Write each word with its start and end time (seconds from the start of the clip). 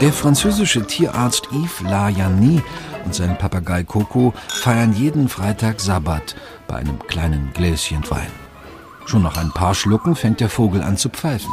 Der 0.00 0.12
französische 0.12 0.86
Tierarzt 0.86 1.48
Yves 1.50 1.80
Layani 1.80 2.62
und 3.04 3.14
sein 3.14 3.38
Papagei 3.38 3.84
Coco 3.84 4.34
feiern 4.48 4.92
jeden 4.92 5.28
Freitag 5.28 5.80
Sabbat 5.80 6.34
bei 6.66 6.76
einem 6.76 6.98
kleinen 7.06 7.52
Gläschen 7.54 8.02
Wein. 8.10 8.30
Schon 9.06 9.22
nach 9.22 9.36
ein 9.36 9.50
paar 9.52 9.74
Schlucken 9.74 10.14
fängt 10.16 10.40
der 10.40 10.50
Vogel 10.50 10.82
an 10.82 10.96
zu 10.96 11.08
pfeifen. 11.08 11.52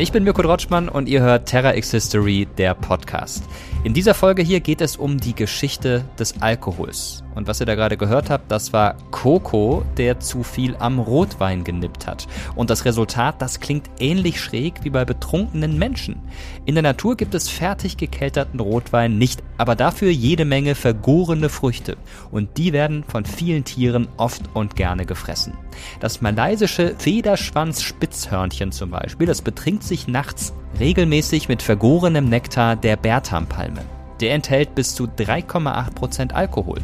Ich 0.00 0.12
bin 0.12 0.22
Mirko 0.22 0.42
Drotschmann 0.42 0.88
und 0.88 1.08
ihr 1.08 1.22
hört 1.22 1.48
Terra 1.48 1.74
X 1.74 1.90
History, 1.90 2.46
der 2.56 2.74
Podcast. 2.74 3.42
In 3.82 3.94
dieser 3.94 4.14
Folge 4.14 4.42
hier 4.42 4.60
geht 4.60 4.80
es 4.80 4.96
um 4.96 5.18
die 5.18 5.34
Geschichte 5.34 6.04
des 6.16 6.40
Alkohols. 6.40 7.24
Und 7.34 7.46
was 7.46 7.60
ihr 7.60 7.66
da 7.66 7.74
gerade 7.74 7.96
gehört 7.96 8.30
habt, 8.30 8.50
das 8.50 8.72
war 8.72 8.96
Coco, 9.10 9.84
der 9.96 10.20
zu 10.20 10.42
viel 10.42 10.76
am 10.78 10.98
Rotwein 10.98 11.64
genippt 11.64 12.06
hat. 12.06 12.26
Und 12.56 12.70
das 12.70 12.84
Resultat, 12.84 13.40
das 13.40 13.60
klingt 13.60 13.88
ähnlich 14.00 14.40
schräg 14.40 14.82
wie 14.82 14.90
bei 14.90 15.04
betrunkenen 15.04 15.78
Menschen. 15.78 16.20
In 16.64 16.74
der 16.74 16.82
Natur 16.82 17.16
gibt 17.16 17.34
es 17.34 17.48
fertig 17.48 17.96
gekelterten 17.96 18.60
Rotwein 18.60 19.18
nicht, 19.18 19.42
aber 19.56 19.76
dafür 19.76 20.10
jede 20.10 20.44
Menge 20.44 20.74
vergorene 20.74 21.48
Früchte. 21.48 21.96
Und 22.30 22.56
die 22.58 22.72
werden 22.72 23.04
von 23.06 23.24
vielen 23.24 23.64
Tieren 23.64 24.08
oft 24.16 24.42
und 24.54 24.76
gerne 24.76 25.06
gefressen. 25.06 25.54
Das 26.00 26.20
malaysische 26.20 26.94
Federschwanz-Spitzhörnchen 26.98 28.72
zum 28.72 28.90
Beispiel, 28.90 29.26
das 29.26 29.42
betrinkt 29.42 29.84
sich 29.84 30.08
nachts 30.08 30.52
regelmäßig 30.78 31.48
mit 31.48 31.62
vergorenem 31.62 32.28
Nektar 32.28 32.76
der 32.76 32.96
Bertampalme. 32.96 33.80
Der 34.20 34.34
enthält 34.34 34.74
bis 34.74 34.94
zu 34.94 35.04
3,8% 35.04 36.32
Alkohol. 36.32 36.78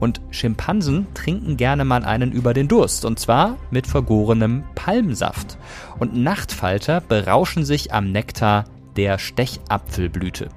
Und 0.00 0.20
Schimpansen 0.30 1.06
trinken 1.14 1.56
gerne 1.56 1.84
mal 1.84 2.04
einen 2.04 2.32
über 2.32 2.54
den 2.54 2.68
Durst, 2.68 3.04
und 3.04 3.20
zwar 3.20 3.58
mit 3.70 3.86
vergorenem 3.86 4.64
Palmsaft. 4.74 5.58
Und 5.98 6.16
Nachtfalter 6.16 7.02
berauschen 7.02 7.64
sich 7.64 7.92
am 7.92 8.10
Nektar 8.10 8.64
der 8.96 9.18
Stechapfelblüte. 9.18 10.48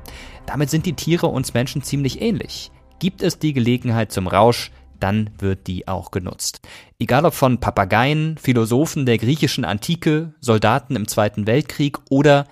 Damit 0.46 0.70
sind 0.70 0.86
die 0.86 0.94
Tiere 0.94 1.28
uns 1.28 1.54
Menschen 1.54 1.84
ziemlich 1.84 2.22
ähnlich. 2.22 2.72
Gibt 3.00 3.22
es 3.22 3.38
die 3.38 3.54
Gelegenheit 3.54 4.12
zum 4.12 4.28
Rausch, 4.28 4.72
dann 5.00 5.32
wird 5.38 5.68
die 5.68 5.88
auch 5.90 6.12
genutzt. 6.12 6.62
Egal 6.98 7.26
ob 7.26 7.34
von 7.34 7.60
Papageien, 7.60 8.38
Philosophen 8.38 9.06
der 9.06 9.18
griechischen 9.18 9.66
Antike, 9.66 10.34
Soldaten 10.40 10.96
im 10.96 11.10
Zweiten 11.10 11.46
Weltkrieg 11.46 11.98
oder 12.10 12.48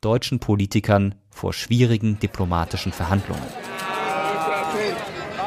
deutschen 0.00 0.38
Politikern 0.38 1.16
vor 1.30 1.52
schwierigen 1.52 2.20
diplomatischen 2.20 2.92
Verhandlungen. 2.92 3.42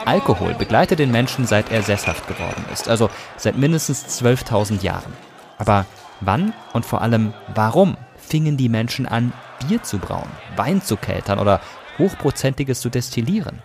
Alkohol 0.09 0.55
begleitet 0.55 0.97
den 0.97 1.11
Menschen, 1.11 1.45
seit 1.45 1.71
er 1.71 1.83
sesshaft 1.83 2.27
geworden 2.27 2.65
ist, 2.73 2.89
also 2.89 3.11
seit 3.37 3.55
mindestens 3.55 4.05
12.000 4.19 4.81
Jahren. 4.81 5.13
Aber 5.59 5.85
wann 6.19 6.51
und 6.73 6.83
vor 6.83 7.03
allem 7.03 7.31
warum 7.53 7.95
fingen 8.17 8.57
die 8.57 8.69
Menschen 8.69 9.05
an, 9.05 9.33
Bier 9.59 9.83
zu 9.83 9.99
brauen, 9.99 10.31
Wein 10.55 10.81
zu 10.81 10.97
keltern 10.97 11.37
oder 11.37 11.61
hochprozentiges 11.99 12.81
zu 12.81 12.89
destillieren? 12.89 13.61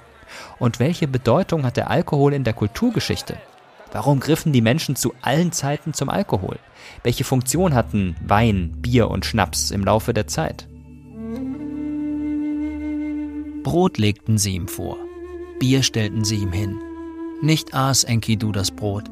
Und 0.59 0.81
welche 0.81 1.09
Bedeutung 1.09 1.65
hat 1.65 1.79
der 1.79 1.89
Alkohol 1.89 2.35
in 2.35 2.45
der 2.45 2.53
Kulturgeschichte? 2.53 3.39
Warum 3.93 4.21
griffen 4.21 4.53
die 4.53 4.61
Menschen 4.61 4.97
zu 4.97 5.15
allen 5.23 5.51
Zeiten 5.51 5.95
zum 5.95 6.11
Alkohol? 6.11 6.59
Welche 7.05 7.25
Funktion 7.25 7.73
hatten 7.73 8.17
Wein, 8.21 8.83
Bier 8.83 9.09
und 9.09 9.25
Schnaps 9.25 9.71
im 9.71 9.83
Laufe 9.83 10.13
der 10.13 10.27
Zeit? 10.27 10.69
Brot 13.63 13.97
legten 13.97 14.37
sie 14.37 14.57
ihm 14.57 14.69
vor, 14.69 14.99
Bier 15.59 15.83
stellten 15.83 16.25
sie 16.25 16.37
ihm 16.37 16.53
hin. 16.53 16.79
Nicht 17.43 17.75
aß 17.75 18.05
Enkidu 18.05 18.53
das 18.53 18.71
Brot. 18.71 19.05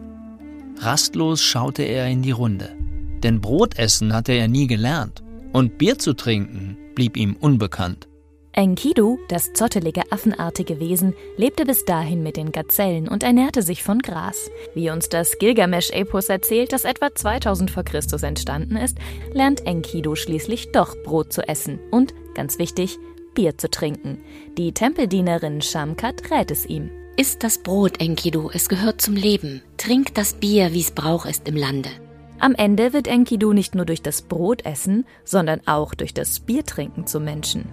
Rastlos 0.78 1.42
schaute 1.42 1.82
er 1.82 2.08
in 2.08 2.22
die 2.22 2.30
Runde, 2.30 2.76
denn 3.22 3.41
Brotessen 3.41 4.12
hatte 4.12 4.32
er 4.32 4.48
nie 4.48 4.66
gelernt 4.66 5.22
und 5.52 5.78
Bier 5.78 5.98
zu 5.98 6.14
trinken 6.14 6.76
blieb 6.94 7.16
ihm 7.16 7.36
unbekannt. 7.38 8.08
Enkidu, 8.54 9.19
das 9.28 9.54
zottelige 9.54 10.02
affenartige 10.10 10.78
Wesen, 10.78 11.14
lebte 11.38 11.64
bis 11.64 11.86
dahin 11.86 12.22
mit 12.22 12.36
den 12.36 12.52
Gazellen 12.52 13.08
und 13.08 13.22
ernährte 13.22 13.62
sich 13.62 13.82
von 13.82 14.00
Gras. 14.00 14.50
Wie 14.75 14.91
uns 14.91 15.08
das 15.08 15.38
Gilgamesch-Epos 15.38 16.28
erzählt, 16.28 16.75
das 16.75 16.84
etwa 16.84 17.14
2000 17.14 17.70
vor 17.70 17.82
Christus 17.82 18.22
entstanden 18.22 18.76
ist, 18.76 18.98
lernt 19.32 19.66
Enkidu 19.66 20.16
schließlich 20.16 20.70
doch 20.72 20.94
Brot 21.02 21.32
zu 21.32 21.48
essen 21.48 21.78
und, 21.91 22.12
ganz 22.34 22.58
wichtig, 22.58 22.98
Bier 23.34 23.59
zu 23.59 23.70
trinken. 23.70 24.19
Die 24.59 24.72
Tempeldienerin 24.72 25.62
Shamkat 25.62 26.31
rät 26.31 26.50
es 26.50 26.66
ihm. 26.66 26.91
Iss 27.16 27.38
das 27.38 27.59
Brot, 27.59 28.00
Enkidu, 28.00 28.50
es 28.53 28.69
gehört 28.69 29.00
zum 29.00 29.15
Leben. 29.15 29.62
Trink 29.76 30.15
das 30.15 30.34
Bier, 30.34 30.72
wie's 30.72 30.93
Brauch 30.93 31.26
ist 31.26 31.47
im 31.47 31.56
Lande. 31.56 31.91
Am 32.38 32.54
Ende 32.54 32.93
wird 32.93 33.06
Enkidu 33.06 33.53
nicht 33.53 33.75
nur 33.75 33.84
durch 33.84 34.03
das 34.03 34.22
Brot 34.22 34.65
essen, 34.65 35.06
sondern 35.25 35.60
auch 35.66 35.94
durch 35.94 36.15
das 36.15 36.41
Biertrinken 36.41 37.06
zum 37.06 37.25
Menschen. 37.25 37.66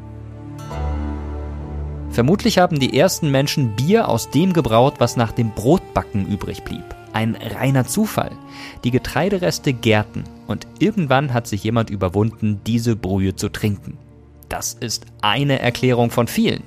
Vermutlich 2.09 2.57
haben 2.57 2.79
die 2.79 2.97
ersten 2.97 3.31
Menschen 3.31 3.75
Bier 3.75 4.09
aus 4.09 4.29
dem 4.29 4.53
gebraut, 4.53 4.95
was 4.97 5.15
nach 5.15 5.31
dem 5.31 5.51
Brotbacken 5.51 6.27
übrig 6.27 6.63
blieb. 6.63 6.83
Ein 7.13 7.35
reiner 7.35 7.87
Zufall. 7.87 8.31
Die 8.83 8.91
Getreidereste 8.91 9.73
gärten 9.73 10.23
und 10.47 10.67
irgendwann 10.79 11.33
hat 11.33 11.47
sich 11.47 11.63
jemand 11.63 11.89
überwunden, 11.89 12.61
diese 12.67 12.95
Brühe 12.95 13.35
zu 13.35 13.49
trinken. 13.49 13.97
Das 14.49 14.73
ist 14.73 15.05
eine 15.21 15.59
Erklärung 15.59 16.09
von 16.09 16.27
vielen. 16.27 16.63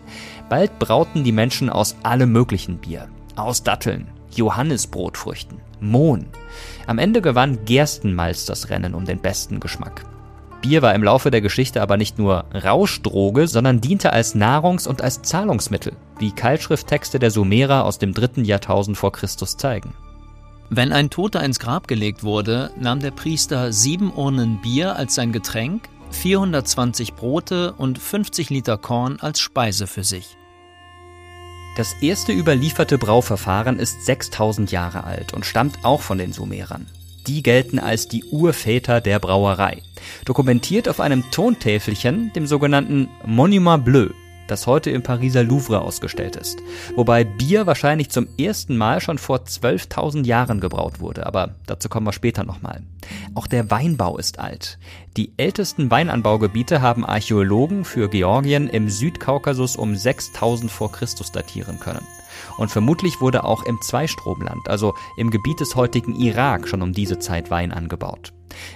Bald 0.48 0.78
brauten 0.78 1.24
die 1.24 1.32
Menschen 1.32 1.68
aus 1.68 1.96
allem 2.04 2.30
möglichen 2.30 2.78
Bier. 2.78 3.08
Aus 3.34 3.64
Datteln, 3.64 4.06
Johannisbrotfrüchten, 4.34 5.58
Mohn. 5.80 6.26
Am 6.86 6.98
Ende 6.98 7.20
gewann 7.20 7.64
Gerstenmalz 7.64 8.46
das 8.46 8.70
Rennen 8.70 8.94
um 8.94 9.04
den 9.04 9.18
besten 9.18 9.58
Geschmack. 9.58 10.04
Bier 10.62 10.80
war 10.80 10.94
im 10.94 11.02
Laufe 11.02 11.32
der 11.32 11.40
Geschichte 11.40 11.82
aber 11.82 11.96
nicht 11.96 12.18
nur 12.18 12.44
Rauschdroge, 12.54 13.48
sondern 13.48 13.80
diente 13.80 14.12
als 14.12 14.36
Nahrungs- 14.36 14.86
und 14.86 15.02
als 15.02 15.22
Zahlungsmittel, 15.22 15.94
wie 16.20 16.30
Keilschrifttexte 16.30 17.18
der 17.18 17.32
Sumerer 17.32 17.84
aus 17.84 17.98
dem 17.98 18.14
dritten 18.14 18.44
Jahrtausend 18.44 18.96
vor 18.96 19.10
Christus 19.10 19.56
zeigen. 19.56 19.92
Wenn 20.70 20.92
ein 20.92 21.10
Toter 21.10 21.42
ins 21.42 21.58
Grab 21.58 21.88
gelegt 21.88 22.22
wurde, 22.22 22.70
nahm 22.80 23.00
der 23.00 23.10
Priester 23.10 23.72
sieben 23.72 24.12
Urnen 24.14 24.62
Bier 24.62 24.96
als 24.96 25.16
sein 25.16 25.32
Getränk 25.32 25.88
420 26.12 27.14
Brote 27.14 27.72
und 27.72 27.98
50 27.98 28.50
Liter 28.50 28.78
Korn 28.78 29.18
als 29.20 29.40
Speise 29.40 29.86
für 29.86 30.04
sich. 30.04 30.36
Das 31.76 31.94
erste 32.02 32.32
überlieferte 32.32 32.98
Brauverfahren 32.98 33.78
ist 33.78 34.04
6000 34.04 34.70
Jahre 34.70 35.04
alt 35.04 35.32
und 35.32 35.46
stammt 35.46 35.84
auch 35.84 36.02
von 36.02 36.18
den 36.18 36.32
Sumerern. 36.32 36.86
Die 37.26 37.42
gelten 37.42 37.78
als 37.78 38.08
die 38.08 38.24
Urväter 38.24 39.00
der 39.00 39.18
Brauerei. 39.18 39.82
Dokumentiert 40.24 40.88
auf 40.88 41.00
einem 41.00 41.30
Tontäfelchen, 41.30 42.32
dem 42.34 42.46
sogenannten 42.46 43.08
Monument 43.24 43.84
Bleu, 43.84 44.10
das 44.48 44.66
heute 44.66 44.90
im 44.90 45.02
Pariser 45.02 45.42
Louvre 45.42 45.80
ausgestellt 45.80 46.36
ist. 46.36 46.58
Wobei 46.96 47.24
Bier 47.24 47.66
wahrscheinlich 47.66 48.10
zum 48.10 48.28
ersten 48.38 48.76
Mal 48.76 49.00
schon 49.00 49.18
vor 49.18 49.38
12.000 49.38 50.24
Jahren 50.24 50.60
gebraut 50.60 51.00
wurde, 51.00 51.26
aber 51.26 51.56
dazu 51.66 51.88
kommen 51.88 52.06
wir 52.06 52.12
später 52.12 52.44
nochmal. 52.44 52.82
Auch 53.34 53.46
der 53.46 53.70
Weinbau 53.70 54.18
ist 54.18 54.38
alt. 54.38 54.78
Die 55.16 55.32
ältesten 55.36 55.90
Weinanbaugebiete 55.90 56.80
haben 56.80 57.04
Archäologen 57.04 57.84
für 57.84 58.08
Georgien 58.08 58.68
im 58.68 58.88
Südkaukasus 58.88 59.76
um 59.76 59.96
6000 59.96 60.70
vor 60.70 60.92
Christus 60.92 61.32
datieren 61.32 61.78
können. 61.80 62.06
Und 62.56 62.70
vermutlich 62.70 63.20
wurde 63.20 63.44
auch 63.44 63.64
im 63.64 63.80
Zweistromland, 63.80 64.68
also 64.68 64.94
im 65.16 65.30
Gebiet 65.30 65.60
des 65.60 65.76
heutigen 65.76 66.14
Irak, 66.14 66.68
schon 66.68 66.82
um 66.82 66.92
diese 66.92 67.18
Zeit 67.18 67.50
Wein 67.50 67.72
angebaut. 67.72 68.32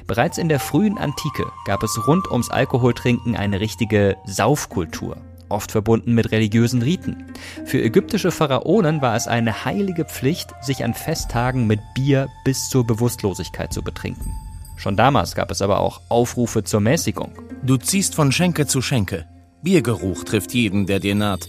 Bereits 0.06 0.38
in 0.38 0.48
der 0.48 0.60
frühen 0.60 0.98
Antike 0.98 1.46
gab 1.66 1.82
es 1.82 2.06
rund 2.06 2.30
ums 2.30 2.50
Alkoholtrinken 2.50 3.36
eine 3.36 3.60
richtige 3.60 4.16
Saufkultur 4.24 5.16
oft 5.48 5.72
verbunden 5.72 6.14
mit 6.14 6.32
religiösen 6.32 6.82
Riten. 6.82 7.32
Für 7.64 7.82
ägyptische 7.82 8.30
Pharaonen 8.30 9.02
war 9.02 9.16
es 9.16 9.26
eine 9.26 9.64
heilige 9.64 10.04
Pflicht, 10.04 10.50
sich 10.60 10.84
an 10.84 10.94
Festtagen 10.94 11.66
mit 11.66 11.80
Bier 11.94 12.28
bis 12.44 12.68
zur 12.68 12.86
Bewusstlosigkeit 12.86 13.72
zu 13.72 13.82
betrinken. 13.82 14.32
Schon 14.76 14.96
damals 14.96 15.34
gab 15.34 15.50
es 15.50 15.62
aber 15.62 15.80
auch 15.80 16.00
Aufrufe 16.08 16.62
zur 16.62 16.80
Mäßigung. 16.80 17.32
Du 17.62 17.76
ziehst 17.76 18.14
von 18.14 18.30
Schenke 18.30 18.66
zu 18.66 18.82
Schenke. 18.82 19.26
Biergeruch 19.62 20.24
trifft 20.24 20.52
jeden, 20.52 20.86
der 20.86 21.00
dir 21.00 21.14
naht. 21.14 21.46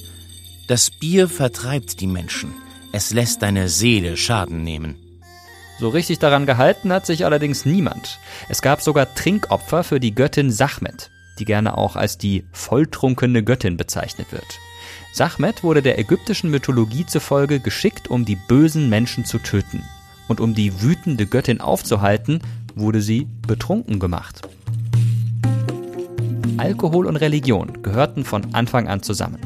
Das 0.68 0.90
Bier 0.90 1.28
vertreibt 1.28 2.00
die 2.00 2.08
Menschen. 2.08 2.54
Es 2.94 3.14
lässt 3.14 3.42
deine 3.42 3.70
Seele 3.70 4.18
Schaden 4.18 4.64
nehmen. 4.64 4.96
So 5.80 5.90
richtig 5.90 6.20
daran 6.20 6.46
gehalten 6.46 6.92
hat 6.92 7.06
sich 7.06 7.26
allerdings 7.26 7.66
niemand. 7.66 8.20
Es 8.50 8.62
gab 8.62 8.82
sogar 8.82 9.14
Trinkopfer 9.14 9.84
für 9.84 10.00
die 10.00 10.16
Göttin 10.16 10.50
Sachmet, 10.50 11.12
die 11.40 11.46
gerne 11.46 11.78
auch 11.78 11.96
als 11.96 12.18
die 12.18 12.46
volltrunkene 12.52 13.44
Göttin 13.44 13.78
bezeichnet 13.78 14.32
wird. 14.32 14.60
Sachmet 15.12 15.64
wurde 15.64 15.82
der 15.82 15.98
ägyptischen 15.98 16.52
Mythologie 16.52 17.06
zufolge 17.06 17.60
geschickt, 17.60 18.10
um 18.10 18.26
die 18.26 18.36
bösen 18.36 18.90
Menschen 18.90 19.26
zu 19.26 19.40
töten. 19.40 19.84
Und 20.28 20.40
um 20.40 20.54
die 20.54 20.82
wütende 20.82 21.26
Göttin 21.26 21.62
aufzuhalten, 21.62 22.42
wurde 22.76 23.02
sie 23.02 23.28
betrunken 23.48 24.00
gemacht. 24.00 24.42
Alkohol 26.58 27.06
und 27.06 27.16
Religion 27.16 27.82
gehörten 27.84 28.26
von 28.26 28.54
Anfang 28.54 28.88
an 28.88 29.02
zusammen. 29.02 29.40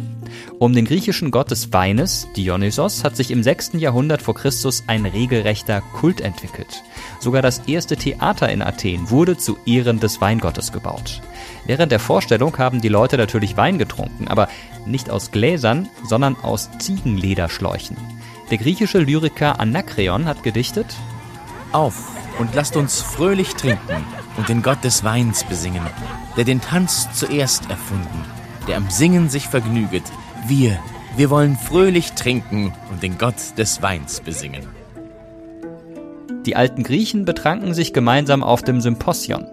Um 0.60 0.74
den 0.74 0.86
griechischen 0.86 1.32
Gott 1.32 1.52
des 1.52 1.74
Weines, 1.74 2.28
Dionysos, 2.36 3.04
hat 3.04 3.16
sich 3.16 3.32
im 3.32 3.44
6. 3.44 3.72
Jahrhundert 3.74 4.22
vor 4.22 4.36
Christus 4.36 4.84
ein 4.88 5.06
regelrechter 5.06 5.82
Kult 5.82 6.22
entwickelt. 6.22 6.84
Sogar 7.20 7.42
das 7.42 7.60
erste 7.68 7.98
Theater 7.98 8.50
in 8.50 8.62
Athen 8.62 9.10
wurde 9.10 9.38
zu 9.38 9.58
Ehren 9.66 10.00
des 10.00 10.22
Weingottes 10.22 10.72
gebaut. 10.72 11.22
Während 11.66 11.92
der 11.92 12.00
Vorstellung 12.00 12.58
haben 12.58 12.82
die 12.82 12.90
Leute 12.90 13.18
natürlich 13.18 13.58
Wein 13.58 13.78
getrunken, 13.78 14.28
aber 14.28 14.48
nicht 14.86 15.10
aus 15.10 15.32
Gläsern, 15.32 15.90
sondern 16.04 16.36
aus 16.42 16.70
Ziegenlederschläuchen. 16.80 17.98
Der 18.50 18.58
griechische 18.58 19.00
Lyriker 19.00 19.60
Anakreon 19.60 20.26
hat 20.26 20.44
gedichtet: 20.44 20.88
Auf 21.72 22.10
und 22.40 22.56
lasst 22.56 22.76
uns 22.76 23.02
fröhlich 23.02 23.54
trinken 23.56 24.04
und 24.38 24.50
den 24.50 24.62
Gott 24.64 24.84
des 24.84 25.04
Weins 25.04 25.44
besingen, 25.44 25.86
der 26.36 26.44
den 26.44 26.62
Tanz 26.62 27.08
zuerst 27.14 27.70
erfunden, 27.70 28.26
der 28.68 28.78
am 28.78 28.90
Singen 28.90 29.30
sich 29.30 29.48
vergnüget. 29.48 30.04
Wir, 30.48 30.80
wir 31.16 31.30
wollen 31.30 31.56
fröhlich 31.56 32.14
trinken 32.14 32.74
und 32.90 33.04
den 33.04 33.18
Gott 33.18 33.58
des 33.58 33.82
Weins 33.82 34.22
besingen. 34.22 34.68
Die 36.46 36.56
alten 36.56 36.82
Griechen 36.82 37.26
betranken 37.26 37.76
sich 37.76 37.94
gemeinsam 37.94 38.44
auf 38.44 38.64
dem 38.64 38.82
Symposion. 38.82 39.46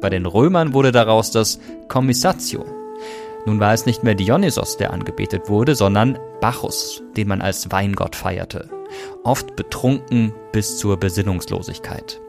Bei 0.00 0.10
den 0.10 0.26
Römern 0.26 0.74
wurde 0.74 0.92
daraus 0.92 1.30
das 1.30 1.58
Commissatio. 1.88 2.64
Nun 3.46 3.60
war 3.60 3.72
es 3.72 3.86
nicht 3.86 4.02
mehr 4.02 4.14
Dionysos, 4.14 4.76
der 4.76 4.92
angebetet 4.92 5.48
wurde, 5.48 5.74
sondern 5.74 6.18
Bacchus, 6.40 7.02
den 7.16 7.28
man 7.28 7.40
als 7.40 7.70
Weingott 7.70 8.16
feierte. 8.16 8.68
Oft 9.24 9.56
betrunken 9.56 10.32
bis 10.52 10.78
zur 10.78 10.98
Besinnungslosigkeit. 10.98 12.20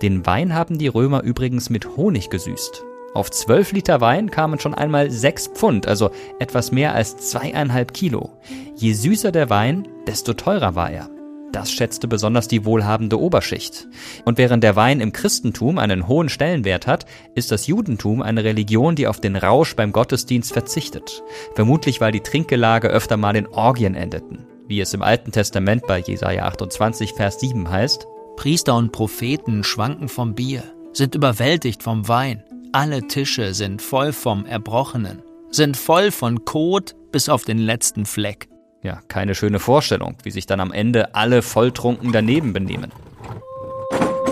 Den 0.00 0.24
Wein 0.26 0.54
haben 0.54 0.78
die 0.78 0.88
Römer 0.88 1.22
übrigens 1.22 1.70
mit 1.70 1.96
Honig 1.96 2.30
gesüßt. 2.30 2.84
Auf 3.14 3.30
12 3.30 3.72
Liter 3.72 4.00
Wein 4.00 4.30
kamen 4.30 4.58
schon 4.58 4.74
einmal 4.74 5.10
6 5.10 5.48
Pfund, 5.48 5.86
also 5.86 6.10
etwas 6.38 6.72
mehr 6.72 6.94
als 6.94 7.16
zweieinhalb 7.18 7.92
Kilo. 7.92 8.30
Je 8.74 8.94
süßer 8.94 9.32
der 9.32 9.50
Wein, 9.50 9.86
desto 10.06 10.32
teurer 10.32 10.74
war 10.74 10.90
er. 10.90 11.10
Das 11.52 11.70
schätzte 11.70 12.08
besonders 12.08 12.48
die 12.48 12.64
wohlhabende 12.64 13.20
Oberschicht. 13.20 13.86
Und 14.24 14.38
während 14.38 14.64
der 14.64 14.74
Wein 14.74 15.00
im 15.00 15.12
Christentum 15.12 15.78
einen 15.78 16.08
hohen 16.08 16.30
Stellenwert 16.30 16.86
hat, 16.86 17.04
ist 17.34 17.52
das 17.52 17.66
Judentum 17.66 18.22
eine 18.22 18.42
Religion, 18.42 18.96
die 18.96 19.06
auf 19.06 19.20
den 19.20 19.36
Rausch 19.36 19.76
beim 19.76 19.92
Gottesdienst 19.92 20.52
verzichtet. 20.52 21.22
Vermutlich, 21.54 22.00
weil 22.00 22.10
die 22.10 22.20
Trinkgelage 22.20 22.88
öfter 22.88 23.18
mal 23.18 23.36
in 23.36 23.46
Orgien 23.46 23.94
endeten. 23.94 24.46
Wie 24.66 24.80
es 24.80 24.94
im 24.94 25.02
Alten 25.02 25.30
Testament 25.30 25.86
bei 25.86 25.98
Jesaja 26.00 26.44
28, 26.44 27.12
Vers 27.12 27.38
7 27.40 27.70
heißt, 27.70 28.06
Priester 28.36 28.74
und 28.74 28.90
Propheten 28.90 29.62
schwanken 29.62 30.08
vom 30.08 30.34
Bier, 30.34 30.62
sind 30.94 31.14
überwältigt 31.14 31.82
vom 31.82 32.08
Wein. 32.08 32.42
Alle 32.72 33.06
Tische 33.06 33.52
sind 33.52 33.82
voll 33.82 34.14
vom 34.14 34.46
Erbrochenen, 34.46 35.20
sind 35.50 35.76
voll 35.76 36.10
von 36.10 36.46
Kot 36.46 36.94
bis 37.12 37.28
auf 37.28 37.44
den 37.44 37.58
letzten 37.58 38.06
Fleck. 38.06 38.48
Ja, 38.82 39.00
keine 39.06 39.34
schöne 39.36 39.60
Vorstellung, 39.60 40.16
wie 40.24 40.32
sich 40.32 40.46
dann 40.46 40.58
am 40.58 40.72
Ende 40.72 41.14
alle 41.14 41.42
volltrunken 41.42 42.10
daneben 42.12 42.52
benehmen. 42.52 42.90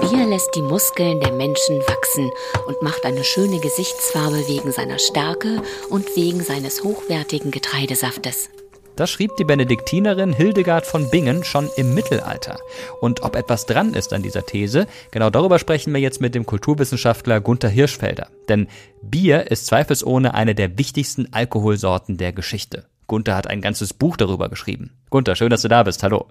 Bier 0.01 0.27
lässt 0.27 0.57
die 0.57 0.63
Muskeln 0.63 1.21
der 1.21 1.33
Menschen 1.33 1.79
wachsen 1.81 2.31
und 2.67 2.83
macht 2.83 3.05
eine 3.05 3.23
schöne 3.23 3.61
Gesichtsfarbe 3.61 4.49
wegen 4.49 4.73
seiner 4.73 4.99
Stärke 4.99 5.63
und 5.89 6.17
wegen 6.17 6.43
seines 6.43 6.83
hochwertigen 6.83 7.53
Getreidesaftes. 7.53 8.51
Das 8.97 9.09
schrieb 9.09 9.37
die 9.37 9.45
Benediktinerin 9.45 10.33
Hildegard 10.33 10.85
von 10.85 11.09
Bingen 11.11 11.45
schon 11.45 11.71
im 11.77 11.95
Mittelalter. 11.95 12.59
Und 13.01 13.23
ob 13.23 13.37
etwas 13.37 13.67
dran 13.67 13.95
ist 13.95 14.13
an 14.13 14.23
dieser 14.23 14.45
These, 14.45 14.87
genau 15.11 15.31
darüber 15.31 15.59
sprechen 15.59 15.95
wir 15.95 16.01
jetzt 16.01 16.21
mit 16.21 16.35
dem 16.35 16.45
Kulturwissenschaftler 16.45 17.41
Gunther 17.41 17.69
Hirschfelder. 17.69 18.29
Denn 18.49 18.67
Bier 19.01 19.51
ist 19.51 19.67
zweifelsohne 19.67 20.35
eine 20.35 20.55
der 20.55 20.77
wichtigsten 20.77 21.33
Alkoholsorten 21.33 22.19
der 22.19 22.33
Geschichte. 22.33 22.87
Gunther 23.11 23.35
hat 23.35 23.49
ein 23.49 23.61
ganzes 23.61 23.93
Buch 23.93 24.17
darüber 24.17 24.49
geschrieben. 24.49 24.93
Gunther, 25.11 25.35
schön, 25.35 25.51
dass 25.51 25.63
du 25.63 25.69
da 25.69 25.83
bist. 25.83 26.05
Hallo. 26.05 26.29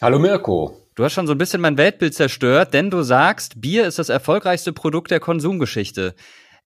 Hallo 0.00 0.18
Mirko. 0.18 0.74
Du 0.94 1.04
hast 1.04 1.12
schon 1.12 1.26
so 1.26 1.32
ein 1.32 1.38
bisschen 1.38 1.60
mein 1.60 1.76
Weltbild 1.76 2.14
zerstört, 2.14 2.72
denn 2.72 2.88
du 2.88 3.02
sagst, 3.02 3.60
Bier 3.60 3.86
ist 3.86 3.98
das 3.98 4.08
erfolgreichste 4.08 4.72
Produkt 4.72 5.10
der 5.10 5.20
Konsumgeschichte. 5.20 6.14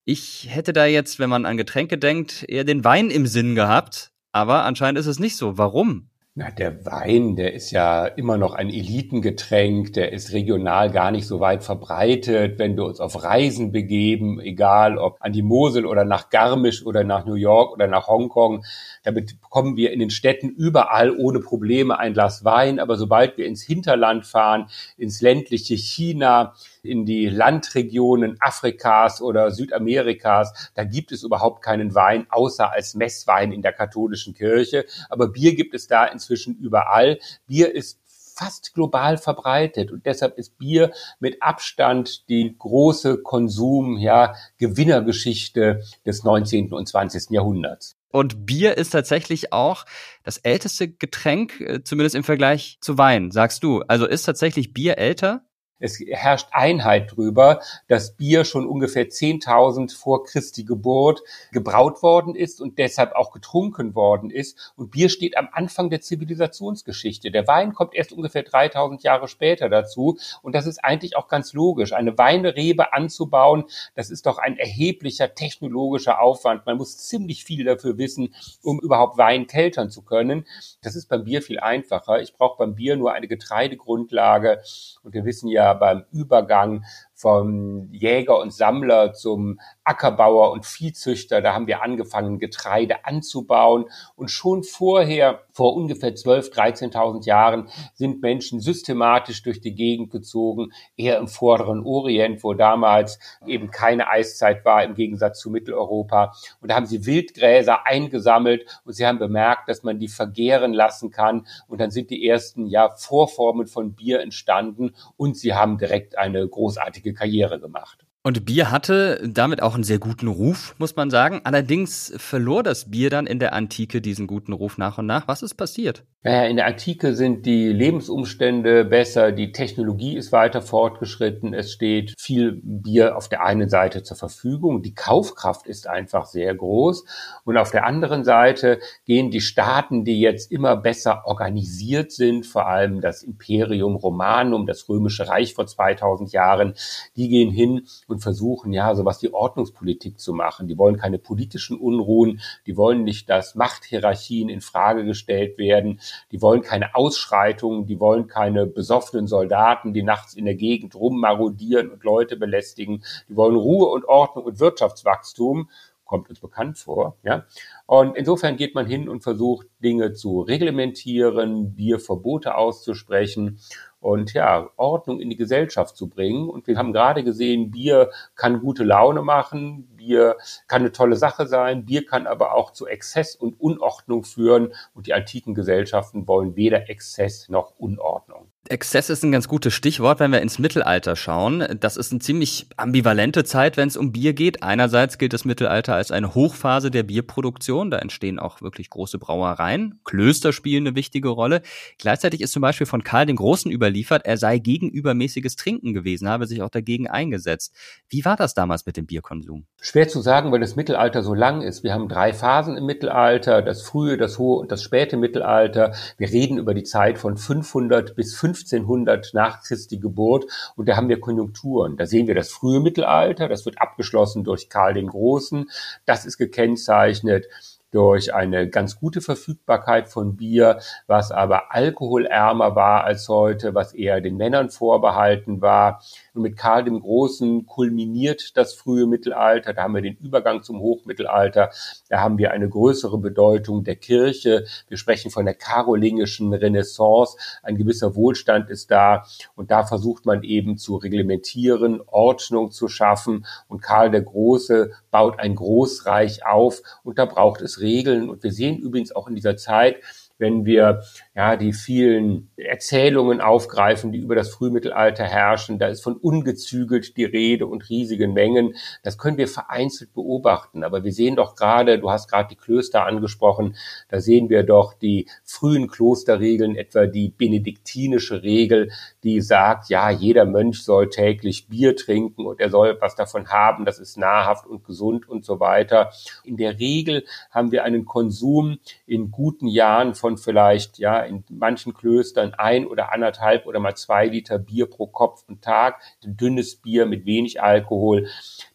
Ich 0.05 0.46
hätte 0.49 0.72
da 0.72 0.87
jetzt, 0.87 1.19
wenn 1.19 1.28
man 1.28 1.44
an 1.44 1.56
Getränke 1.56 1.99
denkt, 1.99 2.44
eher 2.46 2.62
den 2.62 2.84
Wein 2.84 3.10
im 3.10 3.26
Sinn 3.26 3.56
gehabt. 3.56 4.12
Aber 4.31 4.62
anscheinend 4.62 5.00
ist 5.00 5.06
es 5.06 5.19
nicht 5.19 5.37
so. 5.37 5.58
Warum? 5.58 6.08
Na, 6.40 6.52
der 6.52 6.87
Wein, 6.87 7.35
der 7.35 7.52
ist 7.52 7.73
ja 7.73 8.06
immer 8.06 8.38
noch 8.38 8.55
ein 8.55 8.69
Elitengetränk, 8.70 9.93
der 9.94 10.12
ist 10.12 10.32
regional 10.32 10.88
gar 10.93 11.11
nicht 11.11 11.26
so 11.26 11.40
weit 11.40 11.64
verbreitet. 11.64 12.61
Wenn 12.61 12.76
wir 12.76 12.85
uns 12.85 13.00
auf 13.00 13.25
Reisen 13.25 13.73
begeben, 13.73 14.38
egal 14.38 14.99
ob 14.99 15.17
an 15.19 15.32
die 15.32 15.43
Mosel 15.43 15.85
oder 15.85 16.05
nach 16.05 16.31
Garmisch 16.31 16.87
oder 16.87 17.02
nach 17.02 17.26
New 17.26 17.35
York 17.35 17.73
oder 17.73 17.88
nach 17.88 18.06
Hongkong, 18.06 18.64
damit 19.02 19.40
bekommen 19.40 19.76
wir 19.76 19.90
in 19.90 19.99
den 19.99 20.11
Städten 20.11 20.50
überall 20.50 21.11
ohne 21.11 21.40
Probleme 21.40 21.99
ein 21.99 22.12
Glas 22.12 22.44
Wein. 22.44 22.79
Aber 22.79 22.94
sobald 22.94 23.37
wir 23.37 23.46
ins 23.46 23.64
Hinterland 23.64 24.25
fahren, 24.25 24.69
ins 24.96 25.20
ländliche 25.20 25.76
China, 25.76 26.55
in 26.82 27.04
die 27.04 27.28
Landregionen 27.28 28.36
Afrikas 28.40 29.20
oder 29.20 29.50
Südamerikas, 29.50 30.70
da 30.75 30.84
gibt 30.84 31.12
es 31.12 31.22
überhaupt 31.22 31.62
keinen 31.62 31.94
Wein, 31.94 32.26
außer 32.30 32.72
als 32.72 32.94
Messwein 32.94 33.52
in 33.52 33.62
der 33.62 33.72
katholischen 33.72 34.34
Kirche. 34.34 34.84
Aber 35.08 35.28
Bier 35.28 35.54
gibt 35.54 35.75
es 35.75 35.86
da 35.86 36.04
inzwischen 36.04 36.56
überall. 36.56 37.19
Bier 37.46 37.75
ist 37.75 38.00
fast 38.38 38.72
global 38.72 39.19
verbreitet 39.19 39.90
und 39.90 40.06
deshalb 40.06 40.38
ist 40.38 40.58
Bier 40.58 40.92
mit 41.19 41.42
Abstand 41.42 42.28
die 42.28 42.54
große 42.56 43.19
Konsum, 43.19 43.98
ja, 43.98 44.34
Gewinnergeschichte 44.58 45.82
des 46.06 46.22
19. 46.22 46.72
und 46.72 46.86
20. 46.86 47.30
Jahrhunderts. 47.30 47.96
Und 48.10 48.46
Bier 48.46 48.78
ist 48.78 48.90
tatsächlich 48.90 49.52
auch 49.52 49.84
das 50.22 50.38
älteste 50.38 50.88
Getränk, 50.88 51.60
äh, 51.60 51.82
zumindest 51.82 52.14
im 52.14 52.25
Vergleich 52.25 52.78
zu 52.80 52.96
Wein, 52.96 53.30
sagst 53.30 53.62
du. 53.64 53.82
Also 53.88 54.06
ist 54.06 54.22
tatsächlich 54.22 54.72
Bier 54.72 54.98
älter? 54.98 55.44
Es 55.80 55.98
herrscht 56.00 56.48
Einheit 56.50 57.16
drüber, 57.16 57.60
dass 57.86 58.16
Bier 58.16 58.44
schon 58.44 58.66
ungefähr 58.66 59.08
10.000 59.08 59.96
vor 59.96 60.25
Christi 60.25 60.64
Geburt 60.64 61.22
gebraut 61.52 62.02
worden 62.02 62.34
ist 62.34 62.60
und 62.60 62.78
deshalb 62.78 63.12
auch 63.12 63.32
getrunken 63.32 63.94
worden 63.94 64.30
ist. 64.30 64.72
Und 64.76 64.90
Bier 64.90 65.08
steht 65.08 65.36
am 65.36 65.48
Anfang 65.52 65.90
der 65.90 66.00
Zivilisationsgeschichte. 66.00 67.30
Der 67.30 67.46
Wein 67.46 67.75
kommt 67.75 67.94
erst 67.94 68.12
ungefähr 68.12 68.44
3.000 68.44 69.02
Jahre 69.02 69.28
später 69.28 69.69
dazu. 69.69 70.19
Und 70.42 70.54
das 70.54 70.66
ist 70.66 70.84
eigentlich 70.84 71.16
auch 71.16 71.28
ganz 71.28 71.52
logisch. 71.52 71.92
Eine 71.92 72.19
Weinrebe 72.19 72.92
anzubauen, 72.92 73.64
das 73.94 74.10
ist 74.10 74.26
doch 74.26 74.38
ein 74.38 74.58
erheblicher 74.58 75.34
technologischer 75.34 76.20
Aufwand. 76.20 76.66
Man 76.66 76.76
muss 76.76 76.99
ziemlich 76.99 77.44
viel 77.44 77.64
dafür 77.64 77.99
wissen, 77.99 78.35
um 78.62 78.80
überhaupt 78.80 79.18
Wein 79.18 79.47
keltern 79.47 79.90
zu 79.90 80.02
können. 80.02 80.47
Das 80.82 80.97
ist 80.97 81.08
beim 81.08 81.25
Bier 81.25 81.42
viel 81.42 81.61
einfacher. 81.61 82.20
Ich 82.20 82.35
brauche 82.35 82.58
beim 82.58 82.75
Bier 82.75 82.97
nur 82.97 83.12
eine 83.12 83.28
Getreidegrundlage. 83.28 84.61
Und 85.02 85.14
wir 85.14 85.25
wissen 85.25 85.49
ja, 85.49 85.67
beim 85.75 86.04
Übergang 86.12 86.84
vom 87.18 87.88
Jäger 87.90 88.38
und 88.38 88.52
Sammler 88.52 89.12
zum 89.12 89.58
Ackerbauer 89.82 90.52
und 90.52 90.64
Viehzüchter. 90.64 91.42
Da 91.42 91.52
haben 91.52 91.66
wir 91.66 91.82
angefangen, 91.82 92.38
Getreide 92.38 93.04
anzubauen. 93.04 93.87
Und 94.14 94.30
schon 94.30 94.62
vorher, 94.62 95.42
vor 95.50 95.75
ungefähr 95.75 96.14
12.000, 96.14 96.92
13.000 96.92 97.26
Jahren, 97.26 97.68
sind 97.94 98.22
Menschen 98.22 98.60
systematisch 98.60 99.42
durch 99.42 99.60
die 99.60 99.75
Gegend 99.75 100.12
gezogen, 100.12 100.70
eher 100.96 101.18
im 101.18 101.26
vorderen 101.26 101.84
Orient, 101.84 102.44
wo 102.44 102.54
damals 102.54 103.18
eben 103.44 103.72
keine 103.72 104.08
Eiszeit 104.08 104.64
war, 104.64 104.84
im 104.84 104.94
Gegensatz 104.94 105.40
zu 105.40 105.50
Mitteleuropa. 105.50 106.34
Und 106.60 106.70
da 106.70 106.76
haben 106.76 106.87
sie 106.87 107.04
Wildgräser 107.04 107.84
eingesammelt 107.84 108.80
und 108.84 108.92
sie 108.92 109.04
haben 109.04 109.18
bemerkt, 109.18 109.68
dass 109.68 109.82
man 109.82 109.98
die 109.98 110.08
vergären 110.08 110.72
lassen 110.72 111.10
kann. 111.10 111.48
Und 111.66 111.80
dann 111.80 111.90
sind 111.90 112.10
die 112.10 112.28
ersten 112.28 112.66
ja, 112.66 112.90
Vorformen 112.90 113.66
von 113.66 113.94
Bier 113.94 114.20
entstanden 114.20 114.94
und 115.16 115.37
sie 115.37 115.54
haben 115.54 115.78
direkt 115.78 116.16
eine 116.16 116.46
großartige 116.46 117.07
großartige 117.07 117.07
Karriere 117.14 117.60
gemacht. 117.60 118.06
Und 118.28 118.44
Bier 118.44 118.70
hatte 118.70 119.26
damit 119.26 119.62
auch 119.62 119.73
einen 119.73 119.85
sehr 119.85 119.99
guten 119.99 120.28
Ruf, 120.28 120.75
muss 120.76 120.94
man 120.94 121.08
sagen. 121.08 121.40
Allerdings 121.44 122.12
verlor 122.18 122.62
das 122.62 122.90
Bier 122.90 123.08
dann 123.08 123.26
in 123.26 123.38
der 123.38 123.54
Antike 123.54 124.02
diesen 124.02 124.26
guten 124.26 124.52
Ruf 124.52 124.76
nach 124.76 124.99
und 124.99 125.06
nach. 125.06 125.26
Was 125.26 125.42
ist 125.42 125.54
passiert? 125.54 126.04
Naja, 126.25 126.47
in 126.49 126.56
der 126.56 126.66
Antike 126.66 127.14
sind 127.14 127.47
die 127.47 127.68
Lebensumstände 127.68 128.85
besser, 128.85 129.30
die 129.30 129.52
Technologie 129.52 130.16
ist 130.16 130.32
weiter 130.32 130.61
fortgeschritten, 130.61 131.54
es 131.54 131.73
steht 131.73 132.12
viel 132.18 132.61
Bier 132.61 133.16
auf 133.16 133.28
der 133.28 133.44
einen 133.44 133.68
Seite 133.68 134.02
zur 134.02 134.16
Verfügung, 134.16 134.82
die 134.82 134.94
Kaufkraft 134.94 135.68
ist 135.68 135.87
einfach 135.87 136.26
sehr 136.26 136.52
groß 136.56 137.04
und 137.44 137.56
auf 137.56 137.70
der 137.70 137.87
anderen 137.87 138.25
Seite 138.25 138.80
gehen 139.06 139.30
die 139.30 139.40
Staaten, 139.40 140.04
die 140.04 140.20
jetzt 140.20 140.50
immer 140.50 140.76
besser 140.76 141.23
organisiert 141.25 142.11
sind, 142.11 142.47
vor 142.47 142.66
allem 142.66 143.00
das 143.00 143.23
Imperium 143.23 143.94
Romanum, 143.94 144.66
das 144.66 144.88
römische 144.88 145.28
Reich 145.28 145.54
vor 145.54 145.68
2000 145.68 146.32
Jahren, 146.32 146.75
die 147.16 147.28
gehen 147.28 147.52
hin 147.52 147.87
und 148.08 148.17
versuchen, 148.20 148.72
ja, 148.72 148.94
sowas 148.94 149.22
wie 149.22 149.32
Ordnungspolitik 149.32 150.18
zu 150.18 150.32
machen. 150.32 150.68
Die 150.68 150.78
wollen 150.78 150.96
keine 150.96 151.18
politischen 151.18 151.78
Unruhen, 151.78 152.40
die 152.66 152.76
wollen 152.76 153.04
nicht, 153.04 153.28
dass 153.28 153.54
Machthierarchien 153.54 154.48
in 154.48 154.60
Frage 154.60 155.04
gestellt 155.04 155.58
werden, 155.58 156.00
die 156.32 156.42
wollen 156.42 156.62
keine 156.62 156.94
Ausschreitungen, 156.94 157.87
die 157.87 158.00
wollen 158.00 158.26
keine 158.26 158.66
besoffenen 158.66 159.26
Soldaten, 159.26 159.92
die 159.92 160.02
nachts 160.02 160.34
in 160.34 160.44
der 160.44 160.54
Gegend 160.54 160.94
rummarodieren 160.94 161.90
und 161.90 162.04
Leute 162.04 162.37
belästigen. 162.37 163.04
Die 163.28 163.37
wollen 163.37 163.56
Ruhe 163.56 163.88
und 163.88 164.04
Ordnung 164.06 164.44
und 164.44 164.60
Wirtschaftswachstum. 164.60 165.68
kommt 166.04 166.30
uns 166.30 166.40
bekannt 166.40 166.78
vor. 166.78 167.18
Ja? 167.22 167.44
Und 167.87 168.16
insofern 168.16 168.56
geht 168.56 168.75
man 168.75 168.87
hin 168.87 169.08
und 169.08 169.22
versucht, 169.22 169.66
Dinge 169.84 170.14
zu 170.14 170.40
reglementieren, 170.40 171.75
Bierverbote 171.75 172.56
auszusprechen 172.56 173.60
und 174.00 174.33
ja, 174.33 174.71
Ordnung 174.76 175.21
in 175.21 175.31
die 175.31 175.37
Gesellschaft 175.37 175.97
zu 175.97 176.09
bringen. 176.09 176.49
Und 176.49 176.67
wir 176.67 176.76
haben 176.76 176.93
gerade 176.93 177.25
gesehen, 177.25 177.71
Bier 177.71 178.11
kann 178.37 178.61
gute 178.61 178.85
Laune 178.85 179.23
machen, 179.23 179.88
Bier 179.97 180.37
kann 180.67 180.83
eine 180.83 180.93
tolle 180.93 181.17
Sache 181.17 181.47
sein, 181.47 181.85
Bier 181.85 182.07
kann 182.07 182.26
aber 182.26 182.55
auch 182.55 182.73
zu 182.73 182.87
Exzess 182.87 183.35
und 183.35 183.61
Unordnung 183.61 184.25
führen. 184.25 184.73
Und 184.95 185.07
die 185.07 185.14
antiken 185.14 185.55
Gesellschaften 185.55 186.28
wollen 186.28 186.57
weder 186.57 186.88
Exzess 186.88 187.49
noch 187.49 187.73
Unordnung. 187.78 188.50
Exzess 188.70 189.08
ist 189.08 189.25
ein 189.25 189.32
ganz 189.32 189.48
gutes 189.48 189.72
Stichwort, 189.72 190.20
wenn 190.20 190.30
wir 190.30 190.42
ins 190.42 190.58
Mittelalter 190.58 191.16
schauen. 191.16 191.66
Das 191.80 191.96
ist 191.96 192.12
eine 192.12 192.20
ziemlich 192.20 192.66
ambivalente 192.76 193.44
Zeit, 193.44 193.76
wenn 193.78 193.88
es 193.88 193.96
um 193.96 194.12
Bier 194.12 194.34
geht. 194.34 194.62
Einerseits 194.62 195.16
gilt 195.16 195.32
das 195.32 195.46
Mittelalter 195.46 195.94
als 195.94 196.10
eine 196.10 196.34
Hochphase 196.34 196.90
der 196.90 197.02
Bierproduktion. 197.02 197.90
Da 197.90 197.98
entstehen 197.98 198.38
auch 198.38 198.60
wirklich 198.60 198.90
große 198.90 199.18
Brauereien. 199.18 200.00
Klöster 200.04 200.52
spielen 200.52 200.87
eine 200.87 200.96
wichtige 200.96 201.28
Rolle. 201.28 201.62
Gleichzeitig 201.98 202.42
ist 202.42 202.52
zum 202.52 202.60
Beispiel 202.60 202.87
von 202.87 203.02
Karl 203.02 203.25
den 203.25 203.37
Großen 203.37 203.70
überliefert, 203.70 204.26
er 204.26 204.37
sei 204.37 204.58
gegen 204.58 204.90
übermäßiges 204.90 205.56
Trinken 205.56 205.94
gewesen, 205.94 206.28
habe 206.28 206.46
sich 206.46 206.60
auch 206.60 206.70
dagegen 206.70 207.08
eingesetzt. 207.08 207.75
Wie 208.08 208.25
war 208.25 208.37
das 208.37 208.52
damals 208.52 208.84
mit 208.84 208.96
dem 208.96 209.06
Bierkonsum? 209.06 209.64
Schwer 209.80 210.08
zu 210.08 210.20
sagen, 210.20 210.52
weil 210.52 210.60
das 210.60 210.76
Mittelalter 210.76 211.22
so 211.22 211.32
lang 211.32 211.62
ist. 211.62 211.84
Wir 211.84 211.94
haben 211.94 212.08
drei 212.08 212.34
Phasen 212.34 212.76
im 212.76 212.84
Mittelalter, 212.84 213.62
das 213.62 213.82
frühe, 213.82 214.18
das 214.18 214.38
hohe 214.38 214.60
und 214.60 214.70
das 214.70 214.82
späte 214.82 215.16
Mittelalter. 215.16 215.94
Wir 216.18 216.28
reden 216.28 216.58
über 216.58 216.75
die 216.75 216.84
Zeit 216.84 217.18
von 217.18 217.37
500 217.37 218.14
bis 218.14 218.34
5 218.34 218.57
1500 218.60 219.34
nach 219.34 219.62
Christi 219.62 219.98
Geburt 219.98 220.46
und 220.76 220.88
da 220.88 220.96
haben 220.96 221.08
wir 221.08 221.20
Konjunkturen. 221.20 221.96
Da 221.96 222.06
sehen 222.06 222.26
wir 222.26 222.34
das 222.34 222.50
frühe 222.50 222.80
Mittelalter, 222.80 223.48
das 223.48 223.64
wird 223.64 223.80
abgeschlossen 223.80 224.44
durch 224.44 224.68
Karl 224.68 224.94
den 224.94 225.08
Großen. 225.08 225.70
Das 226.06 226.26
ist 226.26 226.38
gekennzeichnet 226.38 227.46
durch 227.90 228.34
eine 228.34 228.68
ganz 228.68 228.98
gute 228.98 229.20
Verfügbarkeit 229.20 230.08
von 230.08 230.36
Bier, 230.36 230.80
was 231.06 231.32
aber 231.32 231.72
alkoholärmer 231.72 232.76
war 232.76 233.04
als 233.04 233.28
heute, 233.28 233.74
was 233.74 233.94
eher 233.94 234.20
den 234.20 234.36
Männern 234.36 234.68
vorbehalten 234.68 235.62
war. 235.62 236.02
Und 236.35 236.42
mit 236.42 236.56
Karl 236.56 236.85
dem 236.85 237.00
Großen 237.00 237.66
kulminiert 237.66 238.56
das 238.56 238.75
frühe 238.75 239.06
Mittelalter. 239.06 239.73
Da 239.73 239.82
haben 239.82 239.94
wir 239.94 240.02
den 240.02 240.16
Übergang 240.16 240.62
zum 240.62 240.80
Hochmittelalter. 240.80 241.70
Da 242.08 242.20
haben 242.20 242.38
wir 242.38 242.50
eine 242.50 242.68
größere 242.68 243.18
Bedeutung 243.18 243.85
der 243.85 243.97
Kirche. 243.97 244.64
Wir 244.88 244.97
sprechen 244.97 245.30
von 245.30 245.44
der 245.44 245.54
karolingischen 245.54 246.52
Renaissance. 246.52 247.37
Ein 247.62 247.76
gewisser 247.76 248.14
Wohlstand 248.14 248.70
ist 248.70 248.90
da. 248.90 249.25
Und 249.54 249.70
da 249.70 249.85
versucht 249.85 250.26
man 250.26 250.42
eben 250.42 250.78
zu 250.78 250.97
reglementieren, 250.97 252.00
Ordnung 252.06 252.70
zu 252.70 252.88
schaffen. 252.88 253.47
Und 253.68 253.82
Karl 253.82 254.11
der 254.11 254.23
Große 254.23 254.92
baut 255.11 255.38
ein 255.38 255.54
Großreich 255.54 256.47
auf. 256.47 256.82
Und 257.02 257.18
da 257.18 257.25
braucht 257.25 257.61
es 257.61 257.80
Regeln. 257.80 258.28
Und 258.28 258.42
wir 258.42 258.52
sehen 258.52 258.78
übrigens 258.78 259.14
auch 259.14 259.28
in 259.28 259.35
dieser 259.35 259.56
Zeit, 259.56 259.97
wenn 260.38 260.64
wir 260.64 261.02
ja 261.38 261.54
die 261.54 261.73
vielen 261.73 262.50
Erzählungen 262.57 263.40
aufgreifen, 263.40 264.11
die 264.11 264.18
über 264.18 264.35
das 264.35 264.49
Frühmittelalter 264.49 265.23
herrschen. 265.23 265.78
Da 265.78 265.87
ist 265.87 266.02
von 266.02 266.16
ungezügelt 266.16 267.16
die 267.16 267.25
Rede 267.25 267.68
und 267.68 267.88
riesigen 267.88 268.33
Mengen. 268.33 268.75
Das 269.04 269.18
können 269.18 269.37
wir 269.37 269.47
vereinzelt 269.47 270.12
beobachten. 270.14 270.83
Aber 270.83 271.04
wir 271.04 271.12
sehen 271.12 271.37
doch 271.37 271.54
gerade, 271.54 272.00
du 272.00 272.11
hast 272.11 272.28
gerade 272.28 272.49
die 272.49 272.57
Klöster 272.57 273.07
angesprochen, 273.07 273.76
da 274.09 274.18
sehen 274.18 274.49
wir 274.49 274.64
doch 274.64 274.95
die 274.95 275.28
frühen 275.45 275.87
Klosterregeln, 275.87 276.75
etwa 276.75 277.07
die 277.07 277.28
benediktinische 277.28 278.42
Regel, 278.42 278.90
die 279.23 279.40
sagt, 279.40 279.90
ja, 279.90 280.11
jeder 280.11 280.45
Mönch 280.45 280.83
soll 280.83 281.09
täglich 281.09 281.68
Bier 281.68 281.95
trinken 281.95 282.47
und 282.47 282.59
er 282.59 282.68
soll 282.68 282.99
was 283.00 283.14
davon 283.14 283.50
haben, 283.50 283.85
das 283.85 284.00
ist 284.00 284.18
nahrhaft 284.18 284.66
und 284.66 284.83
gesund 284.83 285.28
und 285.28 285.45
so 285.45 285.61
weiter. 285.61 286.11
In 286.42 286.57
der 286.57 286.80
Regel 286.80 287.25
haben 287.52 287.71
wir 287.71 287.85
einen 287.85 288.07
Konsum 288.07 288.78
in 289.07 289.30
guten 289.30 289.68
Jahren 289.68 290.16
von 290.16 290.37
vielleicht, 290.37 290.99
ja, 290.99 291.27
in 291.28 291.44
manchen 291.50 291.94
Klöstern 291.94 292.54
ein 292.54 292.87
oder 292.87 293.12
anderthalb 293.12 293.66
oder 293.66 293.78
mal 293.78 293.94
zwei 293.94 294.26
Liter 294.26 294.58
Bier 294.58 294.87
pro 294.88 295.06
Kopf 295.06 295.44
und 295.49 295.62
Tag, 295.62 296.00
dünnes 296.23 296.76
Bier 296.76 297.06
mit 297.06 297.26
wenig 297.26 297.62
Alkohol. 297.62 298.26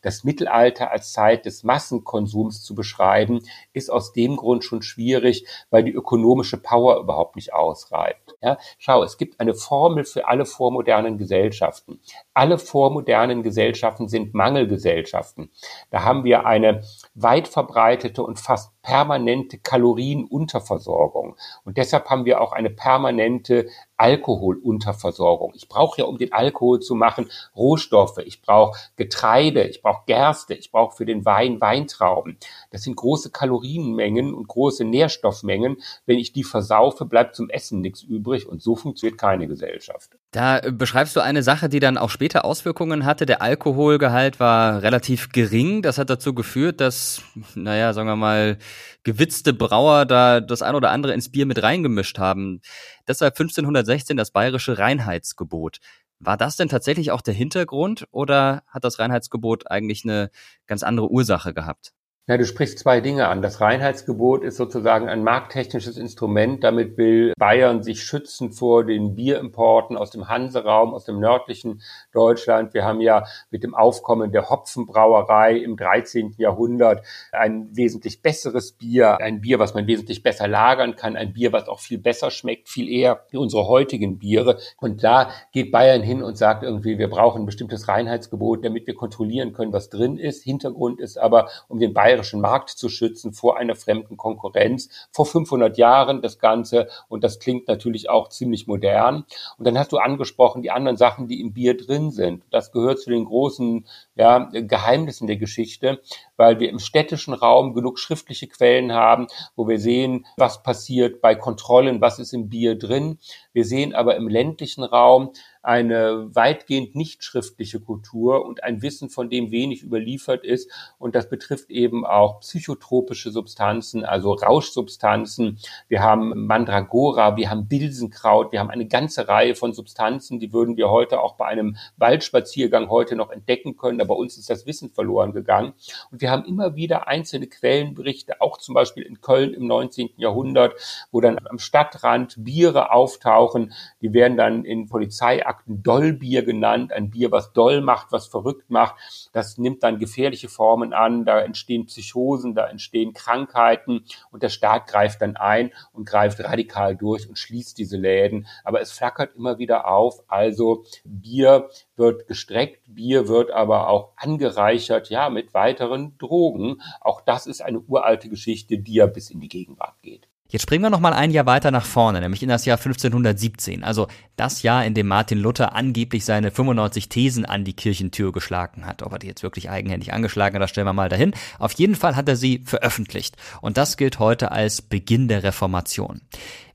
Das 0.01 0.23
Mittelalter 0.23 0.91
als 0.91 1.13
Zeit 1.13 1.45
des 1.45 1.63
Massenkonsums 1.63 2.63
zu 2.63 2.75
beschreiben, 2.75 3.41
ist 3.73 3.89
aus 3.89 4.13
dem 4.13 4.37
Grund 4.37 4.63
schon 4.63 4.81
schwierig, 4.81 5.45
weil 5.69 5.83
die 5.83 5.91
ökonomische 5.91 6.57
Power 6.57 6.99
überhaupt 6.99 7.35
nicht 7.35 7.53
ausreicht. 7.53 8.35
Ja, 8.41 8.57
schau, 8.77 9.03
es 9.03 9.17
gibt 9.17 9.39
eine 9.39 9.53
Formel 9.53 10.05
für 10.05 10.27
alle 10.27 10.45
vormodernen 10.45 11.17
Gesellschaften. 11.17 11.99
Alle 12.33 12.57
vormodernen 12.57 13.43
Gesellschaften 13.43 14.07
sind 14.07 14.33
Mangelgesellschaften. 14.33 15.49
Da 15.89 16.03
haben 16.03 16.23
wir 16.23 16.45
eine 16.45 16.83
weit 17.15 17.47
verbreitete 17.47 18.23
und 18.23 18.39
fast 18.39 18.71
permanente 18.81 19.57
Kalorienunterversorgung. 19.57 21.37
Und 21.63 21.77
deshalb 21.77 22.09
haben 22.09 22.25
wir 22.25 22.41
auch 22.43 22.51
eine 22.53 22.69
permanente 22.69 23.67
Alkoholunterversorgung. 23.97 25.53
Ich 25.55 25.67
brauche 25.67 26.01
ja, 26.01 26.05
um 26.05 26.17
den 26.17 26.33
Alkohol 26.33 26.79
zu 26.79 26.95
machen, 26.95 27.29
Rohstoffe. 27.55 28.17
Ich 28.25 28.41
brauche 28.41 28.77
Getreide, 28.95 29.63
ich 29.63 29.81
brauche 29.81 30.03
Gerste, 30.05 30.53
ich 30.53 30.71
brauche 30.71 30.95
für 30.95 31.05
den 31.05 31.25
Wein 31.25 31.61
Weintrauben. 31.61 32.37
Das 32.71 32.83
sind 32.83 32.95
große 32.95 33.31
Kalorienmengen 33.31 34.33
und 34.33 34.47
große 34.47 34.83
Nährstoffmengen. 34.83 35.77
Wenn 36.05 36.19
ich 36.19 36.33
die 36.33 36.43
versaufe, 36.43 37.05
bleibt 37.05 37.35
zum 37.35 37.49
Essen 37.49 37.81
nichts 37.81 38.01
übrig 38.01 38.47
und 38.47 38.61
so 38.61 38.75
funktioniert 38.75 39.19
keine 39.19 39.47
Gesellschaft. 39.47 40.11
Da 40.31 40.61
beschreibst 40.71 41.15
du 41.15 41.19
eine 41.19 41.43
Sache, 41.43 41.69
die 41.69 41.79
dann 41.79 41.97
auch 41.97 42.09
später 42.09 42.45
Auswirkungen 42.45 43.05
hatte. 43.05 43.25
Der 43.25 43.41
Alkoholgehalt 43.41 44.39
war 44.39 44.81
relativ 44.81 45.29
gering. 45.29 45.81
Das 45.81 45.97
hat 45.97 46.09
dazu 46.09 46.33
geführt, 46.33 46.81
dass, 46.81 47.21
naja, 47.55 47.93
sagen 47.93 48.07
wir 48.07 48.15
mal, 48.15 48.57
gewitzte 49.03 49.53
Brauer 49.53 50.05
da 50.05 50.39
das 50.39 50.61
ein 50.61 50.75
oder 50.75 50.91
andere 50.91 51.13
ins 51.13 51.31
Bier 51.31 51.45
mit 51.45 51.61
reingemischt 51.61 52.17
haben. 52.19 52.61
Deshalb 53.07 53.33
1516 53.33 54.17
das 54.17 54.31
bayerische 54.31 54.77
Reinheitsgebot. 54.77 55.79
War 56.19 56.37
das 56.37 56.55
denn 56.55 56.69
tatsächlich 56.69 57.11
auch 57.11 57.21
der 57.21 57.33
Hintergrund 57.33 58.07
oder 58.11 58.63
hat 58.67 58.83
das 58.85 58.99
Reinheitsgebot 58.99 59.69
eigentlich 59.69 60.05
eine 60.05 60.29
ganz 60.67 60.83
andere 60.83 61.09
Ursache 61.09 61.53
gehabt? 61.53 61.93
Ja, 62.25 62.37
du 62.37 62.45
sprichst 62.45 62.79
zwei 62.79 63.01
Dinge 63.01 63.27
an. 63.27 63.41
Das 63.41 63.59
Reinheitsgebot 63.59 64.45
ist 64.45 64.55
sozusagen 64.55 65.09
ein 65.09 65.25
markttechnisches 65.25 65.97
Instrument. 65.97 66.63
Damit 66.63 66.95
will 66.95 67.33
Bayern 67.37 67.83
sich 67.83 68.01
schützen 68.01 68.53
vor 68.53 68.85
den 68.85 69.13
Bierimporten 69.13 69.97
aus 69.97 70.09
dem 70.09 70.29
Hanseraum, 70.29 70.93
aus 70.93 71.03
dem 71.03 71.19
nördlichen 71.19 71.81
Deutschland. 72.13 72.73
Wir 72.73 72.85
haben 72.85 73.01
ja 73.01 73.25
mit 73.49 73.65
dem 73.65 73.75
Aufkommen 73.75 74.31
der 74.31 74.49
Hopfenbrauerei 74.49 75.57
im 75.57 75.75
13. 75.75 76.35
Jahrhundert 76.37 77.05
ein 77.33 77.75
wesentlich 77.75 78.21
besseres 78.21 78.71
Bier, 78.71 79.17
ein 79.19 79.41
Bier, 79.41 79.59
was 79.59 79.73
man 79.73 79.85
wesentlich 79.85 80.23
besser 80.23 80.47
lagern 80.47 80.95
kann, 80.95 81.17
ein 81.17 81.33
Bier, 81.33 81.51
was 81.51 81.67
auch 81.67 81.81
viel 81.81 81.97
besser 81.97 82.31
schmeckt, 82.31 82.69
viel 82.69 82.87
eher 82.87 83.25
wie 83.31 83.37
unsere 83.37 83.67
heutigen 83.67 84.17
Biere. 84.17 84.59
Und 84.77 85.03
da 85.03 85.31
geht 85.51 85.73
Bayern 85.73 86.03
hin 86.03 86.23
und 86.23 86.37
sagt 86.37 86.63
irgendwie, 86.63 86.97
wir 86.97 87.09
brauchen 87.09 87.41
ein 87.41 87.45
bestimmtes 87.45 87.89
Reinheitsgebot, 87.89 88.63
damit 88.63 88.87
wir 88.87 88.95
kontrollieren 88.95 89.51
können, 89.51 89.73
was 89.73 89.89
drin 89.89 90.17
ist. 90.17 90.45
Hintergrund 90.45 91.01
ist 91.01 91.17
aber, 91.17 91.49
um 91.67 91.79
den 91.79 91.93
Bayern 91.93 92.12
bayerischen 92.13 92.41
Markt 92.41 92.69
zu 92.69 92.89
schützen 92.89 93.33
vor 93.33 93.57
einer 93.57 93.75
fremden 93.75 94.17
Konkurrenz. 94.17 94.89
Vor 95.11 95.25
500 95.25 95.77
Jahren 95.79 96.21
das 96.21 96.37
Ganze 96.37 96.87
und 97.09 97.23
das 97.23 97.39
klingt 97.39 97.67
natürlich 97.67 98.09
auch 98.09 98.29
ziemlich 98.29 98.67
modern. 98.67 99.25
Und 99.57 99.65
dann 99.65 99.79
hast 99.79 99.91
du 99.91 99.97
angesprochen 99.97 100.61
die 100.61 100.69
anderen 100.69 100.97
Sachen, 100.97 101.27
die 101.27 101.41
im 101.41 101.53
Bier 101.53 101.75
drin 101.75 102.11
sind. 102.11 102.43
Das 102.51 102.71
gehört 102.71 102.99
zu 102.99 103.09
den 103.09 103.25
großen 103.25 103.85
ja, 104.15 104.49
Geheimnissen 104.51 105.27
der 105.27 105.37
Geschichte, 105.37 106.01
weil 106.37 106.59
wir 106.59 106.69
im 106.69 106.79
städtischen 106.79 107.33
Raum 107.33 107.73
genug 107.73 107.99
schriftliche 107.99 108.47
Quellen 108.47 108.93
haben, 108.93 109.27
wo 109.55 109.67
wir 109.67 109.79
sehen, 109.79 110.25
was 110.37 110.63
passiert 110.63 111.21
bei 111.21 111.35
Kontrollen, 111.35 112.01
was 112.01 112.19
ist 112.19 112.33
im 112.33 112.49
Bier 112.49 112.77
drin. 112.77 113.19
Wir 113.53 113.65
sehen 113.65 113.93
aber 113.93 114.15
im 114.15 114.27
ländlichen 114.27 114.83
Raum, 114.83 115.31
eine 115.63 116.35
weitgehend 116.35 116.93
nicht 116.93 117.23
schriftliche 117.23 117.79
Kultur 117.79 118.45
und 118.45 118.63
ein 118.63 118.81
Wissen, 118.81 119.09
von 119.09 119.29
dem 119.29 119.49
wenig 119.49 119.81
überliefert 119.81 120.43
ist. 120.43 120.69
Und 120.99 121.15
das 121.15 121.29
betrifft 121.29 121.69
eben 121.69 122.05
auch 122.05 122.41
psychotropische 122.41 123.31
Substanzen, 123.31 124.03
also 124.03 124.33
Rauschsubstanzen. 124.33 125.59
Wir 125.87 126.03
haben 126.03 126.47
Mandragora, 126.47 127.37
wir 127.37 127.49
haben 127.49 127.69
Bilsenkraut, 127.69 128.51
wir 128.51 128.59
haben 128.59 128.69
eine 128.69 128.87
ganze 128.87 129.29
Reihe 129.29 129.55
von 129.55 129.71
Substanzen, 129.71 130.39
die 130.39 130.51
würden 130.51 130.75
wir 130.75 130.89
heute 130.89 131.21
auch 131.21 131.35
bei 131.35 131.45
einem 131.45 131.77
Waldspaziergang 131.95 132.89
heute 132.89 133.15
noch 133.15 133.31
entdecken 133.31 133.77
können. 133.77 134.01
Aber 134.03 134.15
bei 134.15 134.19
uns 134.19 134.37
ist 134.37 134.49
das 134.49 134.65
Wissen 134.65 134.91
verloren 134.91 135.33
gegangen. 135.33 135.73
Und 136.11 136.21
wir 136.21 136.29
haben 136.29 136.45
immer 136.45 136.75
wieder 136.75 137.07
einzelne 137.07 137.47
Quellenberichte, 137.47 138.41
auch 138.41 138.57
zum 138.57 138.75
Beispiel 138.75 139.03
in 139.03 139.21
Köln 139.21 139.53
im 139.53 139.65
19. 139.65 140.09
Jahrhundert, 140.17 140.75
wo 141.11 141.21
dann 141.21 141.39
am 141.49 141.57
Stadtrand 141.57 142.35
Biere 142.37 142.91
auftauchen. 142.91 143.73
Die 144.01 144.13
werden 144.13 144.37
dann 144.37 144.65
in 144.65 144.87
Polizei 144.87 145.45
Akten 145.45 145.81
Dollbier 145.83 146.43
genannt, 146.43 146.91
ein 146.91 147.09
Bier, 147.09 147.31
was 147.31 147.53
doll 147.53 147.81
macht, 147.81 148.11
was 148.11 148.27
verrückt 148.27 148.69
macht. 148.69 148.95
Das 149.31 149.57
nimmt 149.57 149.83
dann 149.83 149.99
gefährliche 149.99 150.49
Formen 150.49 150.93
an, 150.93 151.25
da 151.25 151.39
entstehen 151.39 151.85
Psychosen, 151.85 152.55
da 152.55 152.67
entstehen 152.67 153.13
Krankheiten 153.13 154.03
und 154.31 154.43
der 154.43 154.49
Staat 154.49 154.87
greift 154.87 155.21
dann 155.21 155.37
ein 155.37 155.71
und 155.93 156.05
greift 156.05 156.39
radikal 156.43 156.95
durch 156.95 157.27
und 157.27 157.37
schließt 157.39 157.77
diese 157.77 157.97
Läden. 157.97 158.47
Aber 158.63 158.81
es 158.81 158.91
flackert 158.91 159.35
immer 159.35 159.57
wieder 159.57 159.87
auf. 159.87 160.23
Also 160.27 160.83
Bier 161.05 161.69
wird 161.95 162.27
gestreckt, 162.27 162.81
Bier 162.87 163.27
wird 163.27 163.51
aber 163.51 163.87
auch 163.89 163.92
angereichert, 164.15 165.09
ja, 165.09 165.29
mit 165.29 165.53
weiteren 165.53 166.17
Drogen. 166.17 166.81
Auch 167.01 167.21
das 167.21 167.47
ist 167.47 167.61
eine 167.61 167.79
uralte 167.79 168.29
Geschichte, 168.29 168.77
die 168.77 168.95
ja 168.95 169.05
bis 169.05 169.29
in 169.29 169.39
die 169.39 169.49
Gegenwart 169.49 170.01
geht. 170.01 170.27
Jetzt 170.53 170.61
springen 170.61 170.83
wir 170.83 170.91
noch 170.91 170.99
mal 170.99 171.13
ein 171.13 171.31
Jahr 171.31 171.47
weiter 171.47 171.71
nach 171.71 171.83
vorne, 171.83 172.21
nämlich 172.21 172.43
in 172.43 172.49
das 172.49 172.65
Jahr 172.65 172.77
1517, 172.77 173.83
also 173.83 174.07
das 174.35 174.61
Jahr, 174.61 174.85
in 174.85 174.93
dem 174.93 175.07
Martin 175.07 175.39
Luther 175.39 175.73
angeblich 175.73 176.25
seine 176.25 176.51
95 176.51 177.09
Thesen 177.09 177.45
an 177.45 177.63
die 177.63 177.73
Kirchentür 177.73 178.31
geschlagen 178.31 178.85
hat. 178.85 179.01
Ob 179.01 179.13
er 179.13 179.17
die 179.17 179.25
jetzt 179.25 179.41
wirklich 179.41 179.71
eigenhändig 179.71 180.13
angeschlagen 180.13 180.53
hat, 180.53 180.61
das 180.61 180.69
stellen 180.69 180.85
wir 180.85 180.93
mal 180.93 181.09
dahin. 181.09 181.33
Auf 181.57 181.71
jeden 181.71 181.95
Fall 181.95 182.15
hat 182.15 182.29
er 182.29 182.35
sie 182.35 182.61
veröffentlicht 182.65 183.35
und 183.61 183.77
das 183.77 183.97
gilt 183.97 184.19
heute 184.19 184.51
als 184.51 184.83
Beginn 184.83 185.27
der 185.27 185.41
Reformation. 185.41 186.21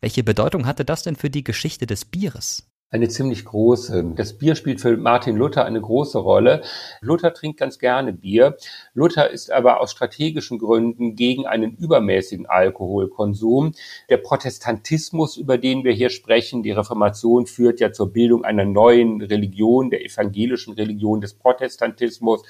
Welche 0.01 0.25
Bedeutung 0.25 0.67
hatte 0.67 0.85
das 0.85 1.05
denn 1.05 1.15
für 1.15 1.31
die 1.31 1.45
Geschichte 1.45 1.87
des 1.87 2.05
Bieres? 2.05 2.68
Eine 2.91 3.09
ziemlich 3.09 3.45
große. 3.45 4.13
Das 4.17 4.39
Bier 4.39 4.55
spielt 4.55 4.81
für 4.81 4.97
Martin 4.97 5.37
Luther 5.37 5.67
eine 5.67 5.81
große 5.81 6.19
Rolle. 6.19 6.63
Luther 7.03 7.35
trinkt 7.35 7.61
ganz 7.61 7.79
gerne 7.79 8.15
Bier. 8.15 8.57
Luther 8.95 9.29
ist 9.31 9.51
aber 9.51 9.81
aus 9.81 9.91
strategischen 9.91 10.59
Gründen 10.59 11.15
gegen 11.15 11.47
einen 11.47 11.77
übermäßigen 11.77 12.47
Alkoholkonsum. 12.47 13.75
Der 14.09 14.17
Protestantismus, 14.17 15.37
über 15.37 15.59
den 15.59 15.85
wir 15.85 15.93
hier 15.93 16.09
sprechen, 16.09 16.63
die 16.63 16.71
Reformation 16.71 17.47
führt 17.47 17.79
ja 17.79 17.93
zur 17.93 18.11
Bildung 18.11 18.45
einer 18.45 18.65
neuen 18.65 19.21
Religion, 19.21 19.91
der 19.91 20.03
evangelischen 20.03 20.73
Religion 20.73 21.21
des 21.21 21.35
Protestantismus. 21.35 22.43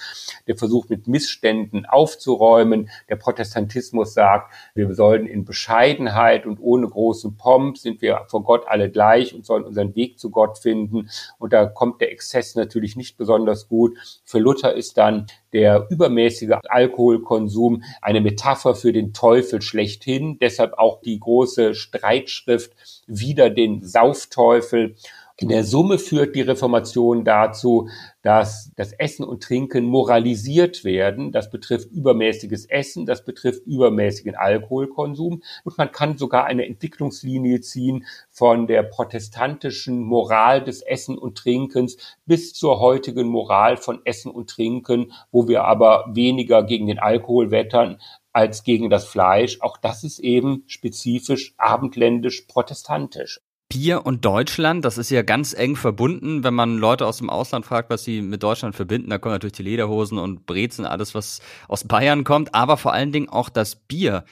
Der 0.46 0.56
versucht 0.56 0.88
mit 0.88 1.08
Missständen 1.08 1.84
aufzuräumen. 1.84 2.90
Der 3.08 3.16
Protestantismus 3.16 4.14
sagt, 4.14 4.54
wir 4.76 4.94
sollen 4.94 5.26
in 5.26 5.44
Bescheidenheit 5.44 6.46
und 6.46 6.60
ohne 6.60 6.86
großen 6.86 7.36
Pomp 7.36 7.76
sind 7.76 8.02
wir 8.02 8.20
vor 8.28 8.44
Gott 8.44 8.68
alle 8.68 8.88
gleich 8.88 9.34
und 9.34 9.44
sollen 9.44 9.64
unseren 9.64 9.96
Weg 9.96 10.16
zu 10.20 10.27
zu 10.28 10.30
Gott 10.30 10.58
finden. 10.58 11.08
Und 11.38 11.52
da 11.52 11.66
kommt 11.66 12.00
der 12.00 12.12
Exzess 12.12 12.54
natürlich 12.54 12.96
nicht 12.96 13.16
besonders 13.16 13.68
gut. 13.68 13.96
Für 14.24 14.38
Luther 14.38 14.74
ist 14.74 14.98
dann 14.98 15.26
der 15.52 15.86
übermäßige 15.90 16.56
Alkoholkonsum 16.68 17.82
eine 18.02 18.20
Metapher 18.20 18.74
für 18.74 18.92
den 18.92 19.12
Teufel 19.12 19.62
schlechthin. 19.62 20.38
Deshalb 20.40 20.74
auch 20.74 21.00
die 21.00 21.18
große 21.18 21.74
Streitschrift 21.74 22.72
wider 23.06 23.50
den 23.50 23.82
Saufteufel. 23.82 24.94
In 25.40 25.50
der 25.50 25.62
Summe 25.62 26.00
führt 26.00 26.34
die 26.34 26.40
Reformation 26.40 27.24
dazu, 27.24 27.88
dass 28.22 28.72
das 28.74 28.92
Essen 28.92 29.22
und 29.22 29.40
Trinken 29.40 29.84
moralisiert 29.84 30.82
werden. 30.82 31.30
Das 31.30 31.48
betrifft 31.48 31.92
übermäßiges 31.92 32.64
Essen, 32.64 33.06
das 33.06 33.24
betrifft 33.24 33.64
übermäßigen 33.64 34.34
Alkoholkonsum. 34.34 35.44
Und 35.62 35.78
man 35.78 35.92
kann 35.92 36.18
sogar 36.18 36.46
eine 36.46 36.66
Entwicklungslinie 36.66 37.60
ziehen 37.60 38.04
von 38.30 38.66
der 38.66 38.82
protestantischen 38.82 40.02
Moral 40.02 40.64
des 40.64 40.82
Essen 40.82 41.16
und 41.16 41.38
Trinkens 41.38 41.98
bis 42.26 42.52
zur 42.52 42.80
heutigen 42.80 43.28
Moral 43.28 43.76
von 43.76 44.00
Essen 44.04 44.32
und 44.32 44.50
Trinken, 44.50 45.12
wo 45.30 45.46
wir 45.46 45.62
aber 45.62 46.06
weniger 46.12 46.64
gegen 46.64 46.88
den 46.88 46.98
Alkohol 46.98 47.52
wettern 47.52 48.00
als 48.32 48.64
gegen 48.64 48.90
das 48.90 49.04
Fleisch. 49.04 49.60
Auch 49.60 49.76
das 49.76 50.02
ist 50.02 50.18
eben 50.18 50.64
spezifisch 50.66 51.54
abendländisch 51.58 52.40
protestantisch. 52.48 53.40
Bier 53.70 54.06
und 54.06 54.24
Deutschland, 54.24 54.84
das 54.84 54.96
ist 54.96 55.10
ja 55.10 55.20
ganz 55.20 55.52
eng 55.52 55.76
verbunden. 55.76 56.42
Wenn 56.42 56.54
man 56.54 56.78
Leute 56.78 57.06
aus 57.06 57.18
dem 57.18 57.28
Ausland 57.28 57.66
fragt, 57.66 57.90
was 57.90 58.02
sie 58.02 58.22
mit 58.22 58.42
Deutschland 58.42 58.74
verbinden, 58.74 59.10
da 59.10 59.18
kommen 59.18 59.34
natürlich 59.34 59.56
die 59.56 59.62
Lederhosen 59.62 60.18
und 60.18 60.46
Brezen, 60.46 60.86
alles, 60.86 61.14
was 61.14 61.40
aus 61.68 61.84
Bayern 61.84 62.24
kommt, 62.24 62.54
aber 62.54 62.78
vor 62.78 62.94
allen 62.94 63.12
Dingen 63.12 63.28
auch 63.28 63.50
das 63.50 63.76
Bier. 63.76 64.24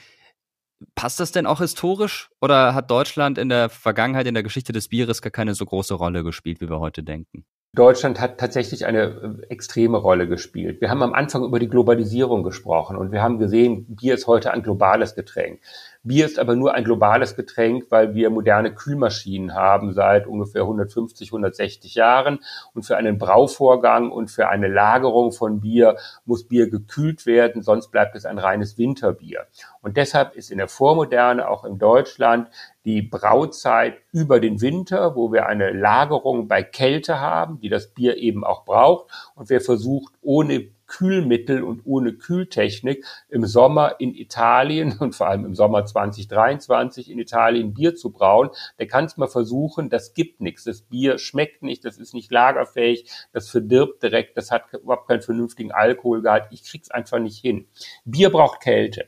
Passt 0.95 1.19
das 1.19 1.31
denn 1.31 1.45
auch 1.45 1.59
historisch 1.59 2.29
oder 2.41 2.73
hat 2.73 2.89
Deutschland 2.89 3.37
in 3.37 3.49
der 3.49 3.69
Vergangenheit, 3.69 4.25
in 4.25 4.33
der 4.33 4.43
Geschichte 4.43 4.73
des 4.73 4.87
Bieres 4.87 5.21
gar 5.21 5.31
keine 5.31 5.53
so 5.53 5.65
große 5.65 5.93
Rolle 5.93 6.23
gespielt, 6.23 6.59
wie 6.59 6.69
wir 6.69 6.79
heute 6.79 7.03
denken? 7.03 7.45
Deutschland 7.75 8.19
hat 8.19 8.39
tatsächlich 8.39 8.85
eine 8.85 9.03
äh, 9.43 9.45
extreme 9.49 9.97
Rolle 9.97 10.27
gespielt. 10.27 10.81
Wir 10.81 10.89
haben 10.89 11.03
am 11.03 11.13
Anfang 11.13 11.43
über 11.43 11.59
die 11.59 11.67
Globalisierung 11.67 12.43
gesprochen 12.43 12.97
und 12.97 13.11
wir 13.11 13.21
haben 13.21 13.37
gesehen, 13.37 13.85
Bier 13.95 14.15
ist 14.15 14.25
heute 14.25 14.51
ein 14.51 14.63
globales 14.63 15.13
Getränk. 15.13 15.59
Bier 16.03 16.25
ist 16.25 16.39
aber 16.39 16.55
nur 16.55 16.73
ein 16.73 16.83
globales 16.83 17.35
Getränk, 17.35 17.85
weil 17.89 18.13
wir 18.15 18.29
moderne 18.29 18.73
Kühlmaschinen 18.73 19.53
haben 19.53 19.93
seit 19.93 20.27
ungefähr 20.27 20.61
150, 20.61 21.29
160 21.29 21.95
Jahren. 21.95 22.39
Und 22.73 22.83
für 22.83 22.97
einen 22.97 23.17
Brauvorgang 23.17 24.11
und 24.11 24.31
für 24.31 24.49
eine 24.49 24.67
Lagerung 24.67 25.31
von 25.31 25.61
Bier 25.61 25.97
muss 26.25 26.47
Bier 26.47 26.69
gekühlt 26.69 27.25
werden, 27.25 27.61
sonst 27.61 27.91
bleibt 27.91 28.15
es 28.15 28.25
ein 28.25 28.39
reines 28.39 28.77
Winterbier. 28.77 29.47
Und 29.81 29.97
deshalb 29.97 30.35
ist 30.35 30.51
in 30.51 30.57
der 30.57 30.67
Vormoderne 30.67 31.47
auch 31.49 31.65
in 31.65 31.77
Deutschland 31.77 32.49
die 32.85 33.01
Brauzeit 33.01 33.97
über 34.11 34.39
den 34.39 34.61
Winter, 34.61 35.15
wo 35.15 35.33
wir 35.33 35.45
eine 35.47 35.71
Lagerung 35.71 36.47
bei 36.47 36.63
Kälte 36.63 37.19
haben, 37.19 37.59
die 37.59 37.69
das 37.69 37.87
Bier 37.87 38.17
eben 38.17 38.45
auch 38.45 38.63
braucht. 38.63 39.11
Und 39.35 39.49
wer 39.49 39.59
versucht, 39.59 40.13
ohne 40.21 40.69
Kühlmittel 40.87 41.63
und 41.63 41.81
ohne 41.85 42.13
Kühltechnik 42.13 43.05
im 43.29 43.45
Sommer 43.45 43.99
in 43.99 44.15
Italien 44.15 44.97
und 44.99 45.15
vor 45.15 45.27
allem 45.27 45.45
im 45.45 45.55
Sommer 45.55 45.85
2023 45.85 47.11
in 47.11 47.19
Italien 47.19 47.73
Bier 47.73 47.95
zu 47.95 48.11
brauen, 48.11 48.49
der 48.79 48.87
kann 48.87 49.05
es 49.05 49.17
mal 49.17 49.27
versuchen, 49.27 49.89
das 49.89 50.13
gibt 50.13 50.41
nichts. 50.41 50.63
Das 50.63 50.81
Bier 50.81 51.17
schmeckt 51.17 51.61
nicht, 51.61 51.85
das 51.85 51.97
ist 51.97 52.13
nicht 52.13 52.31
lagerfähig, 52.31 53.09
das 53.33 53.49
verdirbt 53.49 54.01
direkt, 54.03 54.37
das 54.37 54.51
hat 54.51 54.63
überhaupt 54.73 55.07
keinen 55.07 55.21
vernünftigen 55.21 55.71
Alkoholgehalt. 55.71 56.45
Ich 56.51 56.63
krieg's 56.63 56.89
einfach 56.89 57.19
nicht 57.19 57.39
hin. 57.39 57.67
Bier 58.05 58.31
braucht 58.31 58.61
Kälte. 58.61 59.07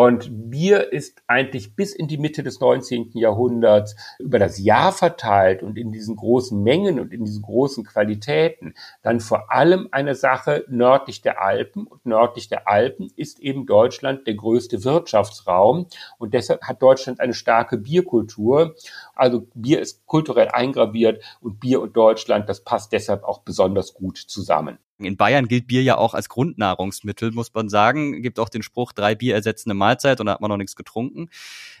Und 0.00 0.50
Bier 0.50 0.94
ist 0.94 1.22
eigentlich 1.26 1.76
bis 1.76 1.92
in 1.94 2.08
die 2.08 2.16
Mitte 2.16 2.42
des 2.42 2.58
19. 2.58 3.10
Jahrhunderts 3.12 3.96
über 4.18 4.38
das 4.38 4.58
Jahr 4.58 4.92
verteilt 4.92 5.62
und 5.62 5.76
in 5.76 5.92
diesen 5.92 6.16
großen 6.16 6.62
Mengen 6.62 6.98
und 6.98 7.12
in 7.12 7.26
diesen 7.26 7.42
großen 7.42 7.84
Qualitäten 7.84 8.72
dann 9.02 9.20
vor 9.20 9.52
allem 9.52 9.88
eine 9.90 10.14
Sache 10.14 10.64
nördlich 10.68 11.20
der 11.20 11.42
Alpen. 11.42 11.86
Und 11.86 12.06
nördlich 12.06 12.48
der 12.48 12.66
Alpen 12.66 13.12
ist 13.14 13.40
eben 13.40 13.66
Deutschland 13.66 14.26
der 14.26 14.36
größte 14.36 14.84
Wirtschaftsraum. 14.84 15.86
Und 16.16 16.32
deshalb 16.32 16.62
hat 16.62 16.80
Deutschland 16.80 17.20
eine 17.20 17.34
starke 17.34 17.76
Bierkultur. 17.76 18.76
Also 19.14 19.48
Bier 19.54 19.82
ist 19.82 20.06
kulturell 20.06 20.48
eingraviert 20.48 21.22
und 21.42 21.60
Bier 21.60 21.82
und 21.82 21.94
Deutschland, 21.94 22.48
das 22.48 22.64
passt 22.64 22.94
deshalb 22.94 23.22
auch 23.22 23.40
besonders 23.40 23.92
gut 23.92 24.16
zusammen. 24.16 24.78
In 25.04 25.16
Bayern 25.16 25.48
gilt 25.48 25.66
Bier 25.66 25.82
ja 25.82 25.96
auch 25.96 26.14
als 26.14 26.28
Grundnahrungsmittel, 26.28 27.32
muss 27.32 27.52
man 27.54 27.68
sagen. 27.68 28.22
Gibt 28.22 28.38
auch 28.38 28.48
den 28.48 28.62
Spruch, 28.62 28.92
drei 28.92 29.14
Bier 29.14 29.34
ersetzen 29.34 29.70
eine 29.70 29.78
Mahlzeit 29.78 30.20
und 30.20 30.26
da 30.26 30.32
hat 30.32 30.40
man 30.40 30.50
noch 30.50 30.56
nichts 30.56 30.76
getrunken. 30.76 31.28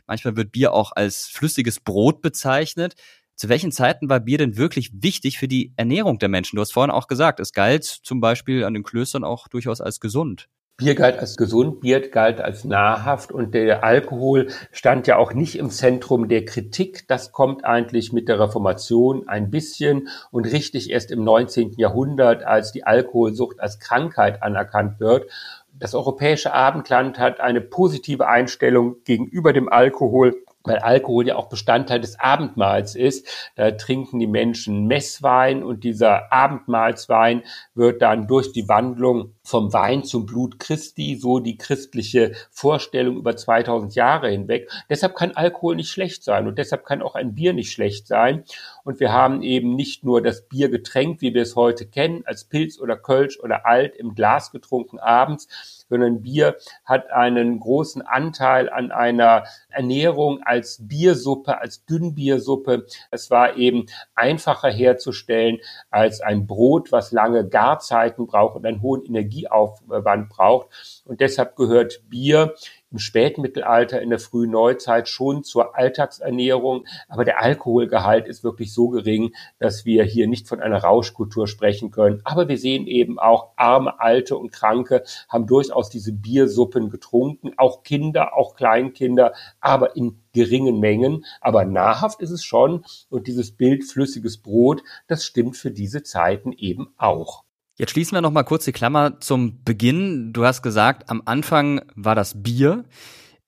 Manchmal 0.06 0.36
wird 0.36 0.52
Bier 0.52 0.72
auch 0.72 0.92
als 0.92 1.26
flüssiges 1.26 1.80
Brot 1.80 2.22
bezeichnet. 2.22 2.94
Zu 3.36 3.48
welchen 3.48 3.72
Zeiten 3.72 4.10
war 4.10 4.20
Bier 4.20 4.36
denn 4.36 4.56
wirklich 4.58 4.90
wichtig 4.92 5.38
für 5.38 5.48
die 5.48 5.72
Ernährung 5.76 6.18
der 6.18 6.28
Menschen? 6.28 6.56
Du 6.56 6.60
hast 6.60 6.72
vorhin 6.72 6.90
auch 6.90 7.06
gesagt, 7.06 7.40
es 7.40 7.52
galt 7.52 7.84
zum 7.84 8.20
Beispiel 8.20 8.64
an 8.64 8.74
den 8.74 8.82
Klöstern 8.82 9.24
auch 9.24 9.48
durchaus 9.48 9.80
als 9.80 9.98
gesund. 10.00 10.48
Bier 10.80 10.94
galt 10.94 11.18
als 11.18 11.36
gesund, 11.36 11.82
Bier 11.82 12.08
galt 12.08 12.40
als 12.40 12.64
nahrhaft 12.64 13.32
und 13.32 13.52
der 13.52 13.84
Alkohol 13.84 14.48
stand 14.72 15.06
ja 15.06 15.18
auch 15.18 15.34
nicht 15.34 15.58
im 15.58 15.68
Zentrum 15.68 16.26
der 16.26 16.46
Kritik. 16.46 17.06
Das 17.06 17.32
kommt 17.32 17.66
eigentlich 17.66 18.14
mit 18.14 18.28
der 18.28 18.40
Reformation 18.40 19.28
ein 19.28 19.50
bisschen 19.50 20.08
und 20.30 20.46
richtig 20.46 20.90
erst 20.90 21.10
im 21.10 21.22
19. 21.22 21.72
Jahrhundert, 21.76 22.44
als 22.44 22.72
die 22.72 22.84
Alkoholsucht 22.84 23.60
als 23.60 23.78
Krankheit 23.78 24.42
anerkannt 24.42 25.00
wird. 25.00 25.30
Das 25.78 25.94
europäische 25.94 26.54
Abendland 26.54 27.18
hat 27.18 27.40
eine 27.40 27.60
positive 27.60 28.26
Einstellung 28.26 28.96
gegenüber 29.04 29.52
dem 29.52 29.68
Alkohol 29.68 30.34
weil 30.64 30.78
Alkohol 30.78 31.26
ja 31.26 31.36
auch 31.36 31.48
Bestandteil 31.48 32.00
des 32.00 32.18
Abendmahls 32.18 32.94
ist. 32.94 33.26
Da 33.56 33.70
trinken 33.72 34.18
die 34.18 34.26
Menschen 34.26 34.86
Messwein 34.86 35.62
und 35.62 35.84
dieser 35.84 36.32
Abendmahlswein 36.32 37.42
wird 37.74 38.02
dann 38.02 38.26
durch 38.26 38.52
die 38.52 38.68
Wandlung 38.68 39.34
vom 39.50 39.72
Wein 39.72 40.04
zum 40.04 40.26
Blut 40.26 40.60
Christi, 40.60 41.16
so 41.16 41.40
die 41.40 41.58
christliche 41.58 42.32
Vorstellung 42.50 43.16
über 43.16 43.36
2000 43.36 43.96
Jahre 43.96 44.30
hinweg. 44.30 44.70
Deshalb 44.88 45.16
kann 45.16 45.32
Alkohol 45.32 45.74
nicht 45.74 45.90
schlecht 45.90 46.22
sein 46.22 46.46
und 46.46 46.56
deshalb 46.56 46.84
kann 46.84 47.02
auch 47.02 47.16
ein 47.16 47.34
Bier 47.34 47.52
nicht 47.52 47.72
schlecht 47.72 48.06
sein. 48.06 48.44
Und 48.84 49.00
wir 49.00 49.12
haben 49.12 49.42
eben 49.42 49.74
nicht 49.74 50.04
nur 50.04 50.22
das 50.22 50.48
Biergetränk, 50.48 51.20
wie 51.20 51.34
wir 51.34 51.42
es 51.42 51.56
heute 51.56 51.86
kennen, 51.86 52.22
als 52.26 52.44
Pilz 52.44 52.78
oder 52.78 52.96
Kölsch 52.96 53.40
oder 53.40 53.66
Alt 53.66 53.96
im 53.96 54.14
Glas 54.14 54.52
getrunken 54.52 55.00
abends, 55.00 55.48
sondern 55.88 56.22
Bier 56.22 56.56
hat 56.84 57.10
einen 57.10 57.58
großen 57.58 58.02
Anteil 58.02 58.70
an 58.70 58.92
einer 58.92 59.44
Ernährung 59.68 60.40
als 60.44 60.78
Biersuppe, 60.86 61.60
als 61.60 61.84
Dünnbiersuppe. 61.84 62.86
Es 63.10 63.30
war 63.30 63.56
eben 63.56 63.86
einfacher 64.14 64.70
herzustellen 64.70 65.58
als 65.90 66.20
ein 66.20 66.46
Brot, 66.46 66.92
was 66.92 67.10
lange 67.10 67.48
Garzeiten 67.48 68.26
braucht 68.28 68.54
und 68.54 68.64
einen 68.64 68.82
hohen 68.82 69.04
Energieaufwand 69.40 70.28
braucht. 70.28 71.02
Und 71.04 71.20
deshalb 71.20 71.56
gehört 71.56 72.02
Bier 72.08 72.54
im 72.92 72.98
Spätmittelalter, 72.98 74.02
in 74.02 74.10
der 74.10 74.18
frühen 74.18 74.50
Neuzeit 74.50 75.08
schon 75.08 75.44
zur 75.44 75.76
Alltagsernährung. 75.76 76.86
Aber 77.08 77.24
der 77.24 77.40
Alkoholgehalt 77.40 78.26
ist 78.26 78.42
wirklich 78.42 78.74
so 78.74 78.88
gering, 78.88 79.32
dass 79.58 79.84
wir 79.84 80.02
hier 80.04 80.26
nicht 80.26 80.48
von 80.48 80.60
einer 80.60 80.78
Rauschkultur 80.78 81.46
sprechen 81.46 81.92
können. 81.92 82.20
Aber 82.24 82.48
wir 82.48 82.58
sehen 82.58 82.86
eben 82.86 83.18
auch 83.18 83.50
arme, 83.56 84.00
alte 84.00 84.36
und 84.36 84.50
Kranke 84.50 85.04
haben 85.28 85.46
durchaus 85.46 85.88
diese 85.88 86.12
Biersuppen 86.12 86.90
getrunken. 86.90 87.52
Auch 87.56 87.84
Kinder, 87.84 88.36
auch 88.36 88.56
Kleinkinder, 88.56 89.34
aber 89.60 89.94
in 89.96 90.20
geringen 90.32 90.80
Mengen. 90.80 91.24
Aber 91.40 91.64
nahrhaft 91.64 92.20
ist 92.20 92.30
es 92.30 92.42
schon. 92.42 92.84
Und 93.08 93.28
dieses 93.28 93.52
Bild 93.52 93.84
flüssiges 93.84 94.38
Brot, 94.38 94.82
das 95.06 95.24
stimmt 95.24 95.56
für 95.56 95.70
diese 95.70 96.02
Zeiten 96.02 96.52
eben 96.52 96.92
auch. 96.96 97.44
Jetzt 97.80 97.92
schließen 97.92 98.14
wir 98.14 98.20
noch 98.20 98.30
mal 98.30 98.42
kurz 98.42 98.66
die 98.66 98.72
Klammer 98.72 99.20
zum 99.20 99.64
Beginn. 99.64 100.34
Du 100.34 100.44
hast 100.44 100.60
gesagt, 100.60 101.08
am 101.08 101.22
Anfang 101.24 101.80
war 101.94 102.14
das 102.14 102.42
Bier 102.42 102.84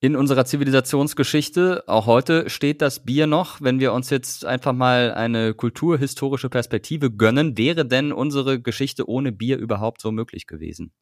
in 0.01 0.16
unserer 0.16 0.47
Zivilisationsgeschichte. 0.47 1.85
Auch 1.87 2.07
heute 2.07 2.49
steht 2.49 2.81
das 2.81 3.01
Bier 3.01 3.27
noch. 3.27 3.61
Wenn 3.61 3.79
wir 3.79 3.92
uns 3.92 4.09
jetzt 4.09 4.47
einfach 4.47 4.73
mal 4.73 5.12
eine 5.12 5.53
kulturhistorische 5.53 6.49
Perspektive 6.49 7.11
gönnen, 7.11 7.59
wäre 7.59 7.85
denn 7.85 8.11
unsere 8.11 8.59
Geschichte 8.59 9.07
ohne 9.07 9.33
Bier 9.33 9.59
überhaupt 9.59 10.01
so 10.01 10.12
möglich 10.12 10.47
gewesen? 10.47 10.92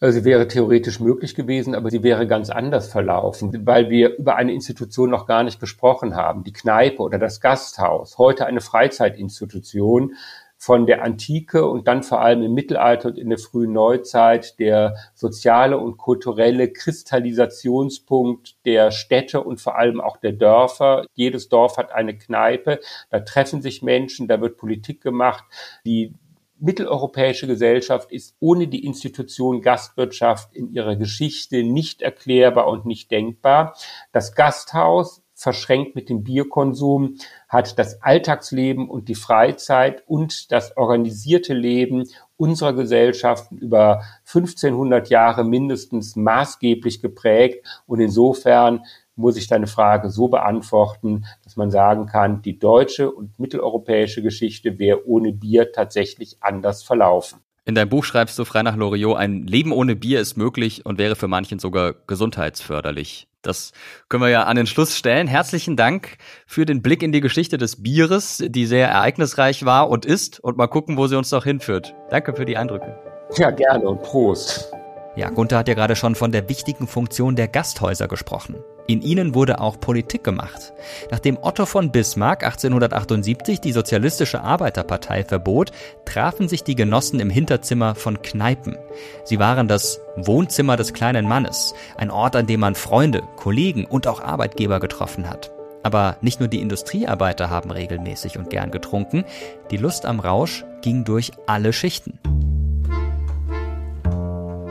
Also 0.00 0.18
sie 0.18 0.24
wäre 0.24 0.48
theoretisch 0.48 0.98
möglich 0.98 1.36
gewesen, 1.36 1.76
aber 1.76 1.88
sie 1.88 2.02
wäre 2.02 2.26
ganz 2.26 2.50
anders 2.50 2.88
verlaufen, 2.88 3.64
weil 3.64 3.90
wir 3.90 4.16
über 4.16 4.34
eine 4.34 4.52
Institution 4.52 5.08
noch 5.10 5.28
gar 5.28 5.44
nicht 5.44 5.60
gesprochen 5.60 6.16
haben. 6.16 6.42
Die 6.42 6.52
Kneipe 6.52 7.00
oder 7.00 7.20
das 7.20 7.40
Gasthaus, 7.40 8.18
heute 8.18 8.44
eine 8.46 8.60
Freizeitinstitution, 8.60 10.16
von 10.62 10.86
der 10.86 11.02
Antike 11.02 11.66
und 11.66 11.88
dann 11.88 12.04
vor 12.04 12.20
allem 12.20 12.40
im 12.42 12.54
Mittelalter 12.54 13.08
und 13.08 13.18
in 13.18 13.30
der 13.30 13.38
frühen 13.38 13.72
Neuzeit 13.72 14.60
der 14.60 14.94
soziale 15.12 15.76
und 15.76 15.96
kulturelle 15.96 16.72
Kristallisationspunkt 16.72 18.64
der 18.64 18.92
Städte 18.92 19.42
und 19.42 19.60
vor 19.60 19.76
allem 19.76 20.00
auch 20.00 20.18
der 20.18 20.30
Dörfer. 20.30 21.04
Jedes 21.14 21.48
Dorf 21.48 21.78
hat 21.78 21.90
eine 21.90 22.16
Kneipe, 22.16 22.78
da 23.10 23.18
treffen 23.18 23.60
sich 23.60 23.82
Menschen, 23.82 24.28
da 24.28 24.40
wird 24.40 24.56
Politik 24.56 25.00
gemacht. 25.00 25.42
Die 25.84 26.14
mitteleuropäische 26.60 27.48
Gesellschaft 27.48 28.12
ist 28.12 28.36
ohne 28.38 28.68
die 28.68 28.84
Institution 28.84 29.62
Gastwirtschaft 29.62 30.54
in 30.54 30.72
ihrer 30.72 30.94
Geschichte 30.94 31.64
nicht 31.64 32.02
erklärbar 32.02 32.68
und 32.68 32.86
nicht 32.86 33.10
denkbar. 33.10 33.74
Das 34.12 34.36
Gasthaus 34.36 35.21
verschränkt 35.42 35.94
mit 35.94 36.08
dem 36.08 36.22
Bierkonsum, 36.22 37.16
hat 37.48 37.78
das 37.78 38.02
Alltagsleben 38.02 38.88
und 38.88 39.08
die 39.08 39.14
Freizeit 39.14 40.02
und 40.06 40.52
das 40.52 40.76
organisierte 40.76 41.52
Leben 41.52 42.04
unserer 42.36 42.72
Gesellschaften 42.72 43.58
über 43.58 44.02
1500 44.26 45.10
Jahre 45.10 45.44
mindestens 45.44 46.16
maßgeblich 46.16 47.02
geprägt. 47.02 47.66
Und 47.86 48.00
insofern 48.00 48.84
muss 49.16 49.36
ich 49.36 49.46
deine 49.46 49.66
Frage 49.66 50.10
so 50.10 50.28
beantworten, 50.28 51.24
dass 51.44 51.56
man 51.56 51.70
sagen 51.70 52.06
kann, 52.06 52.42
die 52.42 52.58
deutsche 52.58 53.10
und 53.10 53.38
mitteleuropäische 53.38 54.22
Geschichte 54.22 54.78
wäre 54.78 55.06
ohne 55.06 55.32
Bier 55.32 55.72
tatsächlich 55.72 56.38
anders 56.40 56.82
verlaufen. 56.82 57.40
In 57.64 57.74
deinem 57.74 57.90
Buch 57.90 58.04
schreibst 58.04 58.38
du 58.38 58.44
frei 58.44 58.62
nach 58.62 58.76
Loriot, 58.76 59.16
ein 59.16 59.46
Leben 59.46 59.72
ohne 59.72 59.94
Bier 59.94 60.20
ist 60.20 60.36
möglich 60.36 60.84
und 60.84 60.98
wäre 60.98 61.14
für 61.14 61.28
manchen 61.28 61.60
sogar 61.60 61.94
gesundheitsförderlich. 62.06 63.28
Das 63.42 63.72
können 64.08 64.22
wir 64.22 64.30
ja 64.30 64.44
an 64.44 64.56
den 64.56 64.66
Schluss 64.66 64.96
stellen. 64.96 65.26
Herzlichen 65.26 65.76
Dank 65.76 66.16
für 66.46 66.64
den 66.64 66.80
Blick 66.80 67.02
in 67.02 67.12
die 67.12 67.20
Geschichte 67.20 67.58
des 67.58 67.82
Bieres, 67.82 68.42
die 68.44 68.66
sehr 68.66 68.88
ereignisreich 68.88 69.64
war 69.64 69.90
und 69.90 70.06
ist. 70.06 70.40
Und 70.40 70.56
mal 70.56 70.68
gucken, 70.68 70.96
wo 70.96 71.06
sie 71.08 71.16
uns 71.16 71.30
noch 71.30 71.44
hinführt. 71.44 71.94
Danke 72.10 72.34
für 72.34 72.44
die 72.44 72.56
Eindrücke. 72.56 72.96
Ja, 73.36 73.50
gerne 73.50 73.88
und 73.88 74.02
Prost. 74.02 74.72
Ja, 75.14 75.28
Gunther 75.28 75.58
hat 75.58 75.68
ja 75.68 75.74
gerade 75.74 75.94
schon 75.94 76.14
von 76.14 76.32
der 76.32 76.48
wichtigen 76.48 76.86
Funktion 76.86 77.36
der 77.36 77.46
Gasthäuser 77.46 78.08
gesprochen. 78.08 78.56
In 78.86 79.02
ihnen 79.02 79.34
wurde 79.34 79.60
auch 79.60 79.78
Politik 79.78 80.24
gemacht. 80.24 80.72
Nachdem 81.10 81.38
Otto 81.40 81.66
von 81.66 81.92
Bismarck 81.92 82.44
1878 82.44 83.60
die 83.60 83.72
Sozialistische 83.72 84.40
Arbeiterpartei 84.40 85.22
verbot, 85.22 85.70
trafen 86.06 86.48
sich 86.48 86.64
die 86.64 86.74
Genossen 86.74 87.20
im 87.20 87.28
Hinterzimmer 87.28 87.94
von 87.94 88.22
Kneipen. 88.22 88.76
Sie 89.24 89.38
waren 89.38 89.68
das 89.68 90.00
Wohnzimmer 90.16 90.76
des 90.76 90.94
kleinen 90.94 91.28
Mannes, 91.28 91.74
ein 91.96 92.10
Ort, 92.10 92.34
an 92.34 92.46
dem 92.46 92.60
man 92.60 92.74
Freunde, 92.74 93.22
Kollegen 93.36 93.84
und 93.84 94.06
auch 94.06 94.20
Arbeitgeber 94.20 94.80
getroffen 94.80 95.28
hat. 95.28 95.52
Aber 95.82 96.16
nicht 96.22 96.40
nur 96.40 96.48
die 96.48 96.60
Industriearbeiter 96.60 97.50
haben 97.50 97.70
regelmäßig 97.70 98.38
und 98.38 98.50
gern 98.50 98.70
getrunken, 98.70 99.24
die 99.70 99.76
Lust 99.76 100.06
am 100.06 100.20
Rausch 100.20 100.64
ging 100.80 101.04
durch 101.04 101.32
alle 101.46 101.72
Schichten. 101.72 102.18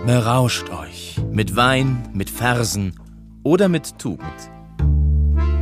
Berauscht 0.06 0.72
euch 0.72 1.20
mit 1.32 1.56
Wein, 1.56 2.10
mit 2.12 2.32
Versen 2.32 3.00
oder 3.44 3.70
mit 3.70 4.00
Tugend. 4.00 4.34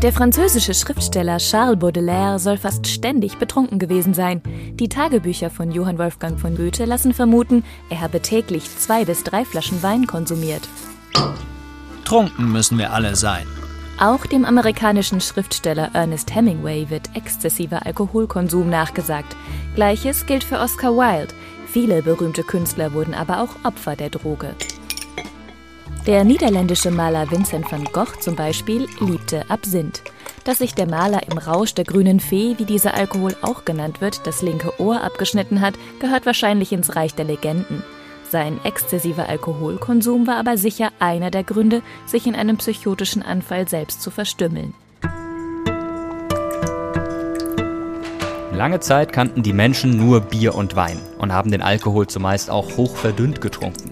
Der 0.01 0.13
französische 0.13 0.73
Schriftsteller 0.73 1.39
Charles 1.39 1.77
Baudelaire 1.77 2.39
soll 2.39 2.55
fast 2.55 2.87
ständig 2.87 3.37
betrunken 3.37 3.79
gewesen 3.79 4.13
sein. 4.13 4.41
Die 4.75 4.87
Tagebücher 4.87 5.49
von 5.49 5.71
Johann 5.71 5.97
Wolfgang 5.97 6.39
von 6.39 6.55
Goethe 6.55 6.85
lassen 6.85 7.13
vermuten, 7.13 7.65
er 7.89 7.99
habe 7.99 8.21
täglich 8.21 8.63
zwei 8.77 9.03
bis 9.03 9.25
drei 9.25 9.43
Flaschen 9.43 9.83
Wein 9.83 10.07
konsumiert. 10.07 10.69
Trunken 12.05 12.49
müssen 12.49 12.77
wir 12.77 12.93
alle 12.93 13.17
sein. 13.17 13.45
Auch 13.99 14.25
dem 14.25 14.45
amerikanischen 14.45 15.19
Schriftsteller 15.19 15.89
Ernest 15.91 16.33
Hemingway 16.33 16.89
wird 16.89 17.13
exzessiver 17.13 17.85
Alkoholkonsum 17.85 18.69
nachgesagt. 18.69 19.35
Gleiches 19.75 20.25
gilt 20.25 20.45
für 20.45 20.59
Oscar 20.59 20.95
Wilde. 20.95 21.33
Viele 21.71 22.01
berühmte 22.01 22.43
Künstler 22.43 22.93
wurden 22.93 23.13
aber 23.13 23.41
auch 23.41 23.63
Opfer 23.63 23.95
der 23.95 24.09
Droge. 24.09 24.55
Der 26.07 26.23
niederländische 26.23 26.89
Maler 26.89 27.29
Vincent 27.29 27.71
van 27.71 27.83
Gogh 27.85 28.19
zum 28.19 28.35
Beispiel 28.35 28.87
liebte 28.99 29.47
Absinth. 29.51 30.01
Dass 30.45 30.57
sich 30.57 30.73
der 30.73 30.87
Maler 30.87 31.21
im 31.29 31.37
Rausch 31.37 31.75
der 31.75 31.85
grünen 31.85 32.19
Fee, 32.19 32.55
wie 32.57 32.65
dieser 32.65 32.95
Alkohol 32.95 33.35
auch 33.43 33.65
genannt 33.65 34.01
wird, 34.01 34.25
das 34.25 34.41
linke 34.41 34.79
Ohr 34.79 35.03
abgeschnitten 35.03 35.61
hat, 35.61 35.75
gehört 35.99 36.25
wahrscheinlich 36.25 36.71
ins 36.71 36.95
Reich 36.95 37.13
der 37.13 37.25
Legenden. 37.25 37.83
Sein 38.31 38.59
exzessiver 38.63 39.29
Alkoholkonsum 39.29 40.25
war 40.25 40.37
aber 40.37 40.57
sicher 40.57 40.91
einer 40.97 41.29
der 41.29 41.43
Gründe, 41.43 41.83
sich 42.07 42.25
in 42.25 42.35
einem 42.35 42.57
psychotischen 42.57 43.21
Anfall 43.21 43.67
selbst 43.67 44.01
zu 44.01 44.09
verstümmeln. 44.09 44.73
Lange 48.59 48.81
Zeit 48.81 49.13
kannten 49.13 49.41
die 49.41 49.53
Menschen 49.53 49.95
nur 49.95 50.19
Bier 50.19 50.53
und 50.53 50.75
Wein 50.75 50.99
und 51.17 51.31
haben 51.31 51.49
den 51.49 51.61
Alkohol 51.61 52.07
zumeist 52.07 52.49
auch 52.49 52.75
hoch 52.75 52.97
verdünnt 52.97 53.39
getrunken. 53.39 53.91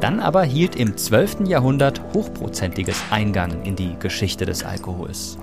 Dann 0.00 0.20
aber 0.20 0.42
hielt 0.42 0.74
im 0.74 0.96
12. 0.96 1.40
Jahrhundert 1.46 2.00
hochprozentiges 2.14 2.96
Eingang 3.10 3.62
in 3.64 3.76
die 3.76 3.94
Geschichte 3.98 4.46
des 4.46 4.64
Alkohols. 4.64 5.36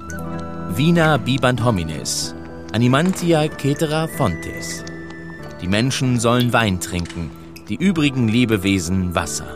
Vina 0.70 1.18
bibant 1.18 1.64
homines, 1.64 2.34
animantia 2.74 3.48
cetera 3.62 4.08
fontes. 4.08 4.84
Die 5.62 5.68
Menschen 5.68 6.20
sollen 6.20 6.52
Wein 6.52 6.80
trinken, 6.80 7.30
die 7.70 7.76
übrigen 7.76 8.28
Lebewesen 8.28 9.14
Wasser. 9.14 9.56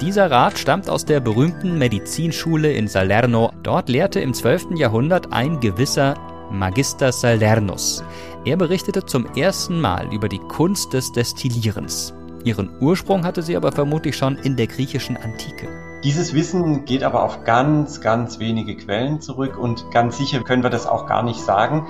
Dieser 0.00 0.30
Rat 0.30 0.58
stammt 0.58 0.88
aus 0.88 1.04
der 1.04 1.20
berühmten 1.20 1.76
Medizinschule 1.76 2.72
in 2.72 2.88
Salerno. 2.88 3.52
Dort 3.62 3.90
lehrte 3.90 4.20
im 4.20 4.32
12. 4.32 4.68
Jahrhundert 4.76 5.34
ein 5.34 5.60
gewisser 5.60 6.14
Magister 6.50 7.12
Salernus. 7.12 8.02
Er 8.44 8.56
berichtete 8.56 9.04
zum 9.04 9.26
ersten 9.34 9.80
Mal 9.80 10.12
über 10.12 10.28
die 10.28 10.38
Kunst 10.38 10.92
des 10.92 11.12
Destillierens. 11.12 12.14
Ihren 12.44 12.70
Ursprung 12.80 13.24
hatte 13.24 13.42
sie 13.42 13.56
aber 13.56 13.72
vermutlich 13.72 14.16
schon 14.16 14.36
in 14.36 14.56
der 14.56 14.66
griechischen 14.66 15.16
Antike. 15.16 15.68
Dieses 16.04 16.32
Wissen 16.32 16.84
geht 16.84 17.02
aber 17.02 17.24
auf 17.24 17.44
ganz, 17.44 18.00
ganz 18.00 18.38
wenige 18.38 18.76
Quellen 18.76 19.20
zurück 19.20 19.58
und 19.58 19.90
ganz 19.90 20.16
sicher 20.16 20.40
können 20.40 20.62
wir 20.62 20.70
das 20.70 20.86
auch 20.86 21.06
gar 21.06 21.22
nicht 21.22 21.40
sagen. 21.40 21.86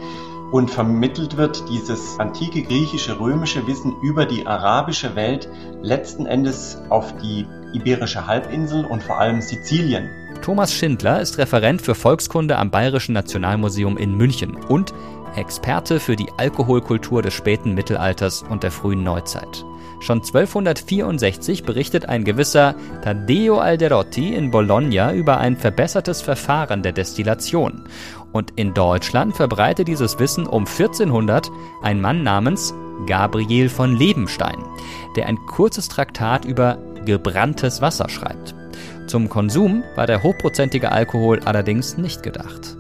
Und 0.51 0.71
vermittelt 0.71 1.37
wird 1.37 1.69
dieses 1.69 2.19
antike 2.19 2.63
griechische, 2.63 3.21
römische 3.21 3.67
Wissen 3.67 3.95
über 4.03 4.25
die 4.25 4.47
arabische 4.47 5.15
Welt 5.15 5.49
letzten 5.83 6.25
Endes 6.25 6.79
auf 6.89 7.15
die 7.19 7.47
iberische 7.75 8.27
Halbinsel 8.27 8.87
und 8.87 9.03
vor 9.03 9.19
allem 9.19 9.43
Sizilien. 9.43 10.09
Thomas 10.43 10.73
Schindler 10.73 11.21
ist 11.21 11.39
Referent 11.39 11.83
für 11.83 11.95
Volkskunde 11.95 12.57
am 12.57 12.71
Bayerischen 12.71 13.13
Nationalmuseum 13.13 13.97
in 13.99 14.17
München 14.17 14.57
und 14.57 14.95
Experte 15.37 16.01
für 16.01 16.17
die 16.17 16.29
Alkoholkultur 16.37 17.23
des 17.23 17.35
späten 17.35 17.75
Mittelalters 17.75 18.43
und 18.49 18.63
der 18.63 18.71
frühen 18.71 19.03
Neuzeit. 19.03 19.65
Schon 20.01 20.19
1264 20.19 21.65
berichtet 21.65 22.09
ein 22.09 22.25
gewisser 22.25 22.75
Taddeo 23.03 23.59
Alderotti 23.59 24.35
in 24.35 24.51
Bologna 24.51 25.13
über 25.13 25.39
ein 25.39 25.57
verbessertes 25.57 26.23
Verfahren 26.23 26.83
der 26.83 26.93
Destillation. 26.93 27.85
Und 28.33 28.53
in 28.57 28.75
Deutschland 28.75 29.37
verbreite 29.37 29.85
dieses 29.85 30.19
Wissen 30.19 30.47
um 30.47 30.67
1400 30.67 31.51
ein 31.83 32.01
Mann 32.01 32.23
namens 32.23 32.75
Gabriel 33.07 33.69
von 33.69 33.97
Lebenstein, 33.97 34.59
der 35.17 35.27
ein 35.27 35.37
kurzes 35.47 35.89
Traktat 35.89 36.45
über 36.45 36.79
gebranntes 37.05 37.81
Wasser 37.81 38.09
schreibt. 38.09 38.55
Zum 39.09 39.31
Konsum 39.31 39.85
war 39.95 40.07
der 40.07 40.23
hochprozentige 40.23 40.93
Alkohol 40.93 41.41
allerdings 41.47 41.97
nicht 41.97 42.23
gedacht. 42.23 42.77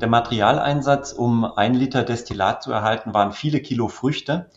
Der 0.00 0.08
Materialeinsatz, 0.08 1.12
um 1.12 1.44
ein 1.44 1.74
Liter 1.74 2.02
Destillat 2.02 2.62
zu 2.62 2.72
erhalten, 2.72 3.12
waren 3.12 3.32
viele 3.32 3.60
Kilo 3.60 3.88
Früchte. 3.88 4.48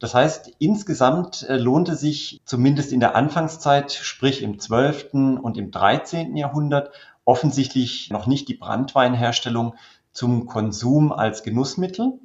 Das 0.00 0.14
heißt, 0.14 0.50
insgesamt 0.58 1.48
äh, 1.48 1.56
lohnte 1.56 1.96
sich 1.96 2.42
zumindest 2.44 2.92
in 2.92 3.00
der 3.00 3.16
Anfangszeit, 3.16 3.90
sprich 3.90 4.42
im 4.42 4.58
12. 4.58 5.14
und 5.14 5.56
im 5.56 5.70
13. 5.70 6.36
Jahrhundert, 6.36 6.90
offensichtlich 7.24 8.10
noch 8.10 8.26
nicht 8.26 8.46
die 8.46 8.54
Brandweinherstellung 8.54 9.76
zum 10.12 10.44
Konsum 10.44 11.10
als 11.10 11.42
Genussmittel, 11.42 12.20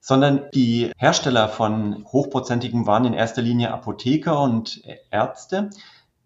sondern 0.00 0.50
die 0.52 0.90
Hersteller 0.96 1.48
von 1.48 2.04
hochprozentigem 2.06 2.88
waren 2.88 3.04
in 3.04 3.14
erster 3.14 3.40
Linie 3.40 3.72
Apotheker 3.72 4.40
und 4.40 4.82
Ärzte. 5.12 5.70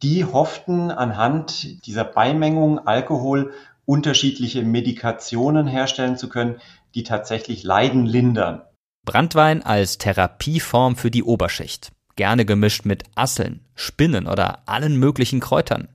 Die 0.03 0.25
hofften 0.25 0.93
anhand 0.93 1.85
dieser 1.87 2.05
Beimengung 2.05 2.87
Alkohol 2.87 3.53
unterschiedliche 3.85 4.63
Medikationen 4.63 5.67
herstellen 5.67 6.17
zu 6.17 6.29
können, 6.29 6.61
die 6.95 7.03
tatsächlich 7.03 7.65
Leiden 7.65 8.07
lindern. 8.07 8.63
Brandwein 9.05 9.63
als 9.65 9.99
Therapieform 9.99 10.97
für 10.97 11.11
die 11.11 11.25
Oberschicht. 11.25 11.91
gerne 12.15 12.45
gemischt 12.45 12.85
mit 12.85 13.05
Asseln, 13.15 13.65
Spinnen 13.77 14.27
oder 14.27 14.65
allen 14.67 14.97
möglichen 14.97 15.39
Kräutern. 15.39 15.89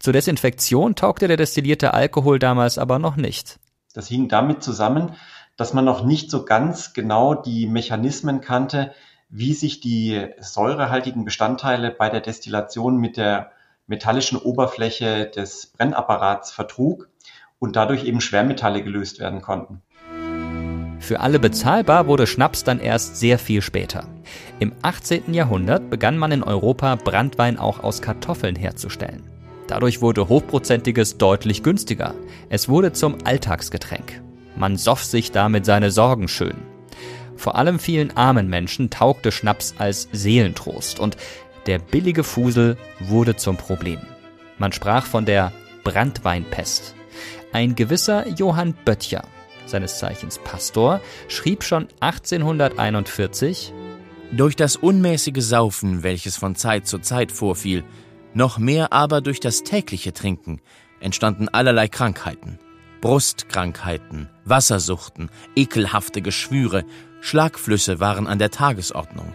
Zur 0.00 0.14
Desinfektion 0.14 0.94
taugte 0.94 1.28
der 1.28 1.36
destillierte 1.36 1.92
Alkohol 1.92 2.38
damals 2.38 2.78
aber 2.78 2.98
noch 2.98 3.16
nicht. 3.16 3.58
Das 3.92 4.08
hing 4.08 4.28
damit 4.28 4.62
zusammen, 4.62 5.14
dass 5.58 5.74
man 5.74 5.84
noch 5.84 6.02
nicht 6.02 6.30
so 6.30 6.46
ganz 6.46 6.94
genau 6.94 7.34
die 7.34 7.66
Mechanismen 7.66 8.40
kannte, 8.40 8.92
wie 9.28 9.54
sich 9.54 9.80
die 9.80 10.28
säurehaltigen 10.38 11.24
Bestandteile 11.24 11.90
bei 11.90 12.08
der 12.08 12.20
Destillation 12.20 12.98
mit 12.98 13.16
der 13.16 13.50
metallischen 13.86 14.38
Oberfläche 14.38 15.26
des 15.26 15.66
Brennapparats 15.66 16.52
vertrug 16.52 17.08
und 17.58 17.76
dadurch 17.76 18.04
eben 18.04 18.20
Schwermetalle 18.20 18.82
gelöst 18.82 19.20
werden 19.20 19.42
konnten. 19.42 19.82
Für 20.98 21.20
alle 21.20 21.38
bezahlbar 21.38 22.06
wurde 22.08 22.26
Schnaps 22.26 22.64
dann 22.64 22.80
erst 22.80 23.16
sehr 23.16 23.38
viel 23.38 23.62
später. 23.62 24.08
Im 24.58 24.72
18. 24.82 25.34
Jahrhundert 25.34 25.88
begann 25.88 26.18
man 26.18 26.32
in 26.32 26.42
Europa 26.42 26.96
Brandwein 26.96 27.58
auch 27.58 27.84
aus 27.84 28.02
Kartoffeln 28.02 28.56
herzustellen. 28.56 29.22
Dadurch 29.68 30.00
wurde 30.00 30.28
hochprozentiges 30.28 31.18
deutlich 31.18 31.62
günstiger. 31.62 32.14
Es 32.48 32.68
wurde 32.68 32.92
zum 32.92 33.18
Alltagsgetränk. 33.24 34.22
Man 34.56 34.76
soff 34.76 35.04
sich 35.04 35.32
damit 35.32 35.66
seine 35.66 35.90
Sorgen 35.90 36.28
schön. 36.28 36.56
Vor 37.36 37.56
allem 37.56 37.78
vielen 37.78 38.16
armen 38.16 38.48
Menschen 38.48 38.90
taugte 38.90 39.30
Schnaps 39.30 39.74
als 39.78 40.08
Seelentrost 40.12 40.98
und 40.98 41.16
der 41.66 41.78
billige 41.78 42.24
Fusel 42.24 42.76
wurde 43.00 43.36
zum 43.36 43.56
Problem. 43.56 44.00
Man 44.58 44.72
sprach 44.72 45.04
von 45.04 45.26
der 45.26 45.52
Brandweinpest. 45.84 46.94
Ein 47.52 47.74
gewisser 47.74 48.28
Johann 48.28 48.74
Böttcher, 48.84 49.24
seines 49.66 49.98
Zeichens 49.98 50.38
Pastor, 50.38 51.00
schrieb 51.28 51.62
schon 51.64 51.88
1841 52.00 53.72
Durch 54.32 54.56
das 54.56 54.76
unmäßige 54.76 55.42
Saufen, 55.42 56.02
welches 56.02 56.36
von 56.36 56.54
Zeit 56.54 56.86
zu 56.86 56.98
Zeit 56.98 57.32
vorfiel, 57.32 57.84
noch 58.34 58.58
mehr 58.58 58.92
aber 58.92 59.20
durch 59.20 59.40
das 59.40 59.62
tägliche 59.62 60.12
Trinken, 60.12 60.60
entstanden 61.00 61.48
allerlei 61.48 61.88
Krankheiten. 61.88 62.58
Brustkrankheiten, 63.00 64.28
Wassersuchten, 64.44 65.30
ekelhafte 65.54 66.22
Geschwüre, 66.22 66.84
Schlagflüsse 67.26 67.98
waren 67.98 68.28
an 68.28 68.38
der 68.38 68.52
Tagesordnung. 68.52 69.32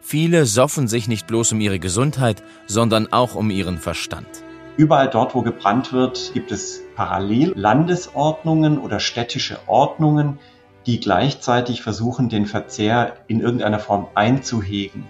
Viele 0.00 0.46
soffen 0.46 0.88
sich 0.88 1.06
nicht 1.06 1.26
bloß 1.26 1.52
um 1.52 1.60
ihre 1.60 1.78
Gesundheit, 1.78 2.42
sondern 2.66 3.12
auch 3.12 3.34
um 3.34 3.50
ihren 3.50 3.76
Verstand. 3.76 4.26
Überall 4.78 5.10
dort, 5.10 5.34
wo 5.34 5.42
gebrannt 5.42 5.92
wird, 5.92 6.30
gibt 6.32 6.50
es 6.50 6.80
parallel 6.94 7.52
Landesordnungen 7.54 8.78
oder 8.78 9.00
städtische 9.00 9.58
Ordnungen, 9.66 10.38
die 10.86 10.98
gleichzeitig 10.98 11.82
versuchen, 11.82 12.30
den 12.30 12.46
Verzehr 12.46 13.18
in 13.26 13.42
irgendeiner 13.42 13.80
Form 13.80 14.06
einzuhegen. 14.14 15.04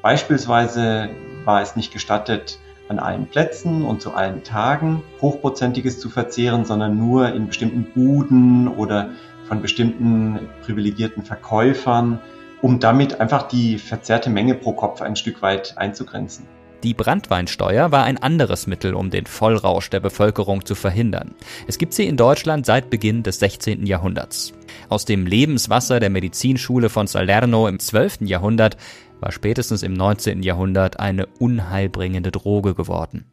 Beispielsweise 0.00 1.10
war 1.44 1.60
es 1.60 1.74
nicht 1.74 1.92
gestattet, 1.92 2.60
an 2.88 3.00
allen 3.00 3.26
Plätzen 3.26 3.84
und 3.84 4.00
zu 4.00 4.14
allen 4.14 4.44
Tagen 4.44 5.02
Hochprozentiges 5.20 5.98
zu 5.98 6.08
verzehren, 6.08 6.64
sondern 6.64 6.96
nur 6.96 7.34
in 7.34 7.48
bestimmten 7.48 7.82
Buden 7.92 8.68
oder 8.68 9.10
von 9.48 9.62
bestimmten 9.62 10.38
privilegierten 10.62 11.24
Verkäufern, 11.24 12.20
um 12.62 12.78
damit 12.78 13.20
einfach 13.20 13.48
die 13.48 13.78
verzehrte 13.78 14.30
Menge 14.30 14.54
pro 14.54 14.72
Kopf 14.72 15.00
ein 15.00 15.16
Stück 15.16 15.42
weit 15.42 15.76
einzugrenzen. 15.78 16.46
Die 16.84 16.94
Brandweinsteuer 16.94 17.90
war 17.90 18.04
ein 18.04 18.18
anderes 18.18 18.68
Mittel, 18.68 18.94
um 18.94 19.10
den 19.10 19.26
Vollrausch 19.26 19.90
der 19.90 19.98
Bevölkerung 19.98 20.64
zu 20.64 20.76
verhindern. 20.76 21.34
Es 21.66 21.76
gibt 21.76 21.92
sie 21.92 22.06
in 22.06 22.16
Deutschland 22.16 22.66
seit 22.66 22.88
Beginn 22.88 23.24
des 23.24 23.40
16. 23.40 23.84
Jahrhunderts. 23.84 24.52
Aus 24.88 25.04
dem 25.04 25.26
Lebenswasser 25.26 25.98
der 25.98 26.10
Medizinschule 26.10 26.88
von 26.88 27.08
Salerno 27.08 27.66
im 27.66 27.80
12. 27.80 28.18
Jahrhundert 28.20 28.76
war 29.18 29.32
spätestens 29.32 29.82
im 29.82 29.92
19. 29.92 30.44
Jahrhundert 30.44 31.00
eine 31.00 31.26
unheilbringende 31.26 32.30
Droge 32.30 32.74
geworden. 32.76 33.24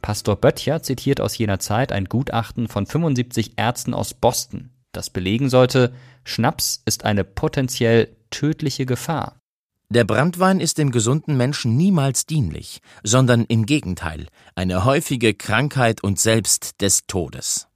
Pastor 0.00 0.36
Böttcher 0.36 0.82
zitiert 0.82 1.20
aus 1.20 1.36
jener 1.36 1.58
Zeit 1.58 1.92
ein 1.92 2.06
Gutachten 2.06 2.68
von 2.68 2.86
75 2.86 3.52
Ärzten 3.56 3.92
aus 3.92 4.14
Boston, 4.14 4.70
das 4.98 5.10
belegen 5.10 5.48
sollte, 5.48 5.94
Schnaps 6.24 6.82
ist 6.84 7.04
eine 7.04 7.24
potenziell 7.24 8.16
tödliche 8.30 8.84
Gefahr. 8.84 9.40
Der 9.90 10.04
Brandwein 10.04 10.60
ist 10.60 10.76
dem 10.76 10.90
gesunden 10.90 11.36
Menschen 11.36 11.76
niemals 11.76 12.26
dienlich, 12.26 12.82
sondern 13.02 13.44
im 13.46 13.64
Gegenteil 13.64 14.26
eine 14.54 14.84
häufige 14.84 15.32
Krankheit 15.32 16.02
und 16.02 16.18
selbst 16.18 16.82
des 16.82 17.06
Todes. 17.06 17.68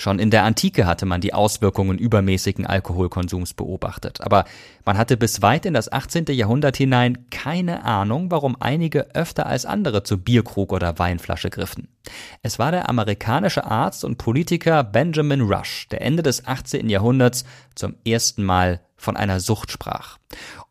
Schon 0.00 0.18
in 0.18 0.30
der 0.30 0.44
Antike 0.44 0.86
hatte 0.86 1.04
man 1.04 1.20
die 1.20 1.34
Auswirkungen 1.34 1.98
übermäßigen 1.98 2.64
Alkoholkonsums 2.64 3.52
beobachtet, 3.52 4.22
aber 4.22 4.46
man 4.86 4.96
hatte 4.96 5.18
bis 5.18 5.42
weit 5.42 5.66
in 5.66 5.74
das 5.74 5.92
18. 5.92 6.24
Jahrhundert 6.30 6.78
hinein 6.78 7.26
keine 7.30 7.84
Ahnung, 7.84 8.30
warum 8.30 8.56
einige 8.60 9.14
öfter 9.14 9.44
als 9.44 9.66
andere 9.66 10.02
zu 10.02 10.16
Bierkrug 10.16 10.72
oder 10.72 10.98
Weinflasche 10.98 11.50
griffen. 11.50 11.88
Es 12.40 12.58
war 12.58 12.70
der 12.70 12.88
amerikanische 12.88 13.66
Arzt 13.66 14.02
und 14.06 14.16
Politiker 14.16 14.84
Benjamin 14.84 15.42
Rush, 15.42 15.86
der 15.90 16.00
Ende 16.00 16.22
des 16.22 16.46
18. 16.46 16.88
Jahrhunderts 16.88 17.44
zum 17.74 17.94
ersten 18.02 18.42
Mal 18.42 18.80
von 18.96 19.18
einer 19.18 19.38
Sucht 19.38 19.70
sprach. 19.70 20.16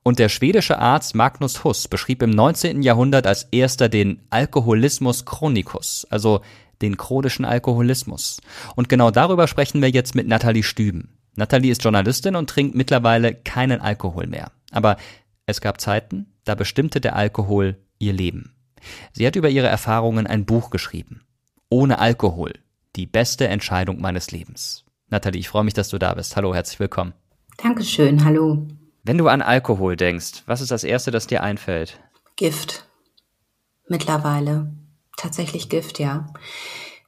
Und 0.01 0.17
der 0.17 0.29
schwedische 0.29 0.79
Arzt 0.79 1.13
Magnus 1.13 1.63
Huss 1.63 1.87
beschrieb 1.87 2.23
im 2.23 2.31
19. 2.31 2.81
Jahrhundert 2.81 3.27
als 3.27 3.43
erster 3.51 3.89
den 3.89 4.23
Alkoholismus 4.31 5.25
chronicus, 5.25 6.07
also 6.09 6.41
den 6.81 6.97
chronischen 6.97 7.45
Alkoholismus. 7.45 8.41
Und 8.75 8.89
genau 8.89 9.11
darüber 9.11 9.47
sprechen 9.47 9.81
wir 9.81 9.89
jetzt 9.89 10.15
mit 10.15 10.27
Nathalie 10.27 10.63
Stüben. 10.63 11.17
Nathalie 11.35 11.71
ist 11.71 11.83
Journalistin 11.83 12.35
und 12.35 12.49
trinkt 12.49 12.75
mittlerweile 12.75 13.33
keinen 13.33 13.81
Alkohol 13.81 14.27
mehr. 14.27 14.51
Aber 14.71 14.97
es 15.45 15.61
gab 15.61 15.81
Zeiten, 15.81 16.33
da 16.43 16.55
bestimmte 16.55 17.01
der 17.01 17.15
Alkohol 17.15 17.77
ihr 17.97 18.13
Leben. 18.13 18.55
Sie 19.13 19.25
hat 19.25 19.35
über 19.35 19.49
ihre 19.49 19.67
Erfahrungen 19.67 20.27
ein 20.27 20.45
Buch 20.45 20.69
geschrieben. 20.69 21.21
Ohne 21.69 21.99
Alkohol. 21.99 22.53
Die 22.95 23.05
beste 23.05 23.47
Entscheidung 23.47 24.01
meines 24.01 24.31
Lebens. 24.31 24.85
Nathalie, 25.09 25.39
ich 25.39 25.49
freue 25.49 25.63
mich, 25.63 25.73
dass 25.73 25.89
du 25.89 25.97
da 25.97 26.13
bist. 26.13 26.35
Hallo, 26.35 26.53
herzlich 26.53 26.79
willkommen. 26.79 27.13
Dankeschön, 27.57 28.23
hallo. 28.23 28.67
Wenn 29.03 29.17
du 29.17 29.27
an 29.27 29.41
Alkohol 29.41 29.95
denkst, 29.95 30.43
was 30.45 30.61
ist 30.61 30.71
das 30.71 30.83
Erste, 30.83 31.11
das 31.11 31.27
dir 31.27 31.43
einfällt? 31.43 31.99
Gift. 32.35 32.85
Mittlerweile 33.87 34.71
tatsächlich 35.19 35.69
Gift, 35.69 35.99
ja. 35.99 36.27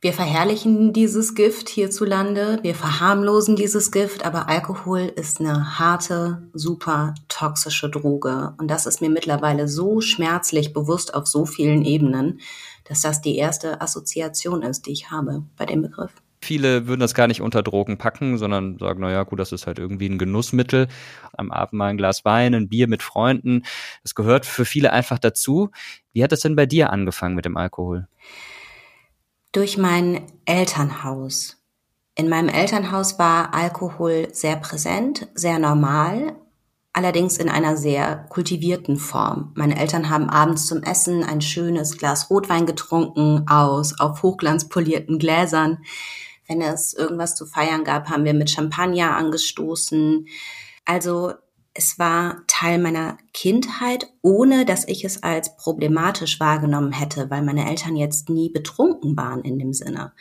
Wir 0.04 0.14
verherrlichen 0.14 0.94
dieses 0.94 1.36
Gift 1.36 1.70
hierzulande, 1.70 2.58
wir 2.64 2.74
verharmlosen 2.74 3.56
dieses 3.56 3.92
Gift, 3.92 4.26
aber 4.26 4.50
Alkohol 4.50 5.02
ist 5.02 5.40
eine 5.40 5.78
harte, 5.78 6.50
super 6.54 7.14
toxische 7.28 7.88
Droge. 7.88 8.56
Und 8.58 8.68
das 8.70 8.88
ist 8.88 9.02
mir 9.02 9.12
mittlerweile 9.12 9.68
so 9.68 10.02
schmerzlich 10.02 10.74
bewusst 10.74 11.14
auf 11.14 11.28
so 11.28 11.46
vielen 11.46 11.86
Ebenen, 11.86 12.40
dass 12.86 13.02
das 13.02 13.22
die 13.22 13.38
erste 13.38 13.80
Assoziation 13.80 14.64
ist, 14.64 14.88
die 14.88 14.92
ich 14.92 15.12
habe 15.12 15.44
bei 15.56 15.68
dem 15.68 15.84
Begriff. 15.84 16.21
Viele 16.44 16.88
würden 16.88 17.00
das 17.00 17.14
gar 17.14 17.28
nicht 17.28 17.42
unter 17.42 17.62
Drogen 17.62 17.98
packen, 17.98 18.38
sondern 18.38 18.78
sagen, 18.80 19.02
naja, 19.02 19.24
gut, 19.24 19.40
das 19.40 19.52
ist 19.52 19.68
halt 19.68 19.78
irgendwie 19.78 20.10
ein 20.10 20.18
Genussmittel. 20.18 20.88
Am 21.34 21.52
Abend 21.52 21.74
mal 21.74 21.88
ein 21.88 21.98
Glas 21.98 22.26
Wein, 22.26 22.56
ein 22.56 22.68
Bier 22.68 22.88
mit 22.88 23.04
Freunden. 23.04 23.64
Das 24.04 24.16
gehört 24.16 24.46
für 24.46 24.66
viele 24.66 24.92
einfach 24.92 25.20
dazu. 25.20 25.70
Wie 26.14 26.24
hat 26.24 26.32
es 26.32 26.42
denn 26.42 26.56
bei 26.56 26.66
dir 26.66 26.92
angefangen 26.92 27.36
mit 27.36 27.46
dem 27.46 27.58
Alkohol? 27.58 28.08
Durch 29.52 29.78
mein 29.78 30.22
Elternhaus. 30.46 31.58
In 32.16 32.28
meinem 32.28 32.50
Elternhaus 32.50 33.20
war 33.20 33.54
Alkohol 33.54 34.30
sehr 34.32 34.56
präsent, 34.56 35.28
sehr 35.34 35.60
normal, 35.60 36.36
allerdings 36.94 37.38
in 37.38 37.50
einer 37.50 37.78
sehr 37.78 38.26
kultivierten 38.30 38.98
Form. 38.98 39.52
Meine 39.56 39.80
Eltern 39.80 40.10
haben 40.10 40.30
abends 40.30 40.68
zum 40.68 40.84
Essen 40.84 41.24
ein 41.24 41.42
schönes 41.42 41.98
Glas 41.98 42.30
Rotwein 42.30 42.66
getrunken 42.66 43.46
aus 43.48 44.00
auf 44.00 44.24
hochglanzpolierten 44.24 45.20
Gläsern. 45.20 45.80
Wenn 46.52 46.62
es 46.62 46.94
irgendwas 46.94 47.36
zu 47.36 47.46
feiern 47.46 47.86
gab, 47.86 48.10
haben 48.10 48.26
wir 48.26 48.34
mit 48.34 48.50
Champagner 48.50 49.16
angestoßen. 49.16 50.28
Also 50.84 51.32
es 51.74 51.98
war 51.98 52.42
Teil 52.48 52.78
meiner 52.78 53.18
Kindheit, 53.34 54.12
ohne 54.22 54.66
dass 54.66 54.86
ich 54.86 55.06
es 55.06 55.24
als 55.24 55.56
problematisch 55.56 56.42
wahrgenommen 56.42 56.92
hätte, 56.92 57.30
weil 57.30 57.42
meine 57.42 57.70
Eltern 57.70 57.96
jetzt 57.96 58.30
nie 58.30 58.50
betrunken 58.50 59.16
waren 59.16 59.44
in 59.44 59.60
dem 59.60 59.72
Sinne. 59.72 60.12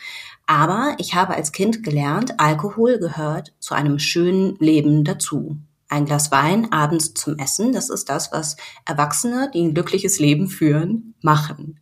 Aber 0.46 0.94
ich 0.98 1.16
habe 1.16 1.34
als 1.34 1.50
Kind 1.50 1.82
gelernt, 1.82 2.38
Alkohol 2.38 3.00
gehört 3.00 3.52
zu 3.58 3.74
einem 3.74 3.98
schönen 3.98 4.54
Leben 4.60 5.02
dazu. 5.02 5.56
Ein 5.88 6.04
Glas 6.04 6.30
Wein 6.30 6.70
abends 6.70 7.12
zum 7.14 7.38
Essen, 7.38 7.72
das 7.72 7.90
ist 7.90 8.08
das, 8.08 8.30
was 8.30 8.56
Erwachsene, 8.84 9.50
die 9.52 9.62
ein 9.62 9.74
glückliches 9.74 10.20
Leben 10.20 10.46
führen, 10.46 11.16
machen. 11.22 11.80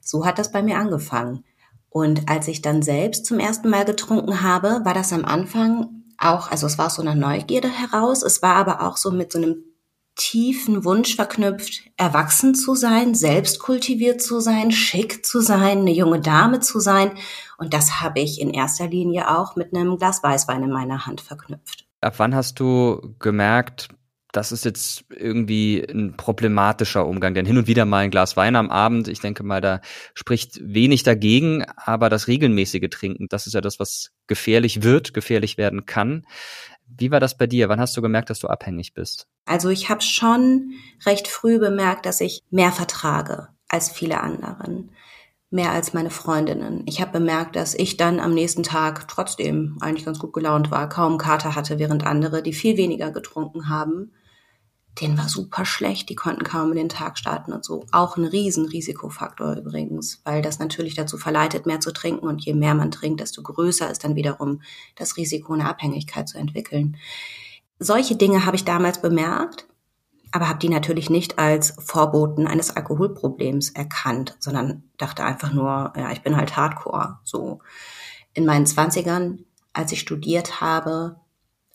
So 0.00 0.24
hat 0.24 0.38
das 0.38 0.52
bei 0.52 0.62
mir 0.62 0.78
angefangen. 0.78 1.44
Und 1.90 2.28
als 2.28 2.48
ich 2.48 2.62
dann 2.62 2.82
selbst 2.82 3.26
zum 3.26 3.38
ersten 3.38 3.70
Mal 3.70 3.84
getrunken 3.84 4.42
habe, 4.42 4.80
war 4.84 4.94
das 4.94 5.12
am 5.12 5.24
Anfang 5.24 6.04
auch, 6.18 6.50
also 6.50 6.66
es 6.66 6.78
war 6.78 6.90
so 6.90 7.00
eine 7.02 7.14
Neugierde 7.14 7.68
heraus, 7.68 8.22
es 8.22 8.42
war 8.42 8.56
aber 8.56 8.82
auch 8.82 8.96
so 8.96 9.10
mit 9.10 9.32
so 9.32 9.38
einem 9.38 9.64
tiefen 10.18 10.84
Wunsch 10.84 11.14
verknüpft, 11.14 11.90
erwachsen 11.96 12.54
zu 12.54 12.74
sein, 12.74 13.14
selbst 13.14 13.60
kultiviert 13.60 14.20
zu 14.20 14.40
sein, 14.40 14.72
schick 14.72 15.24
zu 15.24 15.40
sein, 15.40 15.78
eine 15.78 15.92
junge 15.92 16.20
Dame 16.20 16.58
zu 16.58 16.80
sein. 16.80 17.12
Und 17.56 17.72
das 17.72 18.00
habe 18.00 18.20
ich 18.20 18.40
in 18.40 18.50
erster 18.50 18.88
Linie 18.88 19.30
auch 19.30 19.54
mit 19.54 19.74
einem 19.74 19.96
Glas 19.96 20.22
Weißwein 20.22 20.64
in 20.64 20.70
meiner 20.70 21.06
Hand 21.06 21.20
verknüpft. 21.20 21.86
Ab 22.00 22.14
wann 22.18 22.34
hast 22.34 22.58
du 22.58 23.14
gemerkt, 23.20 23.88
das 24.32 24.52
ist 24.52 24.64
jetzt 24.64 25.04
irgendwie 25.10 25.80
ein 25.80 26.16
problematischer 26.16 27.06
Umgang, 27.06 27.34
denn 27.34 27.46
hin 27.46 27.58
und 27.58 27.66
wieder 27.66 27.84
mal 27.84 27.98
ein 27.98 28.10
Glas 28.10 28.36
Wein 28.36 28.56
am 28.56 28.70
Abend, 28.70 29.08
ich 29.08 29.20
denke 29.20 29.42
mal, 29.42 29.60
da 29.60 29.80
spricht 30.14 30.60
wenig 30.62 31.02
dagegen, 31.02 31.64
aber 31.76 32.10
das 32.10 32.28
regelmäßige 32.28 32.88
Trinken, 32.90 33.28
das 33.28 33.46
ist 33.46 33.54
ja 33.54 33.60
das, 33.60 33.80
was 33.80 34.10
gefährlich 34.26 34.82
wird, 34.82 35.14
gefährlich 35.14 35.56
werden 35.56 35.86
kann. 35.86 36.26
Wie 36.86 37.10
war 37.10 37.20
das 37.20 37.36
bei 37.36 37.46
dir? 37.46 37.68
Wann 37.68 37.80
hast 37.80 37.96
du 37.96 38.02
gemerkt, 38.02 38.30
dass 38.30 38.40
du 38.40 38.48
abhängig 38.48 38.94
bist? 38.94 39.26
Also 39.46 39.70
ich 39.70 39.88
habe 39.88 40.02
schon 40.02 40.72
recht 41.06 41.28
früh 41.28 41.58
bemerkt, 41.58 42.06
dass 42.06 42.20
ich 42.20 42.42
mehr 42.50 42.72
vertrage 42.72 43.48
als 43.68 43.90
viele 43.90 44.20
anderen 44.20 44.90
mehr 45.50 45.72
als 45.72 45.94
meine 45.94 46.10
Freundinnen. 46.10 46.82
Ich 46.86 47.00
habe 47.00 47.12
bemerkt, 47.12 47.56
dass 47.56 47.74
ich 47.74 47.96
dann 47.96 48.20
am 48.20 48.34
nächsten 48.34 48.62
Tag 48.62 49.08
trotzdem 49.08 49.78
eigentlich 49.80 50.04
ganz 50.04 50.18
gut 50.18 50.32
gelaunt 50.32 50.70
war, 50.70 50.88
kaum 50.88 51.16
Kater 51.16 51.54
hatte, 51.54 51.78
während 51.78 52.04
andere, 52.04 52.42
die 52.42 52.52
viel 52.52 52.76
weniger 52.76 53.10
getrunken 53.10 53.68
haben, 53.68 54.12
denen 55.00 55.18
war 55.18 55.28
super 55.28 55.64
schlecht, 55.64 56.08
die 56.08 56.14
konnten 56.14 56.44
kaum 56.44 56.70
in 56.70 56.76
den 56.76 56.88
Tag 56.88 57.18
starten 57.18 57.52
und 57.52 57.64
so. 57.64 57.86
Auch 57.92 58.16
ein 58.16 58.24
Riesenrisikofaktor 58.24 59.54
übrigens, 59.54 60.20
weil 60.24 60.42
das 60.42 60.58
natürlich 60.58 60.94
dazu 60.94 61.18
verleitet, 61.18 61.66
mehr 61.66 61.80
zu 61.80 61.92
trinken 61.92 62.26
und 62.26 62.44
je 62.44 62.54
mehr 62.54 62.74
man 62.74 62.90
trinkt, 62.90 63.20
desto 63.20 63.42
größer 63.42 63.90
ist 63.90 64.04
dann 64.04 64.16
wiederum 64.16 64.62
das 64.96 65.16
Risiko, 65.16 65.52
eine 65.52 65.68
Abhängigkeit 65.68 66.28
zu 66.28 66.38
entwickeln. 66.38 66.96
Solche 67.78 68.16
Dinge 68.16 68.44
habe 68.44 68.56
ich 68.56 68.64
damals 68.64 69.00
bemerkt 69.00 69.68
aber 70.30 70.48
habe 70.48 70.58
die 70.58 70.68
natürlich 70.68 71.10
nicht 71.10 71.38
als 71.38 71.74
Vorboten 71.78 72.46
eines 72.46 72.74
Alkoholproblems 72.76 73.70
erkannt, 73.70 74.36
sondern 74.38 74.82
dachte 74.98 75.24
einfach 75.24 75.52
nur, 75.52 75.92
ja, 75.96 76.12
ich 76.12 76.22
bin 76.22 76.36
halt 76.36 76.56
Hardcore. 76.56 77.18
So 77.24 77.60
in 78.34 78.44
meinen 78.44 78.66
Zwanzigern, 78.66 79.44
als 79.72 79.92
ich 79.92 80.00
studiert 80.00 80.60
habe 80.60 81.16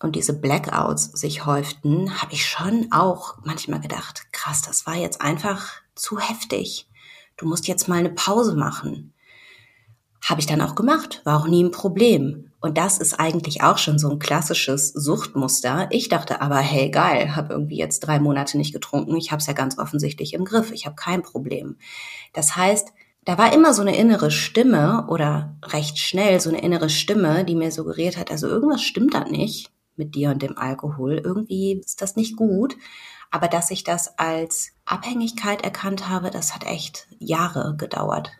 und 0.04 0.18
diese 0.18 0.34
Blackouts 0.34 1.06
sich 1.14 1.46
häuften, 1.46 2.22
habe 2.22 2.34
ich 2.34 2.46
schon 2.46 2.88
auch 2.92 3.36
manchmal 3.46 3.80
gedacht, 3.80 4.28
krass, 4.34 4.62
das 4.62 4.86
war 4.86 4.96
jetzt 4.96 5.22
einfach 5.22 5.66
zu 5.96 6.20
heftig. 6.20 6.90
Du 7.38 7.48
musst 7.48 7.70
jetzt 7.70 7.88
mal 7.88 8.00
eine 8.00 8.10
Pause 8.10 8.58
machen. 8.58 9.14
Habe 10.22 10.42
ich 10.42 10.46
dann 10.46 10.60
auch 10.60 10.76
gemacht, 10.76 11.22
war 11.24 11.40
auch 11.40 11.48
nie 11.48 11.64
ein 11.64 11.72
Problem. 11.72 12.52
Und 12.60 12.78
das 12.78 12.98
ist 12.98 13.18
eigentlich 13.18 13.64
auch 13.64 13.78
schon 13.78 13.98
so 13.98 14.10
ein 14.10 14.20
klassisches 14.20 14.90
Suchtmuster. 14.90 15.88
Ich 15.90 16.10
dachte 16.10 16.42
aber, 16.42 16.58
hey 16.58 16.90
geil, 16.90 17.38
habe 17.38 17.54
irgendwie 17.54 17.78
jetzt 17.78 18.02
drei 18.02 18.20
Monate 18.20 18.58
nicht 18.58 18.74
getrunken. 18.74 19.16
Ich 19.16 19.32
habe 19.32 19.40
es 19.40 19.48
ja 19.48 19.54
ganz 19.54 19.78
offensichtlich 19.78 20.34
im 20.34 20.44
Griff. 20.44 20.72
Ich 20.72 20.86
habe 20.86 20.98
kein 20.98 21.24
Problem. 21.24 21.78
Das 22.34 22.58
heißt, 22.58 22.90
da 23.24 23.38
war 23.38 23.54
immer 23.54 23.74
so 23.74 23.82
eine 23.82 23.96
innere 23.96 24.32
Stimme 24.32 25.06
oder 25.08 25.56
recht 25.64 25.98
schnell 25.98 26.42
so 26.42 26.50
eine 26.50 26.62
innere 26.62 26.90
Stimme, 26.90 27.46
die 27.46 27.56
mir 27.56 27.72
suggeriert 27.72 28.18
hat, 28.18 28.32
also 28.32 28.48
irgendwas 28.48 28.82
stimmt 28.82 29.14
da 29.14 29.24
nicht 29.24 29.72
mit 29.96 30.16
dir 30.16 30.32
und 30.32 30.42
dem 30.42 30.58
Alkohol. 30.58 31.22
Irgendwie 31.24 31.80
ist 31.80 32.02
das 32.02 32.16
nicht 32.16 32.36
gut. 32.36 32.76
Aber 33.32 33.48
dass 33.48 33.72
ich 33.72 33.84
das 33.84 34.20
als 34.20 34.74
Abhängigkeit 34.86 35.64
erkannt 35.64 36.08
habe, 36.08 36.30
das 36.30 36.54
hat 36.54 36.66
echt 36.66 37.08
Jahre 37.18 37.76
gedauert. 37.76 38.32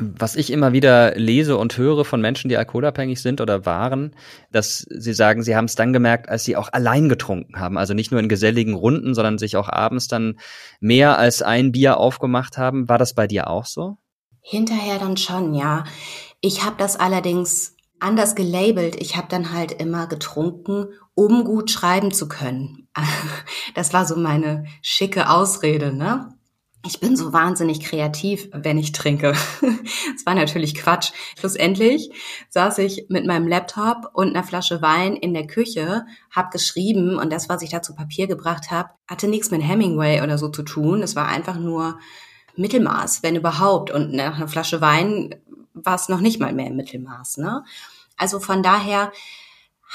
Was 0.00 0.36
ich 0.36 0.52
immer 0.52 0.72
wieder 0.72 1.16
lese 1.16 1.56
und 1.56 1.76
höre 1.76 2.04
von 2.04 2.20
Menschen, 2.20 2.48
die 2.48 2.56
alkoholabhängig 2.56 3.20
sind 3.20 3.40
oder 3.40 3.66
waren, 3.66 4.14
dass 4.52 4.86
sie 4.90 5.12
sagen, 5.12 5.42
sie 5.42 5.56
haben 5.56 5.64
es 5.64 5.74
dann 5.74 5.92
gemerkt, 5.92 6.28
als 6.28 6.44
sie 6.44 6.56
auch 6.56 6.72
allein 6.72 7.08
getrunken 7.08 7.58
haben. 7.58 7.76
Also 7.76 7.94
nicht 7.94 8.12
nur 8.12 8.20
in 8.20 8.28
geselligen 8.28 8.74
Runden, 8.74 9.14
sondern 9.14 9.38
sich 9.38 9.56
auch 9.56 9.68
abends 9.68 10.06
dann 10.06 10.38
mehr 10.78 11.18
als 11.18 11.42
ein 11.42 11.72
Bier 11.72 11.96
aufgemacht 11.96 12.58
haben. 12.58 12.88
War 12.88 12.98
das 12.98 13.14
bei 13.14 13.26
dir 13.26 13.48
auch 13.48 13.64
so? 13.64 13.96
Hinterher 14.40 15.00
dann 15.00 15.16
schon, 15.16 15.52
ja. 15.52 15.82
Ich 16.40 16.64
habe 16.64 16.76
das 16.78 16.94
allerdings 16.94 17.74
anders 18.00 18.34
gelabelt. 18.34 18.96
Ich 18.96 19.16
habe 19.16 19.28
dann 19.28 19.52
halt 19.52 19.72
immer 19.72 20.06
getrunken, 20.06 20.88
um 21.14 21.44
gut 21.44 21.70
schreiben 21.70 22.12
zu 22.12 22.28
können. 22.28 22.88
Das 23.74 23.92
war 23.92 24.06
so 24.06 24.16
meine 24.16 24.64
schicke 24.82 25.30
Ausrede, 25.30 25.92
ne? 25.92 26.38
ich 26.86 27.00
bin 27.00 27.16
so 27.16 27.32
wahnsinnig 27.32 27.80
kreativ, 27.80 28.48
wenn 28.52 28.78
ich 28.78 28.92
trinke. 28.92 29.34
Das 30.14 30.26
war 30.26 30.34
natürlich 30.34 30.74
Quatsch. 30.74 31.12
Schlussendlich 31.38 32.10
saß 32.50 32.78
ich 32.78 33.06
mit 33.08 33.24
meinem 33.24 33.46
Laptop 33.46 34.10
und 34.14 34.28
einer 34.28 34.42
Flasche 34.42 34.82
Wein 34.82 35.14
in 35.14 35.32
der 35.32 35.46
Küche, 35.46 36.04
hab 36.34 36.50
geschrieben 36.50 37.18
und 37.18 37.32
das, 37.32 37.48
was 37.48 37.62
ich 37.62 37.70
da 37.70 37.82
zu 37.82 37.94
Papier 37.94 38.26
gebracht 38.26 38.70
habe, 38.70 38.90
hatte 39.06 39.28
nichts 39.28 39.50
mit 39.50 39.62
Hemingway 39.62 40.22
oder 40.22 40.36
so 40.36 40.48
zu 40.48 40.62
tun. 40.62 41.02
Es 41.02 41.14
war 41.14 41.28
einfach 41.28 41.56
nur 41.56 41.98
Mittelmaß, 42.56 43.22
wenn 43.22 43.36
überhaupt. 43.36 43.90
Und 43.90 44.12
nach 44.12 44.36
einer 44.36 44.48
Flasche 44.48 44.80
Wein 44.80 45.36
war 45.84 45.94
es 45.94 46.08
noch 46.08 46.20
nicht 46.20 46.40
mal 46.40 46.52
mehr 46.52 46.66
im 46.66 46.76
Mittelmaß. 46.76 47.38
Ne? 47.38 47.64
Also 48.16 48.40
von 48.40 48.62
daher 48.62 49.12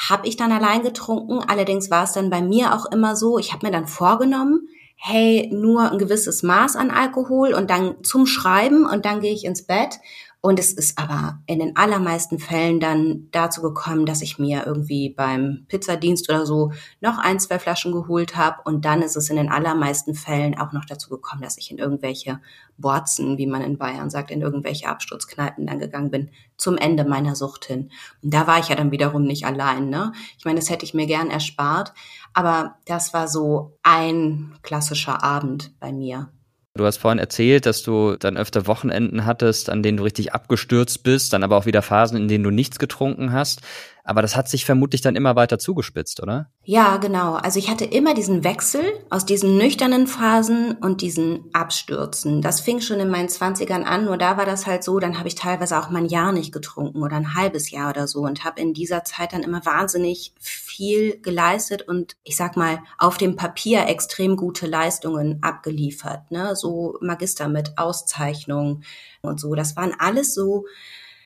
habe 0.10 0.28
ich 0.28 0.38
dann 0.38 0.52
allein 0.52 0.82
getrunken. 0.82 1.40
Allerdings 1.40 1.92
war 1.92 2.04
es 2.04 2.14
dann 2.14 2.30
bei 2.30 2.42
mir 2.42 2.74
auch 2.74 2.86
immer 2.92 3.16
so, 3.16 3.38
ich 3.38 3.54
habe 3.54 3.66
mir 3.66 3.72
dann 3.72 3.88
vorgenommen, 3.88 4.68
hey, 4.96 5.50
nur 5.54 5.92
ein 5.92 5.98
gewisses 5.98 6.44
Maß 6.44 6.76
an 6.76 6.90
Alkohol 6.90 7.54
und 7.54 7.70
dann 7.70 8.04
zum 8.04 8.26
Schreiben 8.26 8.86
und 8.86 9.06
dann 9.06 9.20
gehe 9.20 9.34
ich 9.34 9.44
ins 9.46 9.68
Bett. 9.68 10.00
Und 10.46 10.60
es 10.60 10.74
ist 10.74 11.00
aber 11.00 11.40
in 11.46 11.60
den 11.60 11.78
allermeisten 11.78 12.38
Fällen 12.38 12.82
dann 12.82 13.30
dazu 13.32 13.62
gekommen, 13.62 14.06
dass 14.06 14.22
ich 14.22 14.40
mir 14.40 14.66
irgendwie 14.66 15.08
beim 15.08 15.66
Pizzadienst 15.70 16.30
oder 16.30 16.46
so 16.46 16.74
noch 17.00 17.18
ein, 17.18 17.40
zwei 17.40 17.60
Flaschen 17.60 17.94
geholt 17.94 18.36
habe. 18.36 18.58
Und 18.66 18.84
dann 18.84 19.02
ist 19.02 19.16
es 19.16 19.30
in 19.30 19.38
den 19.38 19.50
allermeisten 19.50 20.16
Fällen 20.16 20.58
auch 20.60 20.74
noch 20.74 20.84
dazu 20.84 21.10
gekommen, 21.10 21.42
dass 21.42 21.58
ich 21.58 21.72
in 21.72 21.78
irgendwelche 21.78 22.42
Borzen, 22.78 23.38
wie 23.38 23.48
man 23.48 23.62
in 23.62 23.78
Bayern 23.78 24.10
sagt, 24.10 24.32
in 24.32 24.42
irgendwelche 24.42 24.90
Absturzkneipen 24.90 25.66
dann 25.66 25.80
gegangen 25.80 26.12
bin, 26.12 26.30
zum 26.58 26.76
Ende 26.76 27.06
meiner 27.06 27.38
Sucht 27.38 27.64
hin. 27.64 27.90
Und 28.22 28.34
da 28.34 28.46
war 28.46 28.60
ich 28.60 28.68
ja 28.68 28.76
dann 28.76 28.92
wiederum 28.92 29.24
nicht 29.24 29.46
allein. 29.46 29.88
Ne? 29.88 30.12
Ich 30.38 30.44
meine, 30.44 30.60
das 30.60 30.70
hätte 30.70 30.84
ich 30.84 30.94
mir 30.94 31.08
gern 31.08 31.30
erspart. 31.30 31.94
Aber 32.34 32.76
das 32.86 33.14
war 33.14 33.30
so 33.30 33.78
ein 33.82 34.56
klassischer 34.62 35.24
Abend 35.24 35.72
bei 35.80 35.94
mir. 35.94 36.34
Du 36.76 36.86
hast 36.88 36.98
vorhin 36.98 37.20
erzählt, 37.20 37.68
dass 37.68 37.84
du 37.84 38.16
dann 38.16 38.36
öfter 38.36 38.66
Wochenenden 38.66 39.28
hattest, 39.28 39.70
an 39.70 39.84
denen 39.84 39.98
du 39.98 40.04
richtig 40.04 40.34
abgestürzt 40.34 41.04
bist, 41.04 41.32
dann 41.32 41.44
aber 41.44 41.56
auch 41.56 41.68
wieder 41.68 41.84
Phasen, 41.84 42.18
in 42.18 42.28
denen 42.28 42.44
du 42.44 42.50
nichts 42.50 42.80
getrunken 42.80 43.32
hast. 43.32 43.62
Aber 44.06 44.22
das 44.22 44.36
hat 44.36 44.50
sich 44.50 44.66
vermutlich 44.66 45.02
dann 45.02 45.16
immer 45.16 45.38
weiter 45.38 45.60
zugespitzt, 45.60 46.22
oder? 46.22 46.52
Ja, 46.66 46.98
genau. 46.98 47.36
Also 47.36 47.58
ich 47.58 47.70
hatte 47.70 47.86
immer 47.86 48.14
diesen 48.14 48.44
Wechsel 48.44 48.84
aus 49.10 49.26
diesen 49.26 49.58
nüchternen 49.58 50.08
Phasen 50.08 50.74
und 50.74 51.02
diesen 51.02 51.46
Abstürzen. 51.54 52.42
Das 52.42 52.60
fing 52.60 52.82
schon 52.82 53.00
in 53.00 53.10
meinen 53.10 53.30
Zwanzigern 53.30 53.84
an, 53.84 54.04
nur 54.04 54.18
da 54.18 54.36
war 54.36 54.46
das 54.46 54.68
halt 54.68 54.84
so, 54.84 55.00
dann 55.00 55.18
habe 55.18 55.30
ich 55.30 55.36
teilweise 55.36 55.80
auch 55.80 55.90
mal 55.90 56.00
ein 56.00 56.10
Jahr 56.10 56.34
nicht 56.34 56.52
getrunken 56.52 57.02
oder 57.02 57.16
ein 57.16 57.36
halbes 57.36 57.72
Jahr 57.72 57.92
oder 57.92 58.08
so 58.08 58.22
und 58.22 58.44
habe 58.44 58.60
in 58.60 58.74
dieser 58.74 59.06
Zeit 59.06 59.32
dann 59.32 59.44
immer 59.44 59.66
wahnsinnig 59.66 60.34
viel 60.38 61.22
geleistet 61.22 61.84
und 61.84 62.18
ich 62.24 62.36
sag 62.36 62.58
mal 62.58 62.80
auf 62.98 63.18
dem 63.18 63.38
Papier 63.38 63.88
extrem 63.88 64.36
gute 64.36 64.68
Leistungen 64.68 65.42
abgeliefert, 65.42 66.30
ne? 66.30 66.58
So 66.58 66.98
Magister 67.00 67.48
mit 67.48 67.78
Auszeichnung 67.78 68.84
und 69.22 69.40
so. 69.40 69.56
Das 69.56 69.78
waren 69.78 69.94
alles 69.98 70.34
so 70.34 70.66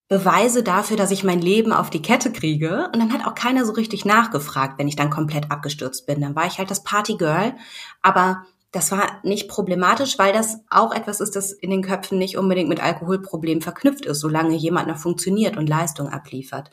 Beweise 0.07 0.63
dafür, 0.63 0.95
dass 0.95 1.11
ich 1.11 1.23
mein 1.23 1.41
Leben 1.41 1.73
auf 1.73 1.89
die 1.89 2.01
Kette 2.01 2.31
kriege. 2.31 2.89
Und 2.93 2.99
dann 2.99 3.11
hat 3.11 3.27
auch 3.27 3.35
keiner 3.35 3.65
so 3.65 3.73
richtig 3.73 4.05
nachgefragt, 4.05 4.79
wenn 4.79 4.87
ich 4.87 4.95
dann 4.95 5.09
komplett 5.09 5.51
abgestürzt 5.51 6.05
bin. 6.05 6.21
Dann 6.21 6.35
war 6.35 6.45
ich 6.45 6.59
halt 6.59 6.71
das 6.71 6.83
Partygirl. 6.83 7.55
Aber 8.01 8.43
das 8.71 8.91
war 8.91 9.19
nicht 9.23 9.49
problematisch, 9.49 10.17
weil 10.17 10.33
das 10.33 10.59
auch 10.69 10.93
etwas 10.93 11.19
ist, 11.19 11.35
das 11.35 11.51
in 11.51 11.71
den 11.71 11.81
Köpfen 11.81 12.17
nicht 12.17 12.37
unbedingt 12.37 12.69
mit 12.69 12.81
Alkoholproblemen 12.81 13.61
verknüpft 13.61 14.05
ist, 14.05 14.19
solange 14.19 14.55
jemand 14.55 14.87
noch 14.87 14.97
funktioniert 14.97 15.57
und 15.57 15.67
Leistung 15.67 16.09
abliefert. 16.09 16.69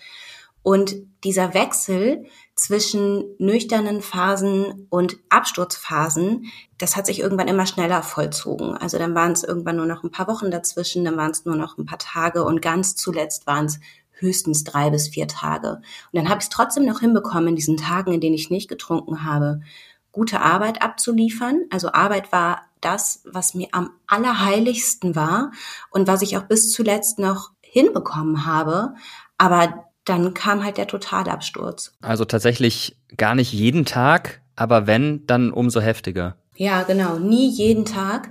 Und 0.62 0.96
dieser 1.24 1.54
Wechsel 1.54 2.26
zwischen 2.54 3.24
nüchternen 3.38 4.00
Phasen 4.00 4.86
und 4.88 5.18
Absturzphasen, 5.28 6.46
das 6.78 6.96
hat 6.96 7.06
sich 7.06 7.20
irgendwann 7.20 7.48
immer 7.48 7.66
schneller 7.66 8.02
vollzogen. 8.02 8.76
Also 8.76 8.98
dann 8.98 9.14
waren 9.14 9.32
es 9.32 9.42
irgendwann 9.42 9.76
nur 9.76 9.86
noch 9.86 10.04
ein 10.04 10.12
paar 10.12 10.28
Wochen 10.28 10.50
dazwischen, 10.50 11.04
dann 11.04 11.16
waren 11.16 11.32
es 11.32 11.44
nur 11.44 11.56
noch 11.56 11.78
ein 11.78 11.86
paar 11.86 11.98
Tage 11.98 12.44
und 12.44 12.62
ganz 12.62 12.94
zuletzt 12.94 13.46
waren 13.46 13.66
es 13.66 13.80
höchstens 14.12 14.62
drei 14.62 14.90
bis 14.90 15.08
vier 15.08 15.26
Tage. 15.26 15.76
Und 15.76 15.82
dann 16.12 16.28
habe 16.28 16.38
ich 16.38 16.44
es 16.44 16.48
trotzdem 16.48 16.84
noch 16.84 17.00
hinbekommen, 17.00 17.48
in 17.48 17.56
diesen 17.56 17.76
Tagen, 17.76 18.12
in 18.12 18.20
denen 18.20 18.36
ich 18.36 18.50
nicht 18.50 18.68
getrunken 18.68 19.24
habe, 19.24 19.60
gute 20.12 20.40
Arbeit 20.40 20.80
abzuliefern. 20.80 21.64
Also 21.70 21.92
Arbeit 21.92 22.30
war 22.30 22.62
das, 22.80 23.22
was 23.24 23.54
mir 23.54 23.68
am 23.72 23.90
allerheiligsten 24.06 25.16
war 25.16 25.50
und 25.90 26.06
was 26.06 26.22
ich 26.22 26.36
auch 26.36 26.44
bis 26.44 26.70
zuletzt 26.70 27.18
noch 27.18 27.50
hinbekommen 27.62 28.46
habe. 28.46 28.94
Aber 29.38 29.86
dann 30.04 30.34
kam 30.34 30.64
halt 30.64 30.76
der 30.76 30.86
Totalabsturz. 30.86 31.92
Also 32.02 32.24
tatsächlich 32.24 32.96
gar 33.16 33.34
nicht 33.34 33.52
jeden 33.52 33.84
Tag, 33.84 34.40
aber 34.56 34.86
wenn, 34.86 35.26
dann 35.26 35.50
umso 35.50 35.80
heftiger. 35.80 36.36
Ja, 36.56 36.82
genau, 36.82 37.18
nie 37.18 37.48
jeden 37.48 37.84
Tag. 37.84 38.30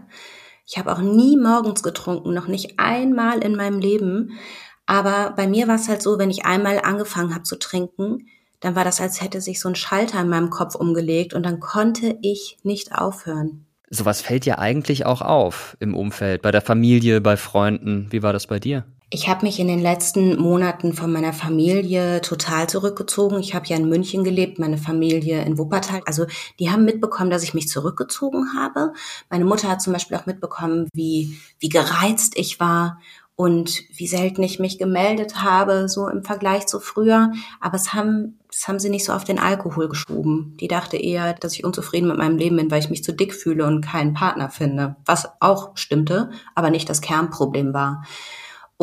Ich 0.66 0.78
habe 0.78 0.94
auch 0.94 1.00
nie 1.00 1.38
morgens 1.38 1.84
getrunken, 1.84 2.34
noch 2.34 2.48
nicht 2.48 2.80
einmal 2.80 3.40
in 3.40 3.56
meinem 3.56 3.80
Leben. 3.80 4.40
Aber 4.86 5.34
bei 5.36 5.48
mir 5.48 5.68
war 5.68 5.76
es 5.76 5.90
halt 5.90 6.02
so, 6.02 6.20
wenn 6.20 6.30
ich 6.30 6.46
einmal 6.46 6.80
angefangen 6.80 7.34
habe 7.34 7.44
zu 7.44 7.58
trinken, 7.58 8.28
dann 8.60 8.76
war 8.76 8.86
das, 8.86 9.02
als 9.02 9.22
hätte 9.22 9.42
sich 9.42 9.60
so 9.60 9.68
ein 9.68 9.76
Schalter 9.76 10.22
in 10.22 10.30
meinem 10.30 10.50
Kopf 10.50 10.76
umgelegt 10.76 11.34
und 11.34 11.44
dann 11.44 11.60
konnte 11.60 12.18
ich 12.22 12.58
nicht 12.64 12.96
aufhören. 12.96 13.66
Sowas 13.90 14.22
fällt 14.22 14.46
ja 14.46 14.58
eigentlich 14.58 15.06
auch 15.06 15.22
auf 15.22 15.76
im 15.80 15.96
Umfeld, 15.96 16.42
bei 16.42 16.52
der 16.52 16.62
Familie, 16.62 17.20
bei 17.20 17.36
Freunden. 17.36 18.08
Wie 18.10 18.24
war 18.24 18.32
das 18.32 18.48
bei 18.48 18.60
dir? 18.60 18.86
Ich 19.14 19.30
habe 19.30 19.46
mich 19.46 19.60
in 19.60 19.68
den 19.68 19.80
letzten 19.80 20.42
Monaten 20.42 20.94
von 20.94 21.14
meiner 21.14 21.34
Familie 21.34 22.20
total 22.22 22.68
zurückgezogen. 22.68 23.38
Ich 23.40 23.54
habe 23.54 23.68
ja 23.68 23.78
in 23.78 23.88
München 23.88 24.24
gelebt, 24.24 24.58
meine 24.58 24.80
Familie 24.80 25.44
in 25.44 25.60
Wuppertal. 25.60 26.02
Also 26.08 26.26
die 26.58 26.72
haben 26.72 26.84
mitbekommen, 26.84 27.30
dass 27.30 27.44
ich 27.44 27.54
mich 27.54 27.68
zurückgezogen 27.68 28.56
habe. 28.58 28.92
Meine 29.30 29.46
Mutter 29.46 29.70
hat 29.70 29.84
zum 29.84 29.94
Beispiel 29.94 30.18
auch 30.18 30.26
mitbekommen, 30.26 30.90
wie, 30.96 31.38
wie 31.60 31.70
gereizt 31.70 32.40
ich 32.40 32.60
war 32.60 33.00
und 33.36 33.84
wie 33.96 34.08
selten 34.08 34.42
ich 34.42 34.58
mich 34.58 34.80
gemeldet 34.80 35.44
habe, 35.44 35.88
so 35.88 36.08
im 36.08 36.24
Vergleich 36.24 36.66
zu 36.66 36.80
früher. 36.80 37.34
Aber 37.62 37.76
es 37.76 37.94
haben, 37.94 38.40
das 38.48 38.68
haben 38.68 38.80
sie 38.80 38.90
nicht 38.90 39.06
so 39.06 39.14
auf 39.14 39.26
den 39.26 39.38
Alkohol 39.38 39.90
geschoben. 39.90 40.58
Die 40.60 40.68
dachte 40.68 40.98
eher, 40.98 41.36
dass 41.36 41.54
ich 41.54 41.64
unzufrieden 41.64 42.08
mit 42.08 42.18
meinem 42.18 42.40
Leben 42.40 42.56
bin, 42.56 42.72
weil 42.72 42.80
ich 42.80 42.90
mich 42.90 43.04
zu 43.04 43.14
dick 43.14 43.36
fühle 43.36 43.68
und 43.68 43.86
keinen 43.86 44.16
Partner 44.16 44.50
finde. 44.50 44.96
Was 45.06 45.30
auch 45.40 45.78
stimmte, 45.78 46.32
aber 46.56 46.72
nicht 46.72 46.90
das 46.90 47.02
Kernproblem 47.02 47.76
war. 47.76 48.04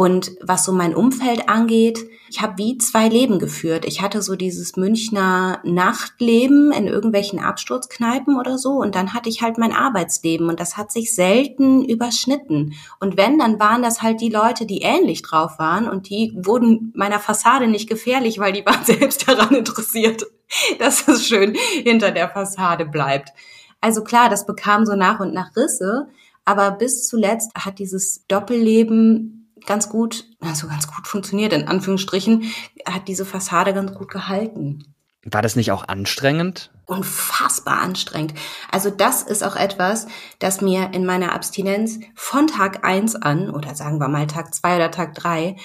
Und 0.00 0.32
was 0.40 0.64
so 0.64 0.72
mein 0.72 0.94
Umfeld 0.94 1.50
angeht, 1.50 2.08
ich 2.30 2.40
habe 2.40 2.56
wie 2.56 2.78
zwei 2.78 3.06
Leben 3.06 3.38
geführt. 3.38 3.84
Ich 3.84 4.00
hatte 4.00 4.22
so 4.22 4.34
dieses 4.34 4.76
Münchner 4.76 5.60
Nachtleben 5.62 6.72
in 6.72 6.86
irgendwelchen 6.86 7.38
Absturzkneipen 7.38 8.38
oder 8.38 8.56
so 8.56 8.80
und 8.80 8.94
dann 8.94 9.12
hatte 9.12 9.28
ich 9.28 9.42
halt 9.42 9.58
mein 9.58 9.74
Arbeitsleben 9.74 10.48
und 10.48 10.58
das 10.58 10.78
hat 10.78 10.90
sich 10.90 11.14
selten 11.14 11.84
überschnitten. 11.84 12.72
Und 12.98 13.18
wenn, 13.18 13.38
dann 13.38 13.60
waren 13.60 13.82
das 13.82 14.00
halt 14.00 14.22
die 14.22 14.30
Leute, 14.30 14.64
die 14.64 14.80
ähnlich 14.80 15.20
drauf 15.20 15.58
waren 15.58 15.86
und 15.86 16.08
die 16.08 16.32
wurden 16.34 16.94
meiner 16.96 17.20
Fassade 17.20 17.68
nicht 17.68 17.86
gefährlich, 17.86 18.38
weil 18.38 18.54
die 18.54 18.64
waren 18.64 18.82
selbst 18.86 19.28
daran 19.28 19.54
interessiert, 19.54 20.24
dass 20.78 21.06
es 21.08 21.26
schön 21.26 21.54
hinter 21.82 22.10
der 22.10 22.30
Fassade 22.30 22.86
bleibt. 22.86 23.34
Also 23.82 24.02
klar, 24.02 24.30
das 24.30 24.46
bekam 24.46 24.86
so 24.86 24.96
nach 24.96 25.20
und 25.20 25.34
nach 25.34 25.54
Risse, 25.56 26.08
aber 26.46 26.70
bis 26.70 27.06
zuletzt 27.06 27.50
hat 27.54 27.78
dieses 27.78 28.24
Doppelleben 28.28 29.39
ganz 29.66 29.88
gut, 29.88 30.24
also 30.40 30.68
ganz 30.68 30.86
gut 30.86 31.06
funktioniert, 31.06 31.52
in 31.52 31.68
Anführungsstrichen, 31.68 32.44
hat 32.86 33.08
diese 33.08 33.24
Fassade 33.24 33.74
ganz 33.74 33.94
gut 33.94 34.10
gehalten. 34.10 34.94
War 35.24 35.42
das 35.42 35.54
nicht 35.54 35.70
auch 35.70 35.86
anstrengend? 35.86 36.70
Unfassbar 36.86 37.80
anstrengend. 37.80 38.34
Also 38.70 38.90
das 38.90 39.22
ist 39.22 39.44
auch 39.44 39.54
etwas, 39.54 40.06
das 40.38 40.62
mir 40.62 40.92
in 40.94 41.04
meiner 41.04 41.32
Abstinenz 41.32 42.00
von 42.14 42.46
Tag 42.46 42.84
eins 42.84 43.16
an, 43.16 43.50
oder 43.50 43.74
sagen 43.74 44.00
wir 44.00 44.08
mal 44.08 44.26
Tag 44.26 44.54
zwei 44.54 44.76
oder 44.76 44.90
Tag 44.90 45.14
drei, 45.14 45.56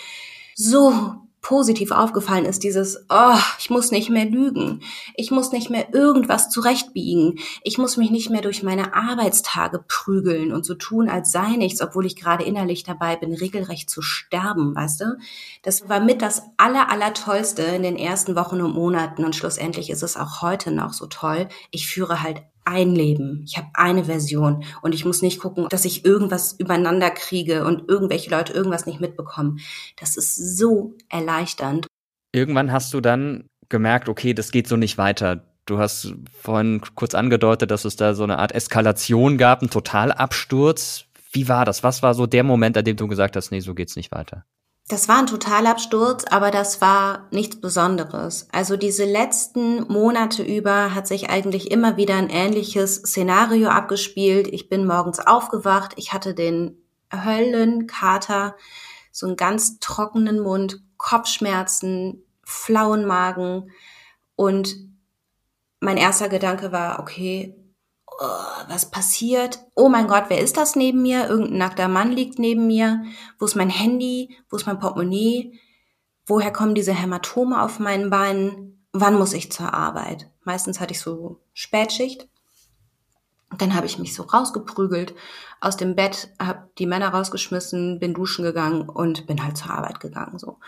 so 0.55 1.24
positiv 1.45 1.91
aufgefallen 1.91 2.45
ist, 2.45 2.63
dieses, 2.63 3.05
oh, 3.07 3.37
ich 3.59 3.69
muss 3.69 3.91
nicht 3.91 4.09
mehr 4.09 4.25
lügen, 4.25 4.81
ich 5.13 5.29
muss 5.29 5.51
nicht 5.51 5.69
mehr 5.69 5.93
irgendwas 5.93 6.49
zurechtbiegen, 6.49 7.37
ich 7.61 7.77
muss 7.77 7.97
mich 7.97 8.09
nicht 8.09 8.31
mehr 8.31 8.41
durch 8.41 8.63
meine 8.63 8.95
Arbeitstage 8.95 9.85
prügeln 9.87 10.51
und 10.51 10.65
so 10.65 10.73
tun, 10.73 11.07
als 11.07 11.31
sei 11.31 11.55
nichts, 11.55 11.83
obwohl 11.83 12.07
ich 12.07 12.15
gerade 12.15 12.43
innerlich 12.43 12.83
dabei 12.83 13.15
bin, 13.15 13.31
regelrecht 13.31 13.91
zu 13.91 14.01
sterben, 14.01 14.75
weißt 14.75 15.01
du? 15.01 15.17
Das 15.61 15.87
war 15.87 15.99
mit 15.99 16.23
das 16.23 16.41
aller, 16.57 16.89
aller 16.89 17.13
Tollste 17.13 17.61
in 17.61 17.83
den 17.83 17.95
ersten 17.95 18.35
Wochen 18.35 18.59
und 18.59 18.73
Monaten 18.73 19.23
und 19.23 19.35
schlussendlich 19.35 19.91
ist 19.91 20.01
es 20.01 20.17
auch 20.17 20.41
heute 20.41 20.71
noch 20.71 20.93
so 20.93 21.05
toll. 21.05 21.47
Ich 21.69 21.87
führe 21.87 22.23
halt 22.23 22.41
ein 22.65 22.93
Leben. 22.93 23.43
Ich 23.45 23.57
habe 23.57 23.67
eine 23.73 24.05
Version 24.05 24.63
und 24.81 24.93
ich 24.93 25.05
muss 25.05 25.21
nicht 25.21 25.39
gucken, 25.39 25.67
dass 25.69 25.85
ich 25.85 26.03
irgendwas 26.03 26.53
übereinander 26.59 27.11
kriege 27.11 27.65
und 27.65 27.87
irgendwelche 27.87 28.29
Leute 28.29 28.53
irgendwas 28.53 28.85
nicht 28.85 28.99
mitbekommen. 28.99 29.59
Das 29.97 30.17
ist 30.17 30.57
so 30.57 30.95
erleichternd. 31.09 31.87
Irgendwann 32.31 32.71
hast 32.71 32.93
du 32.93 33.01
dann 33.01 33.45
gemerkt, 33.69 34.09
okay, 34.09 34.33
das 34.33 34.51
geht 34.51 34.67
so 34.67 34.75
nicht 34.75 34.97
weiter. 34.97 35.45
Du 35.65 35.79
hast 35.79 36.13
vorhin 36.41 36.81
kurz 36.93 37.15
angedeutet, 37.15 37.71
dass 37.71 37.85
es 37.85 37.95
da 37.95 38.13
so 38.13 38.23
eine 38.23 38.37
Art 38.37 38.51
Eskalation 38.51 39.37
gab, 39.37 39.61
einen 39.61 39.71
Totalabsturz. 39.71 41.05
Wie 41.31 41.47
war 41.47 41.65
das? 41.65 41.83
Was 41.83 42.03
war 42.03 42.13
so 42.13 42.27
der 42.27 42.43
Moment, 42.43 42.77
an 42.77 42.85
dem 42.85 42.97
du 42.97 43.07
gesagt 43.07 43.35
hast, 43.35 43.51
nee, 43.51 43.61
so 43.61 43.73
geht's 43.73 43.95
nicht 43.95 44.11
weiter? 44.11 44.45
Das 44.87 45.09
war 45.09 45.17
ein 45.17 45.25
Totalabsturz, 45.25 46.25
aber 46.25 46.51
das 46.51 46.79
war 46.79 47.27
nichts 47.31 47.59
Besonderes. 47.59 48.47
Also 48.51 48.77
diese 48.77 49.03
letzten 49.03 49.91
Monate 49.91 50.43
über 50.43 50.93
hat 50.93 51.07
sich 51.07 51.27
eigentlich 51.31 51.71
immer 51.71 51.97
wieder 51.97 52.15
ein 52.15 52.29
ähnliches 52.29 52.97
Szenario 52.97 53.69
abgespielt. 53.69 54.47
Ich 54.47 54.69
bin 54.69 54.85
morgens 54.85 55.19
aufgewacht, 55.19 55.93
ich 55.95 56.13
hatte 56.13 56.35
den 56.35 56.77
Höllenkater, 57.11 58.55
so 59.11 59.25
einen 59.25 59.37
ganz 59.37 59.79
trockenen 59.79 60.39
Mund, 60.39 60.83
Kopfschmerzen, 60.97 62.23
flauen 62.43 63.05
Magen 63.05 63.71
und 64.35 64.75
mein 65.79 65.97
erster 65.97 66.29
Gedanke 66.29 66.71
war, 66.71 66.99
okay, 66.99 67.55
oh, 68.19 68.69
was 68.69 68.89
passiert? 68.91 69.59
Oh 69.75 69.89
mein 69.89 70.07
Gott, 70.07 70.25
wer 70.29 70.39
ist 70.39 70.57
das 70.57 70.75
neben 70.75 71.01
mir? 71.01 71.27
Irgendein 71.27 71.57
nackter 71.57 71.87
Mann 71.87 72.11
liegt 72.11 72.39
neben 72.39 72.67
mir. 72.67 73.03
Wo 73.39 73.45
ist 73.45 73.55
mein 73.55 73.69
Handy? 73.69 74.37
Wo 74.49 74.57
ist 74.57 74.65
mein 74.65 74.79
Portemonnaie? 74.79 75.59
Woher 76.25 76.51
kommen 76.51 76.75
diese 76.75 76.93
Hämatome 76.93 77.61
auf 77.61 77.79
meinen 77.79 78.09
Beinen? 78.09 78.85
Wann 78.93 79.17
muss 79.17 79.33
ich 79.33 79.51
zur 79.51 79.73
Arbeit? 79.73 80.29
Meistens 80.43 80.79
hatte 80.79 80.93
ich 80.93 81.01
so 81.01 81.41
Spätschicht. 81.53 82.27
dann 83.57 83.75
habe 83.75 83.85
ich 83.85 83.99
mich 83.99 84.13
so 84.13 84.23
rausgeprügelt 84.23 85.15
aus 85.61 85.77
dem 85.77 85.95
Bett, 85.95 86.29
habe 86.39 86.69
die 86.77 86.87
Männer 86.87 87.09
rausgeschmissen, 87.09 87.99
bin 87.99 88.13
duschen 88.13 88.43
gegangen 88.43 88.89
und 88.89 89.27
bin 89.27 89.43
halt 89.43 89.57
zur 89.57 89.71
Arbeit 89.71 89.99
gegangen 89.99 90.39
so. 90.39 90.59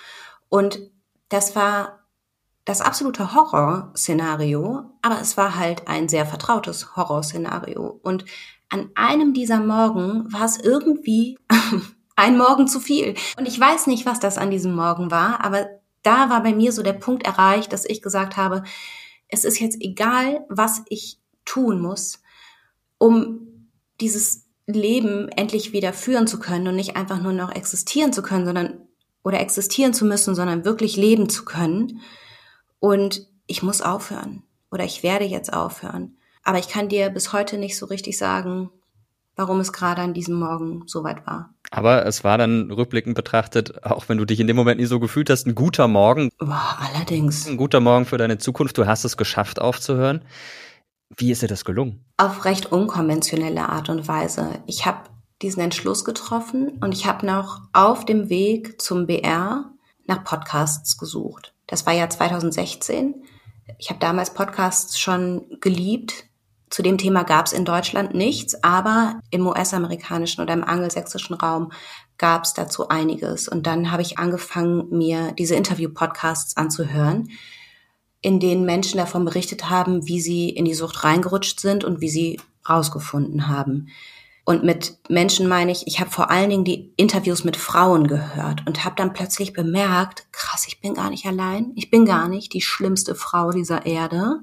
Und 0.48 0.80
das 1.30 1.56
war 1.56 2.07
das 2.68 2.82
absolute 2.82 3.34
Horrorszenario, 3.34 4.92
aber 5.02 5.22
es 5.22 5.38
war 5.38 5.56
halt 5.56 5.88
ein 5.88 6.10
sehr 6.10 6.26
vertrautes 6.26 6.98
Horrorszenario. 6.98 7.98
Und 8.04 8.26
an 8.68 8.90
einem 8.94 9.34
dieser 9.34 9.62
Morgen 9.62 10.32
war 10.34 10.44
es 10.44 10.60
irgendwie 10.60 11.40
ein 12.18 12.38
Morgen 12.38 12.68
zu 12.68 12.82
viel. 12.82 13.16
Und 13.38 13.48
ich 13.48 13.58
weiß 13.58 13.88
nicht, 13.88 14.06
was 14.06 14.20
das 14.20 14.38
an 14.38 14.52
diesem 14.52 14.76
Morgen 14.76 15.12
war, 15.12 15.46
aber 15.46 15.68
da 16.04 16.30
war 16.30 16.44
bei 16.44 16.54
mir 16.54 16.74
so 16.74 16.84
der 16.84 16.92
Punkt 16.92 17.26
erreicht, 17.26 17.72
dass 17.72 17.86
ich 17.86 18.02
gesagt 18.02 18.36
habe, 18.36 18.64
es 19.30 19.46
ist 19.46 19.62
jetzt 19.62 19.78
egal, 19.80 20.46
was 20.50 20.82
ich 20.90 21.20
tun 21.46 21.80
muss, 21.80 22.22
um 22.98 23.70
dieses 24.02 24.46
Leben 24.66 25.30
endlich 25.30 25.72
wieder 25.72 25.94
führen 25.94 26.28
zu 26.28 26.38
können 26.38 26.68
und 26.68 26.76
nicht 26.76 26.98
einfach 26.98 27.22
nur 27.22 27.32
noch 27.32 27.56
existieren 27.56 28.12
zu 28.12 28.22
können, 28.22 28.46
sondern 28.46 28.82
oder 29.24 29.40
existieren 29.40 29.94
zu 29.94 30.04
müssen, 30.04 30.36
sondern 30.36 30.66
wirklich 30.66 30.98
leben 30.98 31.30
zu 31.30 31.46
können. 31.46 32.02
Und 32.80 33.28
ich 33.48 33.64
muss 33.64 33.82
aufhören 33.82 34.44
oder 34.72 34.84
ich 34.84 35.04
werde 35.04 35.26
jetzt 35.26 35.54
aufhören. 35.54 36.18
Aber 36.44 36.60
ich 36.60 36.70
kann 36.70 36.90
dir 36.90 37.10
bis 37.10 37.34
heute 37.34 37.58
nicht 37.58 37.78
so 37.78 37.86
richtig 37.88 38.18
sagen, 38.18 38.70
warum 39.36 39.60
es 39.60 39.72
gerade 39.72 40.02
an 40.02 40.14
diesem 40.14 40.36
Morgen 40.36 40.84
so 40.88 41.04
weit 41.04 41.26
war. 41.28 41.54
Aber 41.72 42.06
es 42.06 42.24
war 42.24 42.38
dann 42.38 42.72
rückblickend 42.72 43.16
betrachtet, 43.16 43.84
auch 43.84 44.10
wenn 44.10 44.18
du 44.18 44.26
dich 44.26 44.40
in 44.40 44.48
dem 44.48 44.56
Moment 44.56 44.80
nicht 44.80 44.90
so 44.90 45.00
gefühlt 45.00 45.30
hast, 45.30 45.46
ein 45.46 45.56
guter 45.56 45.88
Morgen. 45.88 46.30
Boah, 46.40 46.78
allerdings. 46.80 47.48
Ein 47.48 47.58
guter 47.58 47.80
Morgen 47.80 48.06
für 48.06 48.18
deine 48.18 48.38
Zukunft. 48.38 48.78
Du 48.78 48.86
hast 48.86 49.06
es 49.06 49.18
geschafft 49.18 49.62
aufzuhören. 49.62 50.24
Wie 51.16 51.32
ist 51.32 51.42
dir 51.42 51.48
das 51.48 51.66
gelungen? 51.66 52.04
Auf 52.18 52.46
recht 52.46 52.72
unkonventionelle 52.72 53.70
Art 53.70 53.90
und 53.90 54.08
Weise. 54.08 54.62
Ich 54.66 54.86
habe 54.86 55.10
diesen 55.42 55.62
Entschluss 55.62 56.04
getroffen 56.04 56.80
und 56.82 56.94
ich 56.94 57.06
habe 57.06 57.26
noch 57.26 57.62
auf 57.74 58.06
dem 58.06 58.30
Weg 58.30 58.82
zum 58.82 59.06
BR 59.06 59.72
nach 60.06 60.24
Podcasts 60.24 60.98
gesucht. 60.98 61.54
Das 61.68 61.86
war 61.86 61.94
ja 61.94 62.10
2016. 62.10 63.16
Ich 63.78 63.90
habe 63.90 64.00
damals 64.00 64.34
Podcasts 64.34 65.00
schon 65.00 65.46
geliebt. 65.62 66.26
Zu 66.70 66.82
dem 66.82 66.98
Thema 66.98 67.24
gab 67.24 67.46
es 67.46 67.54
in 67.54 67.66
Deutschland 67.66 68.14
nichts, 68.14 68.62
aber 68.64 69.20
im 69.30 69.46
US-amerikanischen 69.46 70.42
oder 70.42 70.54
im 70.54 70.64
angelsächsischen 70.64 71.36
Raum 71.36 71.72
gab 72.18 72.44
es 72.44 72.54
dazu 72.54 72.90
einiges. 72.90 73.48
Und 73.48 73.68
dann 73.68 73.92
habe 73.92 74.02
ich 74.02 74.18
angefangen, 74.18 74.90
mir 74.90 75.34
diese 75.34 75.56
Interview-Podcasts 75.56 76.58
anzuhören, 76.58 77.30
in 78.22 78.40
denen 78.40 78.66
Menschen 78.66 78.98
davon 78.98 79.24
berichtet 79.24 79.70
haben, 79.70 80.08
wie 80.08 80.20
sie 80.20 80.50
in 80.50 80.66
die 80.66 80.74
Sucht 80.74 81.04
reingerutscht 81.04 81.60
sind 81.60 81.84
und 81.84 82.02
wie 82.02 82.10
sie 82.10 82.40
rausgefunden 82.68 83.48
haben. 83.48 83.90
Und 84.48 84.64
mit 84.64 84.98
Menschen 85.10 85.50
meine 85.50 85.74
ich, 85.74 85.88
ich 85.88 86.00
habe 86.00 86.10
vor 86.10 86.32
allen 86.32 86.50
Dingen 86.50 86.64
die 86.64 86.94
Interviews 86.96 87.44
mit 87.44 87.58
Frauen 87.58 88.08
gehört 88.08 88.66
und 88.66 88.86
habe 88.86 88.96
dann 88.96 89.12
plötzlich 89.12 89.52
bemerkt, 89.52 90.26
krass, 90.32 90.64
ich 90.70 90.80
bin 90.80 90.94
gar 90.94 91.10
nicht 91.10 91.26
allein, 91.26 91.74
ich 91.76 91.90
bin 91.90 92.06
gar 92.06 92.30
nicht 92.30 92.54
die 92.54 92.62
schlimmste 92.62 93.14
Frau 93.14 93.52
dieser 93.52 93.86
Erde. 93.86 94.40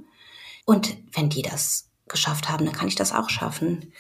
Und 0.67 0.95
wenn 1.13 1.31
die 1.31 1.41
das 1.41 1.89
geschafft 2.07 2.51
haben, 2.51 2.67
dann 2.67 2.75
kann 2.75 2.87
ich 2.87 2.97
das 2.97 3.15
auch 3.15 3.31
schaffen. 3.31 3.95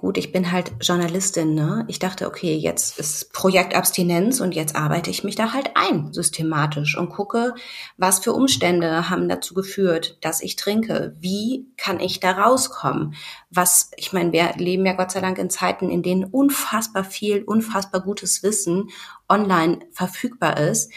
Gut, 0.00 0.16
ich 0.16 0.30
bin 0.30 0.52
halt 0.52 0.70
Journalistin, 0.80 1.54
ne? 1.54 1.84
Ich 1.88 1.98
dachte, 1.98 2.28
okay, 2.28 2.54
jetzt 2.54 3.00
ist 3.00 3.32
Projekt 3.32 3.74
Abstinenz 3.74 4.38
und 4.38 4.54
jetzt 4.54 4.76
arbeite 4.76 5.10
ich 5.10 5.24
mich 5.24 5.34
da 5.34 5.52
halt 5.52 5.72
ein, 5.74 6.12
systematisch 6.12 6.96
und 6.96 7.08
gucke, 7.08 7.52
was 7.96 8.20
für 8.20 8.32
Umstände 8.32 9.10
haben 9.10 9.28
dazu 9.28 9.54
geführt, 9.54 10.16
dass 10.20 10.40
ich 10.40 10.54
trinke. 10.54 11.16
Wie 11.18 11.66
kann 11.76 11.98
ich 11.98 12.20
da 12.20 12.30
rauskommen? 12.30 13.14
Was, 13.50 13.90
ich 13.96 14.12
meine, 14.12 14.30
wir 14.30 14.52
leben 14.56 14.86
ja 14.86 14.92
Gott 14.92 15.10
sei 15.10 15.20
Dank 15.20 15.36
in 15.36 15.50
Zeiten, 15.50 15.90
in 15.90 16.04
denen 16.04 16.26
unfassbar 16.26 17.02
viel, 17.02 17.42
unfassbar 17.42 18.00
gutes 18.00 18.44
Wissen 18.44 18.90
online 19.28 19.80
verfügbar 19.90 20.58
ist. 20.58 20.92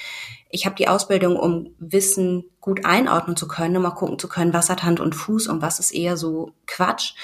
Ich 0.51 0.67
habe 0.67 0.75
die 0.75 0.87
Ausbildung, 0.87 1.37
um 1.37 1.73
Wissen 1.79 2.51
gut 2.59 2.85
einordnen 2.85 3.35
zu 3.35 3.47
können, 3.47 3.77
um 3.77 3.81
mal 3.81 3.91
gucken 3.91 4.19
zu 4.19 4.27
können, 4.27 4.53
was 4.53 4.69
hat 4.69 4.83
Hand 4.83 4.99
und 4.99 5.15
Fuß 5.15 5.47
und 5.47 5.63
was 5.63 5.79
ist 5.79 5.89
eher 5.89 6.17
so 6.17 6.51
Quatsch. 6.67 7.15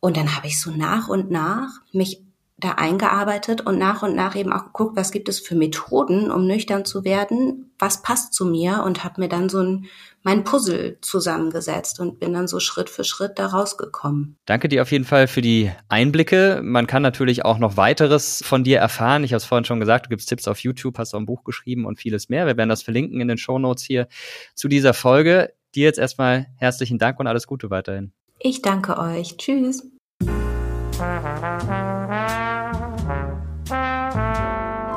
Und 0.00 0.16
dann 0.16 0.34
habe 0.34 0.46
ich 0.46 0.60
so 0.60 0.70
nach 0.70 1.08
und 1.08 1.30
nach 1.30 1.68
mich 1.92 2.22
da 2.60 2.72
eingearbeitet 2.72 3.62
und 3.62 3.78
nach 3.78 4.02
und 4.02 4.14
nach 4.14 4.36
eben 4.36 4.52
auch 4.52 4.66
geguckt, 4.66 4.96
was 4.96 5.12
gibt 5.12 5.28
es 5.28 5.40
für 5.40 5.54
Methoden, 5.54 6.30
um 6.30 6.46
nüchtern 6.46 6.84
zu 6.84 7.04
werden, 7.04 7.72
was 7.78 8.02
passt 8.02 8.34
zu 8.34 8.44
mir 8.44 8.82
und 8.84 9.02
habe 9.02 9.20
mir 9.20 9.28
dann 9.28 9.48
so 9.48 9.62
ein 9.62 9.86
mein 10.22 10.44
Puzzle 10.44 10.98
zusammengesetzt 11.00 11.98
und 11.98 12.20
bin 12.20 12.34
dann 12.34 12.46
so 12.46 12.60
Schritt 12.60 12.90
für 12.90 13.04
Schritt 13.04 13.38
da 13.38 13.46
rausgekommen. 13.46 14.36
Danke 14.44 14.68
dir 14.68 14.82
auf 14.82 14.92
jeden 14.92 15.06
Fall 15.06 15.26
für 15.26 15.40
die 15.40 15.70
Einblicke. 15.88 16.60
Man 16.62 16.86
kann 16.86 17.02
natürlich 17.02 17.46
auch 17.46 17.56
noch 17.56 17.78
weiteres 17.78 18.42
von 18.44 18.62
dir 18.62 18.78
erfahren. 18.78 19.24
Ich 19.24 19.32
habe 19.32 19.38
es 19.38 19.46
vorhin 19.46 19.64
schon 19.64 19.80
gesagt, 19.80 20.06
du 20.06 20.10
gibst 20.10 20.28
Tipps 20.28 20.46
auf 20.46 20.58
YouTube, 20.58 20.98
hast 20.98 21.14
auch 21.14 21.18
ein 21.18 21.24
Buch 21.24 21.42
geschrieben 21.42 21.86
und 21.86 21.98
vieles 21.98 22.28
mehr. 22.28 22.46
Wir 22.46 22.58
werden 22.58 22.68
das 22.68 22.82
verlinken 22.82 23.22
in 23.22 23.28
den 23.28 23.38
Show 23.38 23.58
Notes 23.58 23.82
hier 23.82 24.08
zu 24.54 24.68
dieser 24.68 24.92
Folge. 24.92 25.54
Dir 25.74 25.84
jetzt 25.84 25.98
erstmal 25.98 26.48
herzlichen 26.56 26.98
Dank 26.98 27.18
und 27.18 27.26
alles 27.26 27.46
Gute 27.46 27.70
weiterhin. 27.70 28.12
Ich 28.42 28.62
danke 28.62 28.98
euch. 28.98 29.36
Tschüss. 29.36 29.86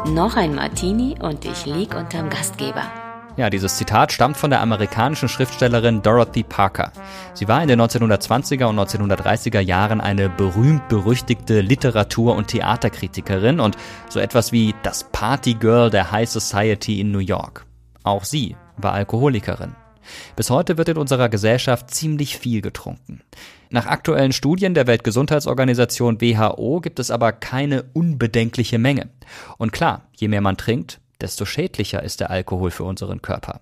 Noch 0.08 0.38
ein 0.38 0.56
Martini 0.56 1.18
und 1.22 1.44
ich 1.44 1.66
lieg 1.66 1.94
unterm 1.94 2.30
Gastgeber. 2.30 2.84
Ja, 3.36 3.50
dieses 3.50 3.76
Zitat 3.78 4.14
stammt 4.14 4.38
von 4.38 4.50
der 4.50 4.62
amerikanischen 4.62 5.28
Schriftstellerin 5.28 6.02
Dorothy 6.02 6.44
Parker. 6.44 6.94
Sie 7.34 7.48
war 7.50 7.62
in 7.62 7.68
den 7.68 7.82
1920er 7.82 8.66
und 8.66 8.80
1930er 8.80 9.60
Jahren 9.60 10.00
eine 10.00 10.30
berühmt-berüchtigte 10.30 11.60
Literatur- 11.60 12.36
und 12.36 12.48
Theaterkritikerin 12.48 13.60
und 13.60 13.76
so 14.08 14.20
etwas 14.20 14.54
wie 14.54 14.74
das 14.84 15.04
Partygirl 15.12 15.90
der 15.90 16.12
High 16.12 16.30
Society 16.30 17.02
in 17.02 17.12
New 17.12 17.20
York. 17.20 17.66
Auch 18.04 18.24
sie 18.24 18.56
war 18.78 18.94
Alkoholikerin. 18.94 19.76
Bis 20.36 20.50
heute 20.50 20.78
wird 20.78 20.90
in 20.90 20.98
unserer 20.98 21.30
Gesellschaft 21.30 21.92
ziemlich 21.92 22.38
viel 22.38 22.62
getrunken. 22.62 23.22
Nach 23.70 23.88
aktuellen 23.88 24.34
Studien 24.34 24.74
der 24.74 24.88
Weltgesundheitsorganisation 24.88 26.22
WHO 26.22 26.80
gibt 26.80 27.00
es 27.00 27.10
aber 27.10 27.32
keine 27.32 27.84
unbedenkliche 27.94 28.78
Menge. 28.78 29.10
Und 29.58 29.72
klar, 29.72 30.08
je 30.16 30.28
mehr 30.28 30.42
man 30.42 30.58
trinkt, 30.58 31.00
desto 31.22 31.46
schädlicher 31.46 32.04
ist 32.04 32.20
der 32.20 32.30
Alkohol 32.30 32.70
für 32.70 32.84
unseren 32.84 33.22
Körper. 33.22 33.62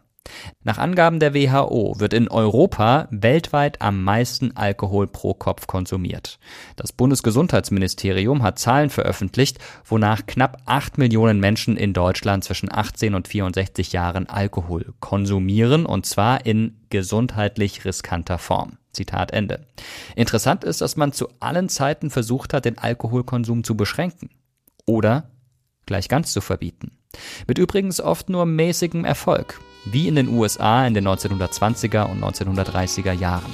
Nach 0.63 0.77
Angaben 0.77 1.19
der 1.19 1.33
WHO 1.33 1.95
wird 1.97 2.13
in 2.13 2.27
Europa 2.27 3.07
weltweit 3.09 3.81
am 3.81 4.03
meisten 4.03 4.55
Alkohol 4.55 5.07
pro 5.07 5.33
Kopf 5.33 5.65
konsumiert. 5.65 6.39
Das 6.75 6.91
Bundesgesundheitsministerium 6.91 8.43
hat 8.43 8.59
Zahlen 8.59 8.91
veröffentlicht, 8.91 9.57
wonach 9.83 10.25
knapp 10.27 10.61
8 10.65 10.99
Millionen 10.99 11.39
Menschen 11.39 11.77
in 11.77 11.93
Deutschland 11.93 12.43
zwischen 12.43 12.71
18 12.71 13.15
und 13.15 13.27
64 13.27 13.91
Jahren 13.91 14.29
Alkohol 14.29 14.93
konsumieren, 14.99 15.85
und 15.85 16.05
zwar 16.05 16.45
in 16.45 16.77
gesundheitlich 16.89 17.85
riskanter 17.85 18.37
Form. 18.37 18.77
Zitat 18.93 19.31
Ende. 19.31 19.65
Interessant 20.15 20.63
ist, 20.63 20.81
dass 20.81 20.97
man 20.97 21.13
zu 21.13 21.29
allen 21.39 21.69
Zeiten 21.69 22.09
versucht 22.09 22.53
hat, 22.53 22.65
den 22.65 22.77
Alkoholkonsum 22.77 23.63
zu 23.63 23.75
beschränken. 23.75 24.29
Oder 24.85 25.31
gleich 25.85 26.07
ganz 26.07 26.33
zu 26.33 26.41
verbieten. 26.41 26.97
Mit 27.47 27.57
übrigens 27.57 27.99
oft 27.99 28.29
nur 28.29 28.45
mäßigem 28.45 29.05
Erfolg, 29.05 29.59
wie 29.85 30.07
in 30.07 30.15
den 30.15 30.29
USA 30.29 30.85
in 30.85 30.93
den 30.93 31.07
1920er 31.07 32.09
und 32.09 32.23
1930er 32.23 33.13
Jahren. 33.13 33.53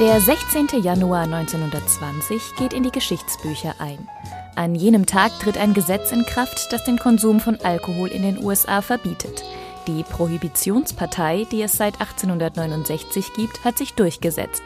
Der 0.00 0.18
16. 0.18 0.82
Januar 0.82 1.24
1920 1.24 2.56
geht 2.56 2.72
in 2.72 2.84
die 2.84 2.90
Geschichtsbücher 2.90 3.74
ein. 3.78 4.08
An 4.56 4.74
jenem 4.74 5.04
Tag 5.04 5.38
tritt 5.40 5.58
ein 5.58 5.74
Gesetz 5.74 6.10
in 6.10 6.24
Kraft, 6.24 6.72
das 6.72 6.84
den 6.84 6.98
Konsum 6.98 7.38
von 7.38 7.58
Alkohol 7.62 8.08
in 8.08 8.22
den 8.22 8.42
USA 8.42 8.80
verbietet. 8.80 9.44
Die 9.86 10.02
Prohibitionspartei, 10.02 11.46
die 11.50 11.60
es 11.62 11.72
seit 11.72 12.00
1869 12.00 13.34
gibt, 13.34 13.64
hat 13.64 13.76
sich 13.76 13.92
durchgesetzt. 13.94 14.62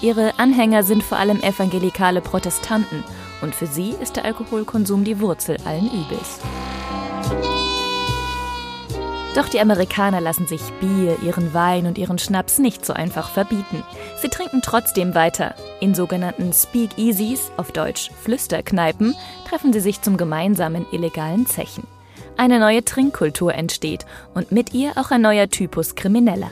Ihre 0.00 0.38
Anhänger 0.40 0.82
sind 0.82 1.04
vor 1.04 1.18
allem 1.18 1.40
evangelikale 1.42 2.20
Protestanten 2.20 3.04
und 3.40 3.54
für 3.54 3.66
sie 3.66 3.90
ist 3.90 4.16
der 4.16 4.24
Alkoholkonsum 4.24 5.04
die 5.04 5.20
Wurzel 5.20 5.58
allen 5.64 5.86
Übels. 5.86 6.40
Doch 9.34 9.48
die 9.48 9.60
Amerikaner 9.60 10.20
lassen 10.20 10.46
sich 10.46 10.60
Bier, 10.78 11.16
ihren 11.22 11.54
Wein 11.54 11.86
und 11.86 11.96
ihren 11.96 12.18
Schnaps 12.18 12.58
nicht 12.58 12.84
so 12.84 12.92
einfach 12.92 13.30
verbieten. 13.30 13.82
Sie 14.20 14.28
trinken 14.28 14.60
trotzdem 14.62 15.14
weiter. 15.14 15.54
In 15.80 15.94
sogenannten 15.94 16.52
Speakeasies, 16.52 17.50
auf 17.56 17.72
Deutsch 17.72 18.10
Flüsterkneipen, 18.22 19.14
treffen 19.48 19.72
sie 19.72 19.80
sich 19.80 20.02
zum 20.02 20.18
gemeinsamen 20.18 20.84
illegalen 20.92 21.46
Zechen. 21.46 21.86
Eine 22.36 22.58
neue 22.58 22.84
Trinkkultur 22.84 23.54
entsteht 23.54 24.04
und 24.34 24.52
mit 24.52 24.74
ihr 24.74 24.92
auch 24.96 25.10
ein 25.10 25.22
neuer 25.22 25.48
Typus 25.48 25.94
Krimineller. 25.94 26.50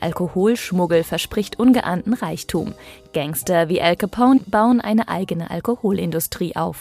Alkoholschmuggel 0.00 1.04
verspricht 1.04 1.58
ungeahnten 1.58 2.12
Reichtum. 2.12 2.74
Gangster 3.14 3.70
wie 3.70 3.80
Al 3.80 3.96
Capone 3.96 4.40
bauen 4.46 4.80
eine 4.80 5.08
eigene 5.08 5.50
Alkoholindustrie 5.50 6.54
auf. 6.54 6.80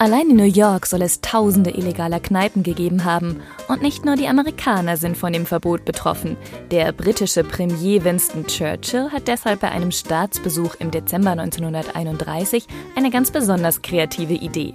Allein 0.00 0.30
in 0.30 0.36
New 0.36 0.44
York 0.44 0.86
soll 0.86 1.02
es 1.02 1.22
tausende 1.22 1.70
illegaler 1.70 2.20
Kneipen 2.20 2.62
gegeben 2.62 3.04
haben. 3.04 3.42
Und 3.66 3.82
nicht 3.82 4.04
nur 4.04 4.14
die 4.14 4.28
Amerikaner 4.28 4.96
sind 4.96 5.16
von 5.16 5.32
dem 5.32 5.44
Verbot 5.44 5.84
betroffen. 5.84 6.36
Der 6.70 6.92
britische 6.92 7.42
Premier 7.42 8.04
Winston 8.04 8.46
Churchill 8.46 9.10
hat 9.10 9.26
deshalb 9.26 9.58
bei 9.58 9.72
einem 9.72 9.90
Staatsbesuch 9.90 10.76
im 10.78 10.92
Dezember 10.92 11.32
1931 11.32 12.68
eine 12.94 13.10
ganz 13.10 13.32
besonders 13.32 13.82
kreative 13.82 14.34
Idee. 14.34 14.72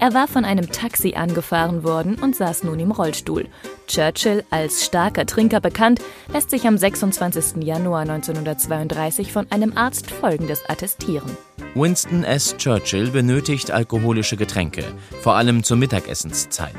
Er 0.00 0.12
war 0.12 0.28
von 0.28 0.44
einem 0.44 0.70
Taxi 0.70 1.14
angefahren 1.14 1.84
worden 1.84 2.16
und 2.16 2.34
saß 2.36 2.64
nun 2.64 2.80
im 2.80 2.90
Rollstuhl. 2.90 3.46
Churchill, 3.86 4.44
als 4.50 4.84
starker 4.84 5.24
Trinker 5.24 5.60
bekannt, 5.60 6.00
lässt 6.32 6.50
sich 6.50 6.66
am 6.66 6.76
26. 6.76 7.62
Januar 7.62 8.00
1932 8.00 9.32
von 9.32 9.46
einem 9.50 9.76
Arzt 9.76 10.10
Folgendes 10.10 10.68
attestieren. 10.68 11.30
Winston 11.74 12.22
S. 12.24 12.56
Churchill 12.56 13.10
benötigt 13.10 13.70
alkoholische 13.70 14.36
Getränke, 14.36 14.84
vor 15.22 15.34
allem 15.34 15.62
zur 15.62 15.76
Mittagessenszeit. 15.76 16.74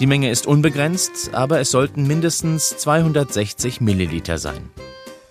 Die 0.00 0.06
Menge 0.06 0.30
ist 0.30 0.46
unbegrenzt, 0.46 1.34
aber 1.34 1.60
es 1.60 1.70
sollten 1.70 2.06
mindestens 2.06 2.76
260 2.78 3.80
Milliliter 3.80 4.38
sein. 4.38 4.70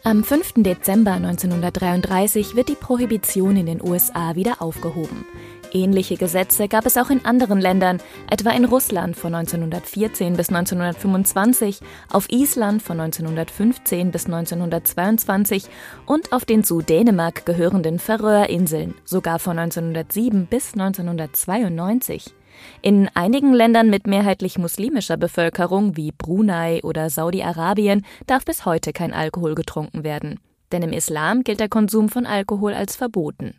Am 0.06 0.24
5. 0.24 0.56
Dezember 0.58 1.14
1933 1.14 2.56
wird 2.56 2.68
die 2.68 2.76
Prohibition 2.76 3.56
in 3.56 3.66
den 3.66 3.82
USA 3.82 4.36
wieder 4.36 4.62
aufgehoben. 4.62 5.26
Ähnliche 5.74 6.18
Gesetze 6.18 6.68
gab 6.68 6.86
es 6.86 6.98
auch 6.98 7.10
in 7.10 7.26
anderen 7.26 7.60
Ländern, 7.60 8.00
etwa 8.30 8.52
in 8.52 8.66
Russland 8.66 9.18
von 9.18 9.34
1914 9.34 10.38
bis 10.38 10.50
1925, 10.50 11.80
auf 12.12 12.30
Island 12.30 12.82
von 12.82 13.00
1915 13.00 14.12
bis 14.12 14.26
1922 14.26 15.66
und 16.06 16.32
auf 16.32 16.46
den 16.46 16.64
zu 16.64 16.82
Dänemark 16.82 17.46
gehörenden 17.46 17.98
Färöerinseln 17.98 18.94
sogar 19.04 19.40
von 19.40 19.58
1907 19.58 20.46
bis 20.46 20.74
1992. 20.74 22.36
In 22.84 23.10
einigen 23.16 23.54
Ländern 23.54 23.90
mit 23.90 24.06
mehrheitlich 24.06 24.60
muslimischer 24.60 25.18
Bevölkerung 25.18 25.98
wie 25.98 26.12
Brunei 26.12 26.82
oder 26.84 27.10
Saudi-Arabien 27.10 28.06
darf 28.28 28.46
bis 28.46 28.66
heute 28.66 28.94
kein 28.94 29.12
Alkohol 29.12 29.56
getrunken 29.56 30.04
werden. 30.04 30.40
Denn 30.72 30.84
im 30.84 30.94
Islam 30.94 31.44
gilt 31.44 31.60
der 31.60 31.70
Konsum 31.70 32.10
von 32.10 32.26
Alkohol 32.26 32.74
als 32.74 32.96
verboten. 32.96 33.56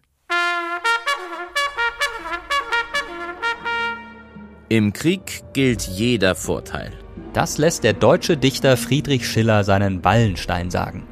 Im 4.75 4.93
Krieg 4.93 5.45
gilt 5.53 5.83
jeder 5.83 6.35
Vorteil. 6.35 6.91
Das 7.33 7.59
lässt 7.59 7.85
der 7.85 7.93
deutsche 7.93 8.37
Dichter 8.37 8.77
Friedrich 8.77 9.25
Schiller 9.25 9.63
seinen 9.63 10.05
Wallenstein 10.05 10.69
sagen. 10.69 11.05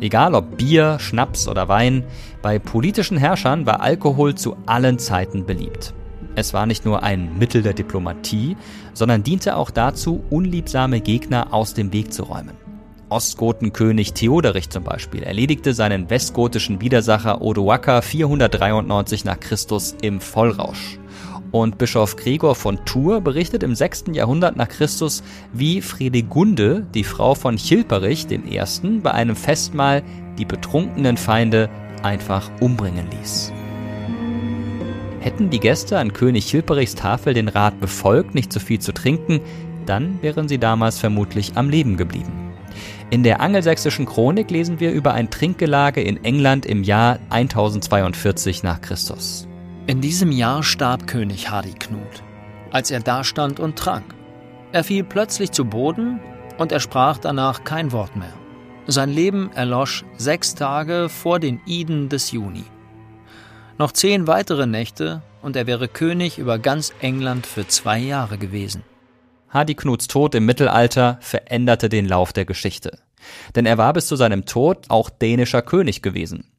Egal 0.00 0.34
ob 0.34 0.56
Bier, 0.56 0.96
Schnaps 0.98 1.46
oder 1.46 1.68
Wein, 1.68 2.04
bei 2.40 2.58
politischen 2.58 3.18
Herrschern 3.18 3.66
war 3.66 3.82
Alkohol 3.82 4.34
zu 4.34 4.56
allen 4.64 4.98
Zeiten 4.98 5.44
beliebt. 5.44 5.92
Es 6.36 6.54
war 6.54 6.64
nicht 6.64 6.86
nur 6.86 7.02
ein 7.02 7.36
Mittel 7.38 7.60
der 7.60 7.74
Diplomatie, 7.74 8.56
sondern 8.94 9.22
diente 9.22 9.56
auch 9.56 9.70
dazu, 9.70 10.24
unliebsame 10.30 11.02
Gegner 11.02 11.52
aus 11.52 11.74
dem 11.74 11.92
Weg 11.92 12.14
zu 12.14 12.22
räumen. 12.22 12.56
Ostgotenkönig 13.10 14.14
Theoderich 14.14 14.70
zum 14.70 14.84
Beispiel 14.84 15.22
erledigte 15.22 15.74
seinen 15.74 16.08
westgotischen 16.08 16.80
Widersacher 16.80 17.42
Odoaker 17.42 18.00
493 18.00 19.26
nach 19.26 19.38
Christus 19.38 19.94
im 20.00 20.18
Vollrausch. 20.22 20.98
Und 21.52 21.76
Bischof 21.76 22.16
Gregor 22.16 22.54
von 22.54 22.82
Tours 22.86 23.22
berichtet 23.22 23.62
im 23.62 23.74
6. 23.74 24.04
Jahrhundert 24.12 24.56
nach 24.56 24.68
Christus, 24.68 25.22
wie 25.52 25.82
Fredegunde, 25.82 26.86
die 26.94 27.04
Frau 27.04 27.34
von 27.34 27.56
Chilperich 27.56 28.26
I., 28.30 28.98
bei 29.02 29.10
einem 29.10 29.36
Festmahl 29.36 30.02
die 30.38 30.46
betrunkenen 30.46 31.18
Feinde 31.18 31.68
einfach 32.02 32.50
umbringen 32.60 33.06
ließ. 33.10 33.52
Hätten 35.20 35.50
die 35.50 35.60
Gäste 35.60 35.98
an 35.98 36.14
König 36.14 36.46
Chilperichs 36.46 36.94
Tafel 36.94 37.34
den 37.34 37.48
Rat 37.48 37.78
befolgt, 37.80 38.34
nicht 38.34 38.50
zu 38.50 38.58
viel 38.58 38.80
zu 38.80 38.92
trinken, 38.92 39.40
dann 39.84 40.22
wären 40.22 40.48
sie 40.48 40.58
damals 40.58 40.98
vermutlich 40.98 41.52
am 41.56 41.68
Leben 41.68 41.98
geblieben. 41.98 42.32
In 43.10 43.22
der 43.22 43.42
angelsächsischen 43.42 44.06
Chronik 44.06 44.50
lesen 44.50 44.80
wir 44.80 44.90
über 44.90 45.12
ein 45.12 45.28
Trinkgelage 45.30 46.00
in 46.00 46.24
England 46.24 46.64
im 46.64 46.82
Jahr 46.82 47.18
1042 47.28 48.62
nach 48.62 48.80
Christus. 48.80 49.46
In 49.88 50.00
diesem 50.00 50.30
Jahr 50.30 50.62
starb 50.62 51.08
König 51.08 51.50
Hariknut, 51.50 52.22
als 52.70 52.92
er 52.92 53.00
dastand 53.00 53.58
und 53.58 53.76
trank. 53.76 54.14
Er 54.70 54.84
fiel 54.84 55.02
plötzlich 55.02 55.50
zu 55.50 55.64
Boden 55.64 56.20
und 56.56 56.70
er 56.70 56.78
sprach 56.78 57.18
danach 57.18 57.64
kein 57.64 57.90
Wort 57.90 58.14
mehr. 58.14 58.32
Sein 58.86 59.10
Leben 59.10 59.50
erlosch 59.54 60.04
sechs 60.16 60.54
Tage 60.54 61.08
vor 61.08 61.40
den 61.40 61.60
Iden 61.66 62.08
des 62.08 62.30
Juni. 62.30 62.62
Noch 63.76 63.90
zehn 63.90 64.28
weitere 64.28 64.68
Nächte 64.68 65.22
und 65.42 65.56
er 65.56 65.66
wäre 65.66 65.88
König 65.88 66.38
über 66.38 66.60
ganz 66.60 66.94
England 67.00 67.44
für 67.44 67.66
zwei 67.66 67.98
Jahre 67.98 68.38
gewesen. 68.38 68.84
Hardiknuts 69.48 70.06
Tod 70.06 70.36
im 70.36 70.46
Mittelalter 70.46 71.18
veränderte 71.20 71.88
den 71.88 72.06
Lauf 72.06 72.32
der 72.32 72.44
Geschichte. 72.44 73.00
Denn 73.54 73.66
er 73.66 73.78
war 73.78 73.92
bis 73.92 74.06
zu 74.06 74.16
seinem 74.16 74.44
Tod 74.44 74.86
auch 74.88 75.10
dänischer 75.10 75.62
König 75.62 76.02
gewesen. 76.02 76.52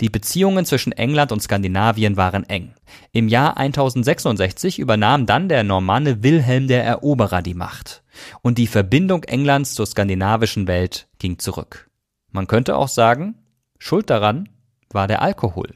Die 0.00 0.08
Beziehungen 0.08 0.64
zwischen 0.64 0.92
England 0.92 1.32
und 1.32 1.42
Skandinavien 1.42 2.16
waren 2.16 2.48
eng. 2.48 2.74
Im 3.12 3.28
Jahr 3.28 3.56
1066 3.56 4.78
übernahm 4.78 5.26
dann 5.26 5.48
der 5.48 5.64
Normanne 5.64 6.22
Wilhelm 6.22 6.68
der 6.68 6.84
Eroberer 6.84 7.42
die 7.42 7.54
Macht. 7.54 8.02
Und 8.42 8.58
die 8.58 8.66
Verbindung 8.66 9.24
Englands 9.24 9.74
zur 9.74 9.86
skandinavischen 9.86 10.66
Welt 10.66 11.08
ging 11.18 11.38
zurück. 11.38 11.88
Man 12.30 12.46
könnte 12.46 12.76
auch 12.76 12.88
sagen, 12.88 13.36
Schuld 13.78 14.10
daran 14.10 14.48
war 14.90 15.06
der 15.06 15.22
Alkohol. 15.22 15.74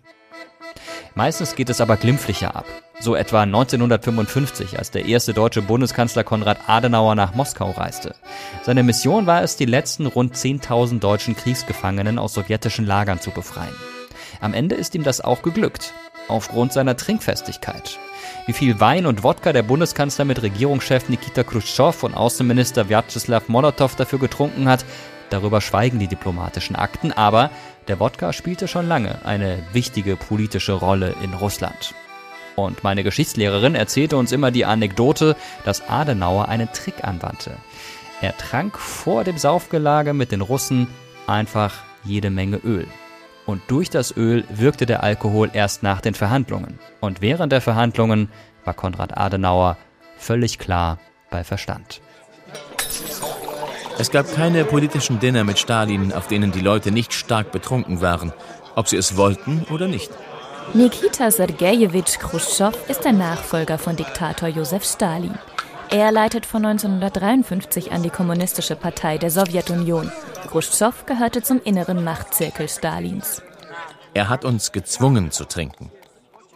Meistens 1.14 1.54
geht 1.54 1.70
es 1.70 1.80
aber 1.80 1.96
glimpflicher 1.96 2.56
ab. 2.56 2.66
So 3.04 3.14
etwa 3.14 3.42
1955, 3.42 4.78
als 4.78 4.90
der 4.90 5.04
erste 5.04 5.34
deutsche 5.34 5.60
Bundeskanzler 5.60 6.24
Konrad 6.24 6.56
Adenauer 6.68 7.14
nach 7.14 7.34
Moskau 7.34 7.70
reiste. 7.72 8.14
Seine 8.62 8.82
Mission 8.82 9.26
war 9.26 9.42
es, 9.42 9.56
die 9.56 9.66
letzten 9.66 10.06
rund 10.06 10.34
10.000 10.34 11.00
deutschen 11.00 11.36
Kriegsgefangenen 11.36 12.18
aus 12.18 12.32
sowjetischen 12.32 12.86
Lagern 12.86 13.20
zu 13.20 13.30
befreien. 13.30 13.74
Am 14.40 14.54
Ende 14.54 14.74
ist 14.74 14.94
ihm 14.94 15.02
das 15.02 15.20
auch 15.20 15.42
geglückt, 15.42 15.92
aufgrund 16.28 16.72
seiner 16.72 16.96
Trinkfestigkeit. 16.96 17.98
Wie 18.46 18.54
viel 18.54 18.80
Wein 18.80 19.04
und 19.04 19.22
Wodka 19.22 19.52
der 19.52 19.64
Bundeskanzler 19.64 20.24
mit 20.24 20.40
Regierungschef 20.40 21.10
Nikita 21.10 21.42
Khrushchev 21.42 22.06
und 22.06 22.14
Außenminister 22.14 22.88
Vyacheslav 22.88 23.48
Molotow 23.48 23.94
dafür 23.94 24.18
getrunken 24.18 24.66
hat, 24.66 24.86
darüber 25.28 25.60
schweigen 25.60 25.98
die 25.98 26.08
diplomatischen 26.08 26.74
Akten, 26.74 27.12
aber 27.12 27.50
der 27.86 28.00
Wodka 28.00 28.32
spielte 28.32 28.66
schon 28.66 28.88
lange 28.88 29.18
eine 29.26 29.58
wichtige 29.74 30.16
politische 30.16 30.72
Rolle 30.72 31.14
in 31.22 31.34
Russland. 31.34 31.94
Und 32.56 32.84
meine 32.84 33.02
Geschichtslehrerin 33.02 33.74
erzählte 33.74 34.16
uns 34.16 34.32
immer 34.32 34.50
die 34.50 34.64
Anekdote, 34.64 35.36
dass 35.64 35.88
Adenauer 35.88 36.48
einen 36.48 36.72
Trick 36.72 37.04
anwandte. 37.04 37.56
Er 38.20 38.36
trank 38.36 38.78
vor 38.78 39.24
dem 39.24 39.38
Saufgelage 39.38 40.14
mit 40.14 40.32
den 40.32 40.40
Russen 40.40 40.86
einfach 41.26 41.74
jede 42.04 42.30
Menge 42.30 42.56
Öl. 42.56 42.86
Und 43.46 43.60
durch 43.68 43.90
das 43.90 44.16
Öl 44.16 44.44
wirkte 44.48 44.86
der 44.86 45.02
Alkohol 45.02 45.50
erst 45.52 45.82
nach 45.82 46.00
den 46.00 46.14
Verhandlungen. 46.14 46.78
Und 47.00 47.20
während 47.20 47.52
der 47.52 47.60
Verhandlungen 47.60 48.28
war 48.64 48.74
Konrad 48.74 49.18
Adenauer 49.18 49.76
völlig 50.16 50.58
klar 50.58 50.98
bei 51.30 51.44
Verstand. 51.44 52.00
Es 53.98 54.10
gab 54.10 54.32
keine 54.34 54.64
politischen 54.64 55.20
Dinner 55.20 55.44
mit 55.44 55.58
Stalin, 55.58 56.12
auf 56.12 56.26
denen 56.26 56.52
die 56.52 56.60
Leute 56.60 56.90
nicht 56.90 57.12
stark 57.12 57.52
betrunken 57.52 58.00
waren, 58.00 58.32
ob 58.74 58.88
sie 58.88 58.96
es 58.96 59.16
wollten 59.16 59.66
oder 59.70 59.86
nicht. 59.86 60.10
Nikita 60.72 61.30
Sergejewitsch 61.30 62.18
Khrushchev 62.18 62.76
ist 62.88 63.04
der 63.04 63.12
Nachfolger 63.12 63.78
von 63.78 63.96
Diktator 63.96 64.48
Josef 64.48 64.84
Stalin. 64.84 65.34
Er 65.90 66.10
leitet 66.10 66.46
von 66.46 66.64
1953 66.64 67.92
an 67.92 68.02
die 68.02 68.10
Kommunistische 68.10 68.74
Partei 68.74 69.18
der 69.18 69.30
Sowjetunion. 69.30 70.10
Khrushchev 70.48 71.04
gehörte 71.06 71.42
zum 71.42 71.60
inneren 71.62 72.02
Machtzirkel 72.02 72.68
Stalins. 72.68 73.42
Er 74.14 74.28
hat 74.28 74.44
uns 74.44 74.72
gezwungen 74.72 75.30
zu 75.30 75.44
trinken. 75.44 75.90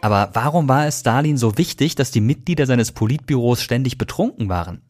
Aber 0.01 0.29
warum 0.33 0.67
war 0.67 0.87
es 0.87 1.01
Stalin 1.01 1.37
so 1.37 1.57
wichtig, 1.57 1.95
dass 1.95 2.11
die 2.11 2.21
Mitglieder 2.21 2.65
seines 2.65 2.91
Politbüros 2.91 3.61
ständig 3.61 3.97
betrunken 3.97 4.49
waren? 4.49 4.81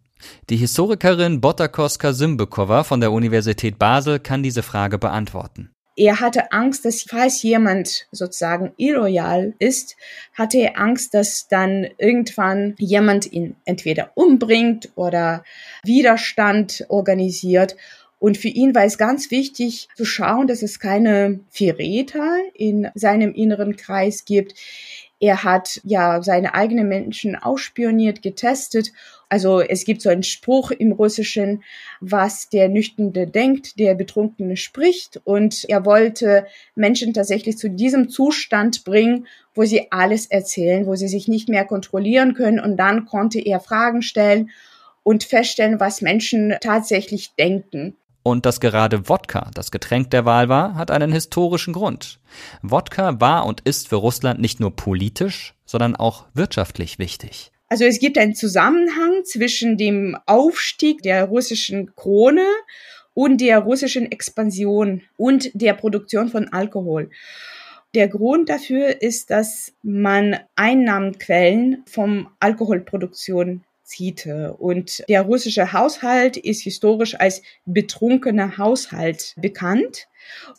Die 0.50 0.58
Historikerin 0.58 1.42
Botakos 1.42 2.00
Kasimbekova 2.00 2.84
von 2.84 3.00
der 3.00 3.12
Universität 3.12 3.80
Basel 3.80 4.20
kann 4.20 4.44
diese 4.44 4.64
Frage 4.64 4.98
beantworten. 4.98 5.72
Er 6.00 6.22
hatte 6.22 6.54
Angst, 6.54 6.86
dass 6.86 7.02
falls 7.02 7.44
jemand 7.44 8.08
sozusagen 8.14 8.72
illoyal 8.78 9.54
ist, 9.60 9.98
hatte 10.34 10.58
er 10.58 10.80
Angst, 10.80 11.14
dass 11.14 11.50
dann 11.50 11.90
irgendwann 11.98 12.74
jemand 12.80 13.30
ihn 13.34 13.58
entweder 13.66 14.12
umbringt 14.16 14.94
oder 14.96 15.44
Widerstand 15.84 16.86
organisiert. 16.88 17.76
Und 18.18 18.38
für 18.38 18.48
ihn 18.48 18.74
war 18.76 18.86
es 18.86 18.98
ganz 18.98 19.30
wichtig 19.30 19.90
zu 19.98 20.06
schauen, 20.06 20.48
dass 20.48 20.62
es 20.62 20.80
keine 20.80 21.42
Verräter 21.50 22.38
in 22.54 22.88
seinem 22.96 23.34
inneren 23.34 23.76
Kreis 23.76 24.24
gibt. 24.24 24.54
Er 25.20 25.44
hat 25.44 25.82
ja 25.84 26.22
seine 26.24 26.54
eigenen 26.54 26.88
Menschen 26.88 27.36
ausspioniert, 27.36 28.22
getestet 28.22 28.92
also 29.30 29.62
es 29.62 29.86
gibt 29.86 30.02
so 30.02 30.10
einen 30.10 30.24
Spruch 30.24 30.72
im 30.72 30.92
Russischen, 30.92 31.64
was 32.02 32.50
der 32.50 32.68
Nüchternde 32.68 33.28
denkt, 33.28 33.80
der 33.80 33.94
Betrunkene 33.94 34.58
spricht. 34.58 35.22
Und 35.24 35.66
er 35.70 35.86
wollte 35.86 36.48
Menschen 36.74 37.14
tatsächlich 37.14 37.58
zu 37.58 37.70
diesem 37.70 38.10
Zustand 38.10 38.84
bringen, 38.84 39.28
wo 39.54 39.64
sie 39.66 39.92
alles 39.92 40.26
erzählen, 40.26 40.88
wo 40.88 40.96
sie 40.96 41.08
sich 41.08 41.28
nicht 41.28 41.48
mehr 41.48 41.66
kontrollieren 41.66 42.34
können. 42.34 42.60
Und 42.60 42.78
dann 42.78 43.06
konnte 43.06 43.40
er 43.40 43.60
Fragen 43.60 44.02
stellen 44.02 44.50
und 45.04 45.24
feststellen, 45.24 45.80
was 45.80 46.02
Menschen 46.02 46.56
tatsächlich 46.60 47.36
denken. 47.36 47.96
Und 48.24 48.46
dass 48.46 48.60
gerade 48.60 49.08
Wodka 49.08 49.50
das 49.54 49.72
Getränk 49.72 50.12
der 50.12 50.26
Wahl 50.26 50.50
war, 50.50 50.76
hat 50.76 50.92
einen 50.92 51.12
historischen 51.12 51.74
Grund. 51.74 52.20
Wodka 52.62 53.20
war 53.22 53.46
und 53.46 53.62
ist 53.62 53.88
für 53.88 53.96
Russland 53.96 54.40
nicht 54.40 54.60
nur 54.60 54.76
politisch, 54.76 55.56
sondern 55.66 55.96
auch 55.96 56.26
wirtschaftlich 56.34 57.00
wichtig. 57.00 57.52
Also 57.70 57.86
es 57.86 58.00
gibt 58.00 58.18
einen 58.18 58.36
Zusammenhang 58.36 59.24
zwischen 59.26 59.78
dem 59.78 60.18
Aufstieg 60.26 61.04
der 61.04 61.26
russischen 61.26 61.96
Krone 61.96 62.46
und 63.14 63.42
der 63.42 63.60
russischen 63.60 64.12
Expansion 64.12 65.04
und 65.18 65.52
der 65.54 65.74
Produktion 65.74 66.30
von 66.30 66.48
Alkohol. 66.52 67.12
Der 67.96 68.08
Grund 68.08 68.50
dafür 68.50 69.02
ist, 69.02 69.32
dass 69.32 69.74
man 69.82 70.40
Einnahmenquellen 70.56 71.84
vom 71.88 72.30
Alkoholproduktion 72.40 73.64
zieht. 73.90 74.28
Und 74.58 75.04
der 75.10 75.24
russische 75.24 75.74
Haushalt 75.74 76.38
ist 76.38 76.62
historisch 76.62 77.20
als 77.20 77.42
betrunkener 77.66 78.58
Haushalt 78.58 79.36
bekannt. 79.38 80.08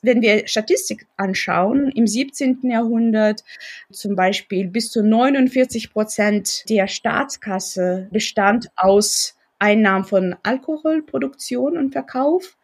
Wenn 0.03 0.21
wir 0.21 0.47
Statistik 0.49 1.07
anschauen, 1.17 1.91
im 1.95 2.07
17. 2.07 2.59
Jahrhundert 2.65 3.45
zum 3.93 4.17
Beispiel 4.17 4.67
bis 4.67 4.91
zu 4.91 5.03
49 5.03 5.93
Prozent 5.93 6.69
der 6.69 6.89
Staatskasse 6.89 8.09
bestand 8.11 8.71
aus 8.77 9.37
Einnahmen 9.61 10.05
von 10.05 10.35
Alkoholproduktion 10.43 11.77
und 11.77 11.93
Verkauf. 11.93 12.57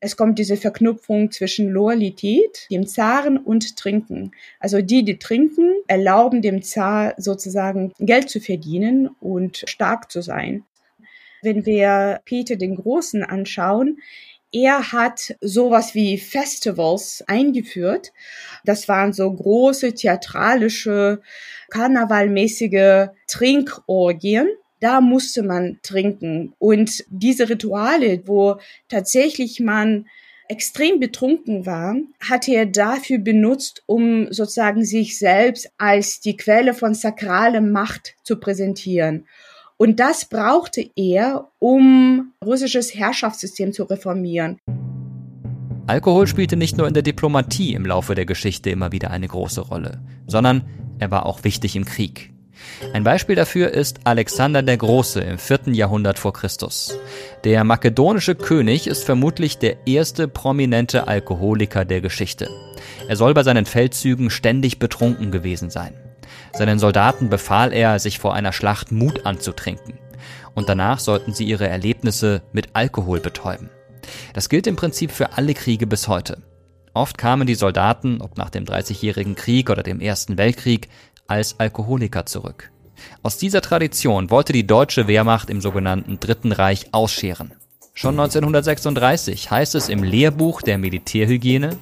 Es 0.00 0.16
kommt 0.16 0.38
diese 0.38 0.56
Verknüpfung 0.56 1.30
zwischen 1.30 1.70
Loyalität, 1.70 2.66
dem 2.70 2.86
Zaren 2.86 3.38
und 3.38 3.76
Trinken. 3.76 4.32
Also 4.58 4.82
die, 4.82 5.04
die 5.04 5.18
trinken, 5.18 5.72
erlauben 5.86 6.42
dem 6.42 6.62
Zar 6.62 7.14
sozusagen 7.16 7.92
Geld 7.98 8.28
zu 8.28 8.40
verdienen 8.40 9.08
und 9.20 9.64
stark 9.66 10.10
zu 10.10 10.20
sein. 10.20 10.64
Wenn 11.42 11.64
wir 11.64 12.20
Peter 12.24 12.56
den 12.56 12.76
Großen 12.76 13.22
anschauen, 13.22 13.98
er 14.52 14.90
hat 14.92 15.36
sowas 15.40 15.94
wie 15.94 16.18
Festivals 16.18 17.22
eingeführt. 17.28 18.12
Das 18.64 18.88
waren 18.88 19.12
so 19.12 19.32
große 19.32 19.94
theatralische, 19.94 21.22
karnevalmäßige 21.70 23.08
Trinkorgien. 23.28 24.48
Da 24.80 25.00
musste 25.00 25.42
man 25.42 25.78
trinken. 25.82 26.54
Und 26.58 27.04
diese 27.10 27.48
Rituale, 27.48 28.22
wo 28.26 28.56
tatsächlich 28.88 29.60
man 29.60 30.06
extrem 30.48 30.98
betrunken 30.98 31.64
war, 31.64 31.94
hat 32.18 32.48
er 32.48 32.66
dafür 32.66 33.18
benutzt, 33.18 33.82
um 33.86 34.32
sozusagen 34.32 34.84
sich 34.84 35.16
selbst 35.18 35.70
als 35.78 36.20
die 36.20 36.36
Quelle 36.36 36.74
von 36.74 36.94
sakraler 36.94 37.60
Macht 37.60 38.16
zu 38.24 38.36
präsentieren. 38.36 39.26
Und 39.76 40.00
das 40.00 40.24
brauchte 40.24 40.90
er, 40.96 41.48
um 41.58 42.32
russisches 42.44 42.94
Herrschaftssystem 42.94 43.72
zu 43.72 43.84
reformieren. 43.84 44.58
Alkohol 45.86 46.26
spielte 46.26 46.56
nicht 46.56 46.76
nur 46.76 46.86
in 46.86 46.94
der 46.94 47.02
Diplomatie 47.02 47.74
im 47.74 47.86
Laufe 47.86 48.14
der 48.14 48.26
Geschichte 48.26 48.70
immer 48.70 48.92
wieder 48.92 49.10
eine 49.10 49.28
große 49.28 49.60
Rolle, 49.60 50.00
sondern 50.26 50.64
er 50.98 51.10
war 51.10 51.26
auch 51.26 51.44
wichtig 51.44 51.76
im 51.76 51.84
Krieg. 51.84 52.32
Ein 52.92 53.04
Beispiel 53.04 53.36
dafür 53.36 53.70
ist 53.70 54.00
Alexander 54.04 54.62
der 54.62 54.76
Große 54.76 55.20
im 55.20 55.38
vierten 55.38 55.74
Jahrhundert 55.74 56.18
vor 56.18 56.32
Christus. 56.32 56.98
Der 57.44 57.64
makedonische 57.64 58.34
König 58.34 58.86
ist 58.86 59.04
vermutlich 59.04 59.58
der 59.58 59.86
erste 59.86 60.28
prominente 60.28 61.06
Alkoholiker 61.06 61.84
der 61.84 62.00
Geschichte. 62.00 62.48
Er 63.08 63.16
soll 63.16 63.34
bei 63.34 63.42
seinen 63.42 63.66
Feldzügen 63.66 64.30
ständig 64.30 64.78
betrunken 64.78 65.30
gewesen 65.30 65.70
sein. 65.70 65.94
Seinen 66.52 66.78
Soldaten 66.78 67.28
befahl 67.28 67.72
er, 67.72 67.98
sich 67.98 68.18
vor 68.18 68.34
einer 68.34 68.52
Schlacht 68.52 68.92
Mut 68.92 69.26
anzutrinken. 69.26 69.98
Und 70.54 70.68
danach 70.68 70.98
sollten 70.98 71.32
sie 71.32 71.44
ihre 71.44 71.68
Erlebnisse 71.68 72.42
mit 72.52 72.70
Alkohol 72.72 73.20
betäuben. 73.20 73.70
Das 74.34 74.48
gilt 74.48 74.66
im 74.66 74.76
Prinzip 74.76 75.12
für 75.12 75.34
alle 75.34 75.54
Kriege 75.54 75.86
bis 75.86 76.08
heute. 76.08 76.38
Oft 76.92 77.18
kamen 77.18 77.46
die 77.46 77.54
Soldaten, 77.54 78.20
ob 78.20 78.36
nach 78.36 78.50
dem 78.50 78.64
Dreißigjährigen 78.64 79.36
Krieg 79.36 79.70
oder 79.70 79.84
dem 79.84 80.00
Ersten 80.00 80.38
Weltkrieg, 80.38 80.88
als 81.30 81.58
Alkoholiker 81.58 82.26
zurück. 82.26 82.70
Aus 83.22 83.38
dieser 83.38 83.60
Tradition 83.60 84.30
wollte 84.30 84.52
die 84.52 84.66
deutsche 84.66 85.06
Wehrmacht 85.06 85.48
im 85.50 85.60
sogenannten 85.60 86.20
Dritten 86.20 86.52
Reich 86.52 86.88
ausscheren. 86.92 87.52
Schon 87.94 88.18
1936 88.18 89.50
heißt 89.50 89.74
es 89.74 89.88
im 89.88 90.02
Lehrbuch 90.02 90.62
der 90.62 90.78
Militärhygiene, 90.78 91.76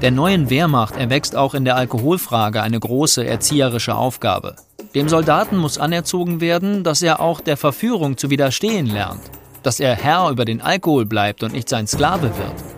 der 0.00 0.12
neuen 0.12 0.48
Wehrmacht 0.48 0.96
erwächst 0.96 1.34
auch 1.34 1.54
in 1.54 1.64
der 1.64 1.74
Alkoholfrage 1.74 2.62
eine 2.62 2.78
große 2.78 3.26
erzieherische 3.26 3.96
Aufgabe. 3.96 4.54
Dem 4.94 5.08
Soldaten 5.08 5.56
muss 5.56 5.76
anerzogen 5.76 6.40
werden, 6.40 6.84
dass 6.84 7.02
er 7.02 7.18
auch 7.18 7.40
der 7.40 7.56
Verführung 7.56 8.16
zu 8.16 8.30
widerstehen 8.30 8.86
lernt, 8.86 9.22
dass 9.64 9.80
er 9.80 9.96
Herr 9.96 10.30
über 10.30 10.44
den 10.44 10.60
Alkohol 10.60 11.04
bleibt 11.04 11.42
und 11.42 11.52
nicht 11.52 11.68
sein 11.68 11.88
Sklave 11.88 12.30
wird, 12.38 12.77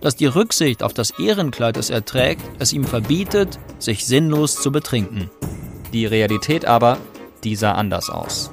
dass 0.00 0.16
die 0.16 0.26
Rücksicht 0.26 0.82
auf 0.82 0.94
das 0.94 1.10
Ehrenkleid, 1.18 1.76
das 1.76 1.90
er 1.90 2.04
trägt, 2.04 2.42
es 2.58 2.72
ihm 2.72 2.84
verbietet, 2.84 3.58
sich 3.78 4.06
sinnlos 4.06 4.56
zu 4.56 4.72
betrinken. 4.72 5.30
Die 5.92 6.06
Realität 6.06 6.64
aber, 6.64 6.98
die 7.44 7.56
sah 7.56 7.72
anders 7.72 8.10
aus. 8.10 8.50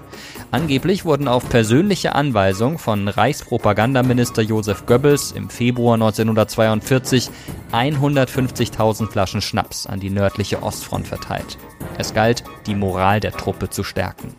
Angeblich 0.53 1.03
wurden 1.03 1.27
auf 1.27 1.49
persönliche 1.49 2.13
Anweisung 2.13 2.77
von 2.77 3.07
Reichspropagandaminister 3.07 4.43
Josef 4.43 4.85
Goebbels 4.85 5.31
im 5.31 5.49
Februar 5.49 5.95
1942 5.95 7.31
150.000 7.71 9.09
Flaschen 9.09 9.41
Schnaps 9.41 9.87
an 9.87 9.99
die 9.99 10.11
nördliche 10.11 10.61
Ostfront 10.61 11.07
verteilt. 11.07 11.57
Es 11.97 12.13
galt, 12.13 12.43
die 12.67 12.75
Moral 12.75 13.19
der 13.19 13.31
Truppe 13.31 13.71
zu 13.71 13.83
stärken. 13.83 14.35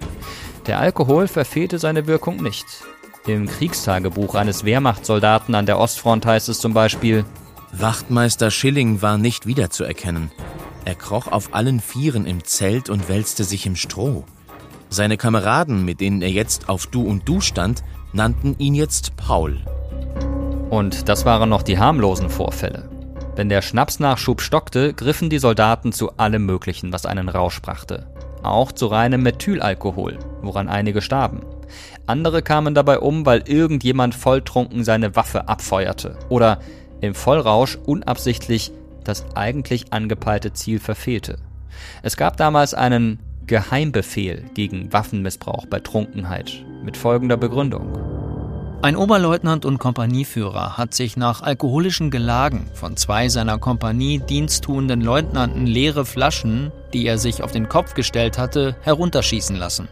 Der 0.68 0.78
Alkohol 0.78 1.26
verfehlte 1.26 1.80
seine 1.80 2.06
Wirkung 2.06 2.40
nicht. 2.40 2.64
Im 3.26 3.46
Kriegstagebuch 3.46 4.34
eines 4.34 4.64
Wehrmachtssoldaten 4.64 5.54
an 5.54 5.64
der 5.64 5.78
Ostfront 5.78 6.26
heißt 6.26 6.50
es 6.50 6.58
zum 6.60 6.74
Beispiel 6.74 7.24
Wachtmeister 7.72 8.50
Schilling 8.50 9.00
war 9.00 9.16
nicht 9.16 9.46
wiederzuerkennen. 9.46 10.30
Er 10.84 10.94
kroch 10.94 11.28
auf 11.28 11.54
allen 11.54 11.80
Vieren 11.80 12.26
im 12.26 12.44
Zelt 12.44 12.90
und 12.90 13.08
wälzte 13.08 13.44
sich 13.44 13.64
im 13.64 13.76
Stroh. 13.76 14.24
Seine 14.90 15.16
Kameraden, 15.16 15.86
mit 15.86 16.00
denen 16.00 16.20
er 16.20 16.30
jetzt 16.30 16.68
auf 16.68 16.86
Du 16.86 17.02
und 17.02 17.26
Du 17.26 17.40
stand, 17.40 17.82
nannten 18.12 18.56
ihn 18.58 18.74
jetzt 18.74 19.16
Paul. 19.16 19.58
Und 20.68 21.08
das 21.08 21.24
waren 21.24 21.48
noch 21.48 21.62
die 21.62 21.78
harmlosen 21.78 22.28
Vorfälle. 22.28 22.90
Wenn 23.36 23.48
der 23.48 23.62
Schnapsnachschub 23.62 24.42
stockte, 24.42 24.92
griffen 24.92 25.30
die 25.30 25.38
Soldaten 25.38 25.92
zu 25.92 26.18
allem 26.18 26.44
Möglichen, 26.44 26.92
was 26.92 27.06
einen 27.06 27.30
Rausch 27.30 27.62
brachte. 27.62 28.06
Auch 28.42 28.70
zu 28.70 28.86
reinem 28.86 29.22
Methylalkohol, 29.22 30.18
woran 30.42 30.68
einige 30.68 31.00
starben. 31.00 31.40
Andere 32.06 32.42
kamen 32.42 32.74
dabei 32.74 33.00
um, 33.00 33.26
weil 33.26 33.42
irgendjemand 33.46 34.14
volltrunken 34.14 34.84
seine 34.84 35.16
Waffe 35.16 35.48
abfeuerte 35.48 36.16
oder 36.28 36.60
im 37.00 37.14
Vollrausch 37.14 37.76
unabsichtlich 37.86 38.72
das 39.04 39.24
eigentlich 39.34 39.92
angepeilte 39.92 40.52
Ziel 40.52 40.80
verfehlte. 40.80 41.38
Es 42.02 42.16
gab 42.16 42.36
damals 42.36 42.74
einen 42.74 43.18
Geheimbefehl 43.46 44.44
gegen 44.54 44.92
Waffenmissbrauch 44.92 45.66
bei 45.66 45.80
Trunkenheit 45.80 46.64
mit 46.82 46.96
folgender 46.96 47.36
Begründung. 47.36 48.14
Ein 48.84 48.96
Oberleutnant 48.96 49.64
und 49.64 49.78
Kompanieführer 49.78 50.76
hat 50.76 50.92
sich 50.92 51.16
nach 51.16 51.40
alkoholischen 51.40 52.10
Gelagen 52.10 52.66
von 52.74 52.98
zwei 52.98 53.30
seiner 53.30 53.56
Kompanie 53.58 54.18
diensttuenden 54.18 55.00
Leutnanten 55.00 55.66
leere 55.66 56.04
Flaschen, 56.04 56.70
die 56.92 57.06
er 57.06 57.16
sich 57.16 57.42
auf 57.42 57.50
den 57.50 57.70
Kopf 57.70 57.94
gestellt 57.94 58.36
hatte, 58.36 58.76
herunterschießen 58.82 59.56
lassen. 59.56 59.88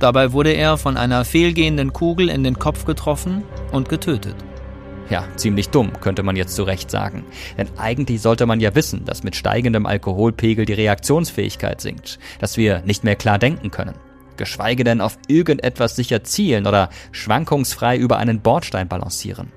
Dabei 0.00 0.32
wurde 0.32 0.52
er 0.52 0.78
von 0.78 0.96
einer 0.96 1.26
fehlgehenden 1.26 1.92
Kugel 1.92 2.30
in 2.30 2.42
den 2.42 2.58
Kopf 2.58 2.86
getroffen 2.86 3.44
und 3.70 3.90
getötet. 3.90 4.34
Ja, 5.10 5.24
ziemlich 5.36 5.68
dumm, 5.68 5.92
könnte 6.00 6.22
man 6.22 6.36
jetzt 6.36 6.54
zu 6.54 6.62
Recht 6.62 6.90
sagen. 6.90 7.26
Denn 7.58 7.68
eigentlich 7.76 8.22
sollte 8.22 8.46
man 8.46 8.60
ja 8.60 8.74
wissen, 8.74 9.04
dass 9.04 9.22
mit 9.22 9.36
steigendem 9.36 9.84
Alkoholpegel 9.84 10.64
die 10.64 10.72
Reaktionsfähigkeit 10.72 11.82
sinkt, 11.82 12.18
dass 12.38 12.56
wir 12.56 12.80
nicht 12.86 13.04
mehr 13.04 13.16
klar 13.16 13.38
denken 13.38 13.70
können. 13.70 13.94
Geschweige 14.38 14.84
denn 14.84 15.02
auf 15.02 15.18
irgendetwas 15.28 15.96
sicher 15.96 16.24
zielen 16.24 16.66
oder 16.66 16.88
schwankungsfrei 17.12 17.98
über 17.98 18.16
einen 18.16 18.40
Bordstein 18.40 18.88
balancieren. 18.88 19.52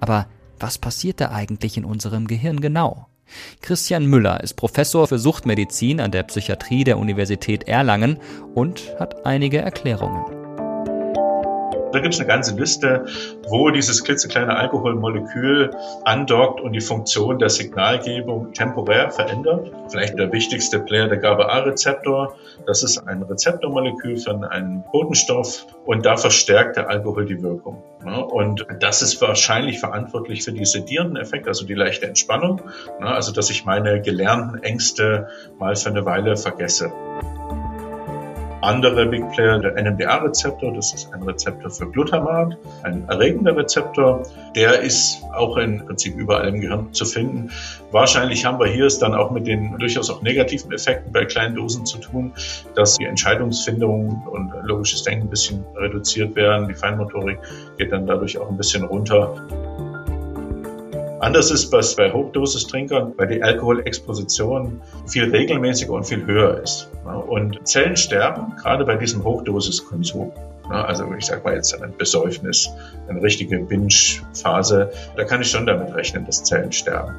Aber 0.00 0.26
was 0.60 0.76
passiert 0.76 1.20
da 1.20 1.30
eigentlich 1.30 1.78
in 1.78 1.86
unserem 1.86 2.26
Gehirn 2.26 2.60
genau? 2.60 3.06
Christian 3.60 4.06
Müller 4.06 4.42
ist 4.42 4.54
Professor 4.54 5.06
für 5.06 5.18
Suchtmedizin 5.18 6.00
an 6.00 6.10
der 6.10 6.22
Psychiatrie 6.24 6.84
der 6.84 6.98
Universität 6.98 7.68
Erlangen 7.68 8.18
und 8.54 8.82
hat 8.98 9.26
einige 9.26 9.58
Erklärungen. 9.58 10.37
Da 11.92 12.00
gibt 12.00 12.14
es 12.14 12.20
eine 12.20 12.28
ganze 12.28 12.54
Liste, 12.54 13.06
wo 13.48 13.70
dieses 13.70 14.04
klitzekleine 14.04 14.56
Alkoholmolekül 14.56 15.70
andockt 16.04 16.60
und 16.60 16.72
die 16.72 16.80
Funktion 16.80 17.38
der 17.38 17.48
Signalgebung 17.48 18.52
temporär 18.52 19.10
verändert. 19.10 19.72
Vielleicht 19.88 20.18
der 20.18 20.32
wichtigste 20.32 20.80
Player, 20.80 21.08
der 21.08 21.18
GABA-A-Rezeptor. 21.18 22.36
Das 22.66 22.82
ist 22.82 22.98
ein 22.98 23.22
Rezeptormolekül 23.22 24.18
für 24.18 24.50
einen 24.50 24.84
Botenstoff 24.92 25.66
und 25.86 26.04
da 26.04 26.16
verstärkt 26.16 26.76
der 26.76 26.90
Alkohol 26.90 27.24
die 27.24 27.42
Wirkung. 27.42 27.82
Und 28.04 28.66
das 28.80 29.02
ist 29.02 29.20
wahrscheinlich 29.20 29.80
verantwortlich 29.80 30.44
für 30.44 30.52
die 30.52 30.64
sedierenden 30.64 31.16
Effekte, 31.16 31.48
also 31.48 31.66
die 31.66 31.74
leichte 31.74 32.06
Entspannung, 32.06 32.62
also 33.00 33.32
dass 33.32 33.50
ich 33.50 33.64
meine 33.64 34.00
gelernten 34.00 34.62
Ängste 34.62 35.28
mal 35.58 35.74
für 35.76 35.90
eine 35.90 36.04
Weile 36.04 36.36
vergesse 36.36 36.92
andere 38.68 39.06
Big 39.06 39.26
Player, 39.32 39.58
der 39.58 39.82
NMDA-Rezeptor, 39.82 40.74
das 40.74 40.92
ist 40.92 41.12
ein 41.14 41.22
Rezeptor 41.22 41.70
für 41.70 41.90
Glutamat, 41.90 42.58
ein 42.82 43.08
erregender 43.08 43.56
Rezeptor. 43.56 44.22
Der 44.54 44.80
ist 44.80 45.22
auch 45.34 45.56
im 45.56 45.86
Prinzip 45.86 46.16
überall 46.16 46.48
im 46.48 46.60
Gehirn 46.60 46.92
zu 46.92 47.06
finden. 47.06 47.50
Wahrscheinlich 47.92 48.44
haben 48.44 48.60
wir 48.60 48.66
hier 48.66 48.84
es 48.84 48.98
dann 48.98 49.14
auch 49.14 49.30
mit 49.30 49.46
den 49.46 49.78
durchaus 49.78 50.10
auch 50.10 50.20
negativen 50.20 50.70
Effekten 50.70 51.12
bei 51.12 51.24
kleinen 51.24 51.54
Dosen 51.54 51.86
zu 51.86 51.96
tun, 51.96 52.34
dass 52.74 52.98
die 52.98 53.06
Entscheidungsfindung 53.06 54.26
und 54.30 54.52
logisches 54.64 55.02
Denken 55.02 55.28
ein 55.28 55.30
bisschen 55.30 55.64
reduziert 55.74 56.36
werden. 56.36 56.68
Die 56.68 56.74
Feinmotorik 56.74 57.38
geht 57.78 57.90
dann 57.90 58.06
dadurch 58.06 58.36
auch 58.36 58.50
ein 58.50 58.58
bisschen 58.58 58.84
runter. 58.84 59.34
Anders 61.20 61.50
ist 61.50 61.72
es 61.74 61.96
bei 61.96 62.12
Hochdosistrinkern, 62.12 63.14
weil 63.16 63.26
die 63.26 63.42
Alkoholexposition 63.42 64.80
viel 65.06 65.30
regelmäßiger 65.30 65.92
und 65.92 66.04
viel 66.04 66.24
höher 66.24 66.62
ist. 66.62 66.90
Und 67.26 67.66
Zellen 67.66 67.96
sterben, 67.96 68.54
gerade 68.56 68.84
bei 68.84 68.94
diesem 68.94 69.24
Hochdosiskonsum. 69.24 70.32
Also 70.70 71.12
ich 71.18 71.26
sage 71.26 71.42
mal 71.42 71.54
jetzt 71.54 71.74
ein 71.80 71.96
Besäufnis, 71.96 72.70
eine 73.08 73.22
richtige 73.22 73.58
Binge-Phase, 73.58 74.92
da 75.16 75.24
kann 75.24 75.40
ich 75.40 75.50
schon 75.50 75.66
damit 75.66 75.94
rechnen, 75.94 76.24
dass 76.24 76.44
Zellen 76.44 76.72
sterben. 76.72 77.16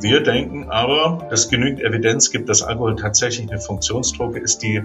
Wir 0.00 0.22
denken 0.22 0.70
aber, 0.70 1.28
dass 1.30 1.48
genügend 1.48 1.82
Evidenz 1.82 2.32
gibt, 2.32 2.48
dass 2.48 2.62
Alkohol 2.62 2.96
tatsächlich 2.96 3.48
eine 3.48 3.60
Funktionsdroge 3.60 4.40
ist, 4.40 4.62
die 4.62 4.82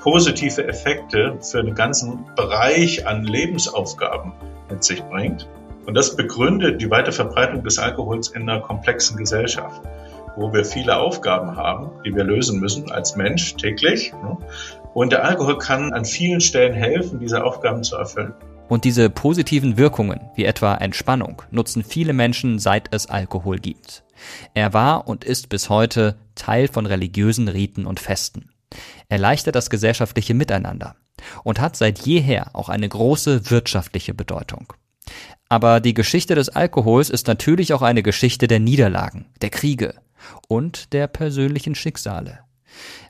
positive 0.00 0.66
Effekte 0.66 1.38
für 1.40 1.62
den 1.62 1.76
ganzen 1.76 2.24
Bereich 2.34 3.06
an 3.06 3.22
Lebensaufgaben 3.22 4.32
mit 4.68 4.82
sich 4.82 5.04
bringt. 5.04 5.46
Und 5.86 5.94
das 5.94 6.16
begründet 6.16 6.80
die 6.82 6.90
Weiterverbreitung 6.90 7.62
des 7.62 7.78
Alkohols 7.78 8.28
in 8.28 8.42
einer 8.42 8.60
komplexen 8.60 9.16
Gesellschaft, 9.16 9.80
wo 10.36 10.52
wir 10.52 10.64
viele 10.64 10.96
Aufgaben 10.96 11.56
haben, 11.56 11.90
die 12.04 12.14
wir 12.14 12.24
lösen 12.24 12.58
müssen 12.58 12.90
als 12.90 13.16
Mensch 13.16 13.54
täglich. 13.54 14.12
Ne? 14.12 14.36
Und 14.94 15.12
der 15.12 15.24
Alkohol 15.24 15.58
kann 15.58 15.92
an 15.92 16.04
vielen 16.04 16.40
Stellen 16.40 16.74
helfen, 16.74 17.20
diese 17.20 17.44
Aufgaben 17.44 17.84
zu 17.84 17.96
erfüllen. 17.96 18.34
Und 18.68 18.84
diese 18.84 19.10
positiven 19.10 19.76
Wirkungen, 19.76 20.20
wie 20.34 20.44
etwa 20.44 20.74
Entspannung, 20.74 21.42
nutzen 21.52 21.84
viele 21.84 22.12
Menschen, 22.12 22.58
seit 22.58 22.92
es 22.92 23.08
Alkohol 23.08 23.58
gibt. 23.58 24.02
Er 24.54 24.72
war 24.72 25.06
und 25.06 25.22
ist 25.22 25.48
bis 25.48 25.70
heute 25.70 26.16
Teil 26.34 26.66
von 26.66 26.86
religiösen 26.86 27.46
Riten 27.46 27.86
und 27.86 28.00
Festen. 28.00 28.50
Er 29.08 29.18
erleichtert 29.18 29.54
das 29.54 29.70
gesellschaftliche 29.70 30.34
Miteinander 30.34 30.96
und 31.44 31.60
hat 31.60 31.76
seit 31.76 32.00
jeher 32.00 32.50
auch 32.54 32.68
eine 32.68 32.88
große 32.88 33.50
wirtschaftliche 33.50 34.14
Bedeutung. 34.14 34.72
Aber 35.48 35.80
die 35.80 35.94
Geschichte 35.94 36.34
des 36.34 36.48
Alkohols 36.48 37.10
ist 37.10 37.26
natürlich 37.26 37.72
auch 37.72 37.82
eine 37.82 38.02
Geschichte 38.02 38.48
der 38.48 38.60
Niederlagen, 38.60 39.26
der 39.40 39.50
Kriege 39.50 39.94
und 40.48 40.92
der 40.92 41.06
persönlichen 41.06 41.74
Schicksale. 41.74 42.40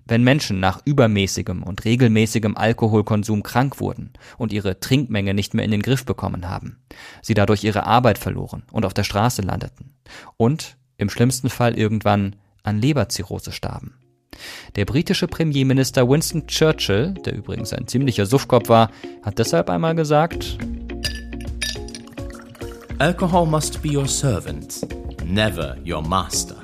Wenn 0.04 0.22
Menschen 0.22 0.60
nach 0.60 0.80
übermäßigem 0.84 1.62
und 1.62 1.84
regelmäßigem 1.84 2.56
Alkoholkonsum 2.56 3.42
krank 3.42 3.80
wurden 3.80 4.12
und 4.38 4.52
ihre 4.52 4.78
Trinkmenge 4.78 5.34
nicht 5.34 5.54
mehr 5.54 5.64
in 5.64 5.72
den 5.72 5.82
Griff 5.82 6.04
bekommen 6.04 6.48
haben, 6.48 6.78
sie 7.22 7.34
dadurch 7.34 7.64
ihre 7.64 7.84
Arbeit 7.84 8.18
verloren 8.18 8.62
und 8.70 8.84
auf 8.84 8.94
der 8.94 9.02
Straße 9.02 9.42
landeten 9.42 9.94
und 10.36 10.76
im 10.98 11.10
schlimmsten 11.10 11.50
Fall 11.50 11.76
irgendwann 11.76 12.36
an 12.62 12.80
Leberzirrhose 12.80 13.50
starben. 13.52 13.94
Der 14.76 14.84
britische 14.84 15.26
Premierminister 15.26 16.08
Winston 16.08 16.46
Churchill, 16.46 17.14
der 17.24 17.34
übrigens 17.34 17.72
ein 17.72 17.86
ziemlicher 17.86 18.26
Suffkopf 18.26 18.68
war, 18.68 18.90
hat 19.22 19.38
deshalb 19.38 19.70
einmal 19.70 19.94
gesagt, 19.94 20.58
Alcohol 22.98 23.44
must 23.44 23.82
be 23.82 23.90
your 23.90 24.08
servant, 24.08 24.80
never 25.22 25.76
your 25.86 26.00
master. 26.00 26.56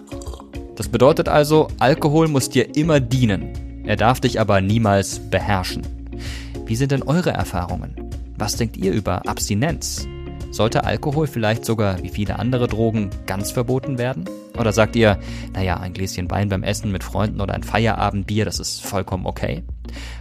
Das 0.76 0.89
bedeutet 0.89 1.28
also, 1.28 1.68
Alkohol 1.78 2.26
muss 2.28 2.49
dir 2.49 2.74
immer 2.74 3.01
dienen. 3.01 3.85
Er 3.85 3.97
darf 3.97 4.18
dich 4.18 4.41
aber 4.41 4.62
niemals 4.62 5.18
beherrschen. 5.28 5.83
Wie 6.64 6.74
sind 6.74 6.91
denn 6.91 7.03
eure 7.03 7.33
Erfahrungen? 7.33 8.11
Was 8.39 8.57
denkt 8.57 8.78
ihr 8.78 8.93
über 8.93 9.28
Abstinenz? 9.28 10.09
Sollte 10.51 10.85
Alkohol 10.85 11.26
vielleicht 11.26 11.66
sogar 11.66 12.03
wie 12.03 12.09
viele 12.09 12.39
andere 12.39 12.66
Drogen 12.66 13.11
ganz 13.26 13.51
verboten 13.51 13.99
werden? 13.99 14.24
Oder 14.59 14.72
sagt 14.72 14.97
ihr, 14.97 15.18
naja, 15.53 15.76
ein 15.80 15.93
Gläschen 15.93 16.30
Wein 16.30 16.49
beim 16.49 16.62
Essen 16.62 16.93
mit 16.93 17.05
Freunden 17.05 17.43
oder 17.43 17.53
ein 17.53 17.62
Feierabendbier, 17.62 18.47
das 18.47 18.59
ist 18.59 18.83
vollkommen 18.83 19.26
okay? 19.26 19.64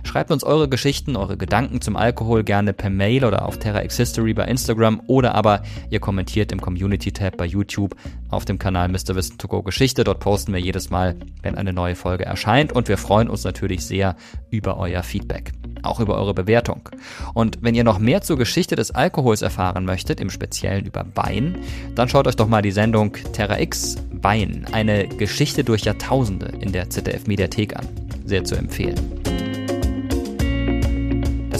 Schreibt 0.03 0.31
uns 0.31 0.43
eure 0.43 0.67
Geschichten, 0.67 1.15
eure 1.15 1.37
Gedanken 1.37 1.81
zum 1.81 1.95
Alkohol 1.95 2.43
gerne 2.43 2.73
per 2.73 2.89
Mail 2.89 3.25
oder 3.25 3.45
auf 3.45 3.59
Terra 3.59 3.83
X 3.83 3.97
History 3.97 4.33
bei 4.33 4.45
Instagram 4.45 5.01
oder 5.07 5.35
aber 5.35 5.63
ihr 5.89 5.99
kommentiert 5.99 6.51
im 6.51 6.61
Community-Tab 6.61 7.37
bei 7.37 7.45
YouTube 7.45 7.95
auf 8.29 8.45
dem 8.45 8.59
Kanal 8.59 8.89
Mr. 8.89 9.15
Wissen 9.15 9.37
to 9.37 9.47
Go 9.47 9.63
Geschichte. 9.63 10.03
Dort 10.03 10.19
posten 10.19 10.53
wir 10.53 10.59
jedes 10.59 10.89
Mal, 10.89 11.15
wenn 11.41 11.55
eine 11.55 11.73
neue 11.73 11.95
Folge 11.95 12.25
erscheint 12.25 12.73
und 12.73 12.87
wir 12.87 12.97
freuen 12.97 13.29
uns 13.29 13.43
natürlich 13.43 13.85
sehr 13.85 14.15
über 14.49 14.77
euer 14.77 15.03
Feedback 15.03 15.53
auch 15.83 15.99
über 15.99 16.15
eure 16.15 16.33
Bewertung. 16.33 16.89
Und 17.33 17.59
wenn 17.61 17.75
ihr 17.75 17.83
noch 17.83 17.99
mehr 17.99 18.21
zur 18.21 18.37
Geschichte 18.37 18.75
des 18.75 18.91
Alkohols 18.91 19.41
erfahren 19.41 19.85
möchtet, 19.85 20.19
im 20.19 20.29
Speziellen 20.29 20.85
über 20.85 21.05
Wein, 21.15 21.57
dann 21.95 22.09
schaut 22.09 22.27
euch 22.27 22.35
doch 22.35 22.47
mal 22.47 22.61
die 22.61 22.71
Sendung 22.71 23.13
Terra 23.33 23.59
X 23.59 23.97
Wein, 24.11 24.65
eine 24.71 25.07
Geschichte 25.07 25.63
durch 25.63 25.83
Jahrtausende 25.83 26.53
in 26.59 26.71
der 26.71 26.89
ZDF 26.89 27.27
Mediathek 27.27 27.75
an. 27.75 27.87
Sehr 28.25 28.43
zu 28.43 28.55
empfehlen. 28.55 29.50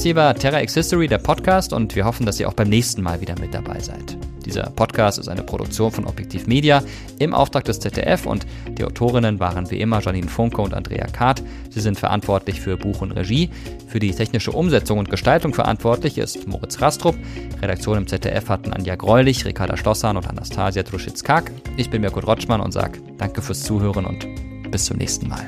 Das 0.01 0.05
hier 0.07 0.15
war 0.15 0.33
Terra 0.33 0.63
X 0.63 0.73
History, 0.73 1.07
der 1.07 1.19
Podcast, 1.19 1.73
und 1.73 1.95
wir 1.95 2.05
hoffen, 2.05 2.25
dass 2.25 2.39
ihr 2.39 2.49
auch 2.49 2.55
beim 2.55 2.69
nächsten 2.69 3.03
Mal 3.03 3.21
wieder 3.21 3.39
mit 3.39 3.53
dabei 3.53 3.79
seid. 3.79 4.17
Dieser 4.43 4.63
Podcast 4.71 5.19
ist 5.19 5.27
eine 5.27 5.43
Produktion 5.43 5.91
von 5.91 6.07
Objektiv 6.07 6.47
Media 6.47 6.81
im 7.19 7.35
Auftrag 7.35 7.65
des 7.65 7.79
ZDF 7.79 8.25
und 8.25 8.47
die 8.79 8.83
Autorinnen 8.83 9.39
waren 9.39 9.69
wie 9.69 9.79
immer 9.79 10.01
Janine 10.01 10.27
Funke 10.27 10.59
und 10.59 10.73
Andrea 10.73 11.05
Kahrt. 11.05 11.43
Sie 11.69 11.81
sind 11.81 11.99
verantwortlich 11.99 12.59
für 12.59 12.77
Buch 12.77 13.01
und 13.01 13.11
Regie. 13.11 13.51
Für 13.85 13.99
die 13.99 14.09
technische 14.09 14.53
Umsetzung 14.53 14.97
und 14.97 15.11
Gestaltung 15.11 15.53
verantwortlich 15.53 16.17
ist 16.17 16.47
Moritz 16.47 16.81
Rastrup. 16.81 17.15
Redaktion 17.61 17.99
im 17.99 18.07
ZDF 18.07 18.49
hatten 18.49 18.73
Anja 18.73 18.95
Greulich, 18.95 19.45
Ricarda 19.45 19.77
Stossan 19.77 20.17
und 20.17 20.27
Anastasia 20.27 20.81
Druschitz-Kak. 20.81 21.51
Ich 21.77 21.91
bin 21.91 22.01
Mirko 22.01 22.21
Rotschmann 22.21 22.61
und 22.61 22.71
sage 22.71 22.97
danke 23.19 23.43
fürs 23.43 23.61
Zuhören 23.61 24.07
und 24.07 24.25
bis 24.71 24.85
zum 24.85 24.97
nächsten 24.97 25.27
Mal. 25.27 25.47